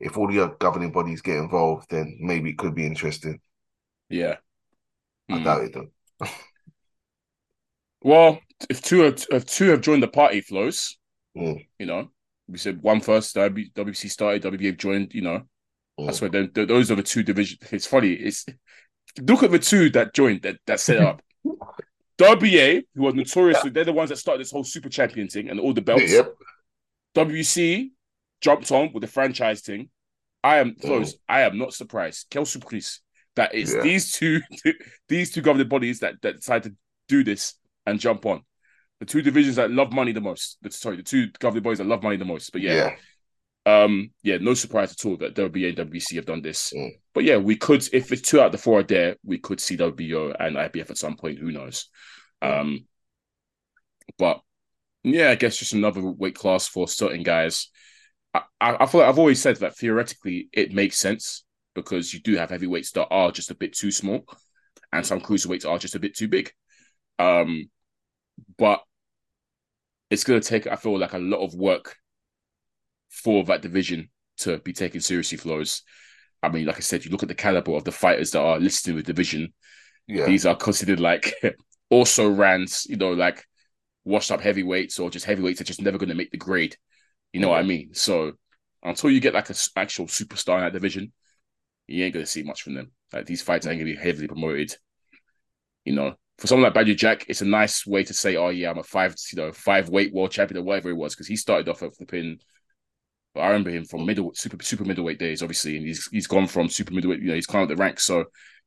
If 0.00 0.18
all 0.18 0.28
the 0.28 0.40
other 0.40 0.56
governing 0.56 0.92
bodies 0.92 1.22
get 1.22 1.38
involved, 1.38 1.90
then 1.90 2.18
maybe 2.20 2.50
it 2.50 2.58
could 2.58 2.74
be 2.74 2.86
interesting. 2.86 3.40
Yeah. 4.10 4.38
I 5.30 5.38
Mm. 5.38 5.38
doubt 5.38 5.64
it 5.64 5.72
though. 5.74 5.90
Well, 8.08 8.40
if 8.70 8.80
two 8.80 9.00
have, 9.00 9.22
if 9.30 9.44
two 9.44 9.68
have 9.68 9.82
joined 9.82 10.02
the 10.02 10.08
party 10.08 10.40
Flowz, 10.40 10.94
Mm. 11.36 11.66
you 11.78 11.84
know, 11.84 12.10
we 12.48 12.56
said 12.56 12.80
one 12.82 13.00
first, 13.02 13.34
W- 13.34 13.68
WBC 13.74 14.08
started, 14.08 14.42
WBA 14.42 14.72
joined, 14.78 15.12
you 15.12 15.20
know, 15.20 15.42
Mm. 16.00 16.06
that's 16.06 16.22
where 16.22 16.30
then 16.30 16.50
those 16.54 16.90
are 16.90 16.94
the 16.94 17.02
two 17.02 17.22
divisions. 17.22 17.60
It's 17.70 17.86
funny. 17.86 18.14
It's 18.14 18.46
look 19.20 19.42
at 19.42 19.50
the 19.50 19.58
two 19.58 19.90
that 19.90 20.14
joined 20.14 20.40
that 20.42 20.56
that 20.64 20.80
set 20.80 21.00
up. 21.00 21.22
WBA, 22.16 22.84
who 22.94 23.08
are 23.08 23.12
notorious, 23.12 23.58
they're 23.62 23.84
the 23.84 23.92
ones 23.92 24.08
that 24.08 24.16
started 24.16 24.40
this 24.40 24.52
whole 24.52 24.64
super 24.64 24.88
champion 24.88 25.28
thing 25.28 25.50
and 25.50 25.60
all 25.60 25.74
the 25.74 25.82
belts. 25.82 26.10
Yep. 26.10 26.34
WC 27.14 27.90
jumped 28.40 28.72
on 28.72 28.90
with 28.94 29.02
the 29.02 29.06
franchise 29.06 29.60
thing. 29.60 29.90
I 30.42 30.56
am 30.60 30.70
Mm. 30.76 30.80
close. 30.80 31.14
I 31.28 31.42
am 31.42 31.58
not 31.58 31.74
surprised. 31.74 32.28
Quelle 32.30 32.46
surprise 32.46 33.00
that 33.36 33.54
it's 33.54 33.74
Yeah. 33.74 33.82
these 33.82 34.12
two 34.12 34.40
these 35.08 35.30
two 35.30 35.42
governing 35.42 35.68
bodies 35.68 36.00
that 36.00 36.22
that 36.22 36.36
decide 36.36 36.62
to 36.62 36.74
do 37.06 37.22
this 37.22 37.54
and 37.88 38.00
jump 38.00 38.26
on. 38.26 38.42
The 39.00 39.06
two 39.06 39.22
divisions 39.22 39.56
that 39.56 39.70
love 39.70 39.92
money 39.92 40.12
the 40.12 40.20
most. 40.20 40.58
The, 40.62 40.70
sorry, 40.70 40.96
the 40.96 41.02
two 41.02 41.28
governing 41.38 41.62
bodies 41.62 41.78
that 41.78 41.86
love 41.86 42.02
money 42.02 42.16
the 42.16 42.24
most. 42.24 42.50
But 42.52 42.62
yeah, 42.62 42.90
Yeah. 43.66 43.84
um, 43.84 44.10
yeah, 44.22 44.38
no 44.40 44.54
surprise 44.54 44.92
at 44.92 45.04
all 45.06 45.16
that 45.18 45.34
WBA 45.36 45.68
and 45.78 45.90
WBC 45.90 46.16
have 46.16 46.26
done 46.26 46.42
this. 46.42 46.72
Mm. 46.76 46.90
But 47.14 47.24
yeah, 47.24 47.36
we 47.36 47.56
could 47.56 47.86
if 47.92 48.10
it's 48.12 48.22
two 48.22 48.40
out 48.40 48.46
of 48.46 48.52
the 48.52 48.58
four 48.58 48.80
are 48.80 48.82
there, 48.82 49.16
we 49.24 49.38
could 49.38 49.60
see 49.60 49.76
WBO 49.76 50.34
and 50.38 50.56
IBF 50.56 50.90
at 50.90 50.98
some 50.98 51.16
point. 51.16 51.38
Who 51.38 51.52
knows? 51.52 51.88
Um, 52.42 52.86
but 54.18 54.40
yeah, 55.04 55.30
I 55.30 55.34
guess 55.36 55.56
just 55.58 55.72
another 55.74 56.02
weight 56.02 56.34
class 56.34 56.66
for 56.66 56.88
certain 56.88 57.22
guys. 57.22 57.68
I, 58.34 58.42
I, 58.60 58.76
I 58.80 58.86
feel 58.86 59.00
like 59.00 59.08
I've 59.08 59.18
always 59.18 59.40
said 59.40 59.56
that 59.56 59.76
theoretically 59.76 60.48
it 60.52 60.72
makes 60.72 60.98
sense 60.98 61.44
because 61.74 62.12
you 62.12 62.20
do 62.20 62.36
have 62.36 62.50
heavyweights 62.50 62.90
that 62.92 63.06
are 63.10 63.30
just 63.30 63.50
a 63.50 63.54
bit 63.54 63.74
too 63.74 63.90
small, 63.92 64.24
and 64.92 65.06
some 65.06 65.20
cruiserweights 65.20 65.68
are 65.68 65.78
just 65.78 65.94
a 65.94 66.00
bit 66.00 66.16
too 66.16 66.26
big. 66.26 66.50
Um, 67.20 67.70
but 68.56 68.82
it's 70.10 70.24
going 70.24 70.40
to 70.40 70.48
take, 70.48 70.66
I 70.66 70.76
feel 70.76 70.98
like, 70.98 71.12
a 71.12 71.18
lot 71.18 71.44
of 71.44 71.54
work 71.54 71.96
for 73.10 73.44
that 73.44 73.62
division 73.62 74.10
to 74.38 74.58
be 74.58 74.72
taken 74.72 75.00
seriously. 75.00 75.38
Flowz. 75.38 75.82
I 76.42 76.48
mean, 76.48 76.66
like 76.66 76.76
I 76.76 76.80
said, 76.80 77.04
you 77.04 77.10
look 77.10 77.22
at 77.22 77.28
the 77.28 77.34
caliber 77.34 77.72
of 77.72 77.84
the 77.84 77.92
fighters 77.92 78.30
that 78.30 78.40
are 78.40 78.60
listed 78.60 78.92
in 78.92 78.96
the 78.96 79.02
division. 79.02 79.52
Yeah. 80.06 80.26
These 80.26 80.46
are 80.46 80.54
considered 80.54 81.00
like 81.00 81.34
also 81.90 82.28
rans, 82.28 82.86
you 82.88 82.96
know, 82.96 83.12
like 83.12 83.44
washed 84.04 84.30
up 84.30 84.40
heavyweights 84.40 84.98
or 84.98 85.10
just 85.10 85.26
heavyweights 85.26 85.58
that 85.58 85.66
just 85.66 85.82
never 85.82 85.98
going 85.98 86.08
to 86.08 86.14
make 86.14 86.30
the 86.30 86.38
grade. 86.38 86.76
You 87.32 87.40
know 87.40 87.48
what 87.48 87.58
I 87.58 87.64
mean? 87.64 87.92
So 87.92 88.32
until 88.82 89.10
you 89.10 89.20
get 89.20 89.34
like 89.34 89.50
an 89.50 89.56
actual 89.76 90.06
superstar 90.06 90.58
in 90.58 90.64
that 90.64 90.72
division, 90.72 91.12
you 91.86 92.04
ain't 92.04 92.14
going 92.14 92.24
to 92.24 92.30
see 92.30 92.42
much 92.42 92.62
from 92.62 92.74
them. 92.74 92.92
Like 93.12 93.26
these 93.26 93.42
fights 93.42 93.66
ain't 93.66 93.80
going 93.80 93.92
to 93.92 93.98
be 93.98 94.02
heavily 94.02 94.28
promoted. 94.28 94.74
You 95.84 95.94
know, 95.94 96.14
for 96.38 96.46
someone 96.46 96.72
like 96.72 96.86
Badou 96.86 96.96
Jack, 96.96 97.26
it's 97.28 97.42
a 97.42 97.46
nice 97.46 97.86
way 97.86 98.04
to 98.04 98.14
say, 98.14 98.36
"Oh 98.36 98.50
yeah, 98.50 98.70
I'm 98.70 98.78
a 98.78 98.82
five, 98.82 99.14
you 99.32 99.36
know, 99.42 99.52
five 99.52 99.88
weight 99.88 100.12
world 100.12 100.30
champion 100.30 100.58
or 100.60 100.64
whatever 100.64 100.90
it 100.90 100.94
was," 100.96 101.14
because 101.14 101.26
he 101.26 101.36
started 101.36 101.68
off 101.68 101.82
at 101.82 101.94
flipping. 101.96 102.38
I 103.36 103.48
remember 103.48 103.70
him 103.70 103.84
from 103.84 104.06
middle, 104.06 104.32
super, 104.34 104.62
super 104.64 104.84
middleweight 104.84 105.18
days, 105.18 105.42
obviously, 105.42 105.76
and 105.76 105.86
he's 105.86 106.08
he's 106.08 106.26
gone 106.26 106.46
from 106.48 106.68
super 106.68 106.94
middleweight. 106.94 107.20
You 107.20 107.28
know, 107.28 107.34
he's 107.34 107.46
climbed 107.46 107.70
the 107.70 107.76
ranks, 107.76 108.04
so 108.04 108.26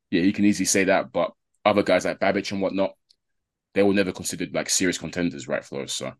yeah, 0.09 0.21
he 0.21 0.31
can 0.33 0.45
easily 0.45 0.65
say 0.65 0.85
that. 0.85 1.11
But 1.11 1.31
other 1.65 1.83
guys 1.83 2.05
like 2.05 2.19
Babic 2.19 2.51
and 2.51 2.61
whatnot, 2.61 2.93
they 3.73 3.83
were 3.83 3.93
never 3.93 4.11
considered 4.11 4.53
like 4.53 4.69
serious 4.69 4.97
contenders, 4.97 5.47
right, 5.47 5.63
Flo? 5.63 5.85
So 5.85 6.13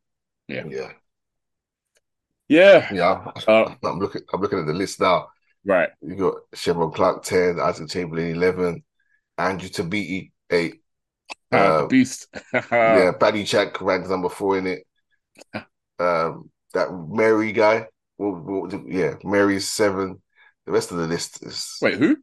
Yeah. 0.48 0.64
Yeah. 0.68 0.92
Yeah. 2.48 2.94
Yeah. 2.94 3.32
Uh, 3.48 3.76
I'm 3.84 4.00
looking 4.00 4.22
I'm 4.34 4.42
looking 4.42 4.60
at 4.60 4.66
the 4.66 4.74
list 4.74 5.00
now. 5.00 5.30
right. 5.66 5.90
You 6.02 6.16
got 6.16 6.36
Cheavon 6.56 6.94
Clarke 6.94 7.24
10, 7.24 7.60
Isaac 7.60 7.90
Chamberlain 7.90 8.36
11, 8.36 8.84
Andrew 9.38 9.70
Tabiti 9.70 10.32
8. 10.50 10.81
Uh, 11.52 11.86
beast. 11.88 12.28
yeah, 12.54 13.12
Badou 13.20 13.46
Jack 13.46 13.82
ranks 13.82 14.10
number 14.10 14.30
four 14.30 14.58
in 14.58 14.68
it. 14.68 14.84
Um, 16.00 16.50
that 16.74 16.88
Merhy 16.88 17.54
guy, 17.54 17.86
yeah, 18.18 19.14
Merhy's 19.24 19.70
seven. 19.70 20.20
The 20.66 20.72
rest 20.72 20.90
of 20.90 20.98
the 20.98 21.06
list 21.06 21.44
is 21.46 21.78
Wait, 21.80 21.94
who? 21.94 22.18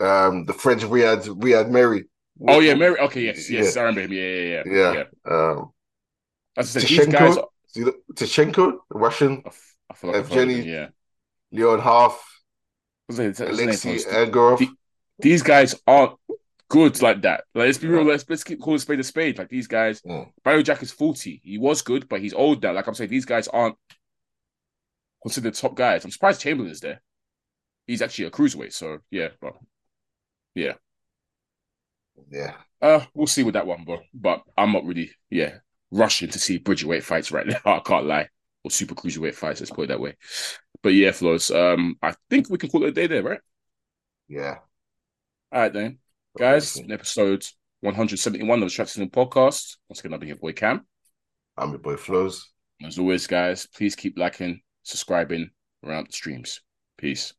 um 0.00 0.44
the 0.46 0.52
French 0.52 0.82
Ryad 0.82 1.24
Ryad 1.40 1.70
Merhy. 1.70 2.04
Oh 2.48 2.58
yeah, 2.58 2.74
Merhy. 2.74 2.98
Okay, 2.98 3.20
yes, 3.26 3.48
yes, 3.48 3.76
Yeah. 3.76 3.82
I 3.82 3.84
remember 3.84 4.00
him. 4.00 4.12
Yeah, 4.12 4.22
yeah, 4.24 4.62
yeah. 4.66 4.92
Yeah. 4.92 5.32
Um, 5.32 5.70
As 6.56 6.76
I 6.76 6.80
said, 6.80 6.88
these 6.88 7.06
guys. 7.06 7.36
Tishchenko, 8.16 8.78
Russian, 8.90 9.42
I 9.44 9.48
f- 9.48 9.76
I 9.90 9.94
feel 9.94 10.10
like 10.10 10.18
I've 10.20 10.28
heard 10.32 10.48
of 10.48 10.56
Evgeny- 10.56 10.66
yeah. 10.66 10.88
Leon 11.52 11.78
Harth, 11.78 12.20
What's 13.06 13.18
his- 13.18 13.38
his? 13.38 13.60
Alexei? 13.60 13.98
Egorov. 13.98 14.58
The- 14.58 14.68
These 15.20 15.42
guys 15.42 15.76
aren't 15.86 16.18
good 16.70 17.02
like 17.02 17.20
that. 17.22 17.44
Like, 17.54 17.66
let's 17.66 17.78
be 17.78 17.88
real. 17.88 18.04
Let's 18.04 18.24
let's 18.30 18.44
keep 18.44 18.60
call 18.60 18.74
a 18.76 18.78
spade 18.78 19.00
a 19.00 19.04
spade. 19.04 19.36
Like 19.36 19.50
these 19.50 19.66
guys. 19.66 20.00
Mm. 20.02 20.32
Badou 20.44 20.64
Jack 20.64 20.82
is 20.82 20.92
forty. 20.92 21.40
He 21.44 21.58
was 21.58 21.82
good, 21.82 22.08
but 22.08 22.20
he's 22.20 22.32
old 22.32 22.62
now. 22.62 22.72
Like 22.72 22.86
I'm 22.86 22.94
saying, 22.94 23.10
these 23.10 23.26
guys 23.26 23.48
aren't 23.48 23.76
considered 25.22 25.54
top 25.54 25.74
guys. 25.74 26.04
I'm 26.04 26.10
surprised 26.10 26.40
Chamberlain 26.40 26.72
is 26.72 26.80
there. 26.80 27.02
He's 27.86 28.00
actually 28.00 28.26
a 28.26 28.30
cruiserweight. 28.30 28.72
So 28.72 28.98
yeah, 29.10 29.28
but 29.40 29.54
Yeah, 30.54 30.74
uh, 32.80 33.04
we'll 33.14 33.26
see 33.26 33.42
with 33.42 33.54
that 33.54 33.66
one, 33.66 33.84
bro. 33.84 33.98
But 34.14 34.42
I'm 34.56 34.72
not 34.72 34.84
really 34.84 35.10
yeah 35.30 35.58
rushing 35.90 36.30
to 36.30 36.38
see 36.38 36.58
Bridgerweight 36.58 37.02
fights 37.04 37.32
right 37.32 37.46
now. 37.46 37.58
I 37.64 37.80
can't 37.80 38.06
lie. 38.06 38.28
Or 38.64 38.70
super 38.70 38.94
cruiserweight 38.94 39.34
fights. 39.34 39.60
Let's 39.60 39.70
put 39.70 39.84
it 39.84 39.88
that 39.88 40.00
way. 40.00 40.16
But 40.82 40.90
yeah, 40.90 41.10
Flowz. 41.10 41.54
Um, 41.54 41.96
I 42.02 42.14
think 42.28 42.48
we 42.50 42.58
can 42.58 42.70
call 42.70 42.84
it 42.84 42.90
a 42.90 42.92
day 42.92 43.06
there, 43.06 43.22
right? 43.22 43.40
yeah. 44.28 44.58
All 45.52 45.60
right, 45.60 45.72
then, 45.72 45.99
guys. 46.38 46.76
in 46.76 46.92
Episode 46.92 47.44
171 47.80 48.62
of 48.62 48.66
the 48.66 48.70
Strap 48.70 48.88
SZN 48.88 49.10
Podcast. 49.10 49.76
Once 49.88 50.00
again, 50.00 50.14
I've 50.14 50.20
been 50.20 50.28
your 50.28 50.38
boy 50.38 50.52
Kam. 50.52 50.86
I'm 51.56 51.70
your 51.70 51.78
boy 51.78 51.96
Flowz. 51.96 52.42
As 52.84 52.98
always, 52.98 53.26
guys, 53.26 53.66
please 53.66 53.96
keep 53.96 54.18
liking, 54.18 54.60
subscribing 54.82 55.50
around 55.84 56.08
the 56.08 56.12
streams. 56.12 56.60
Peace. 56.96 57.34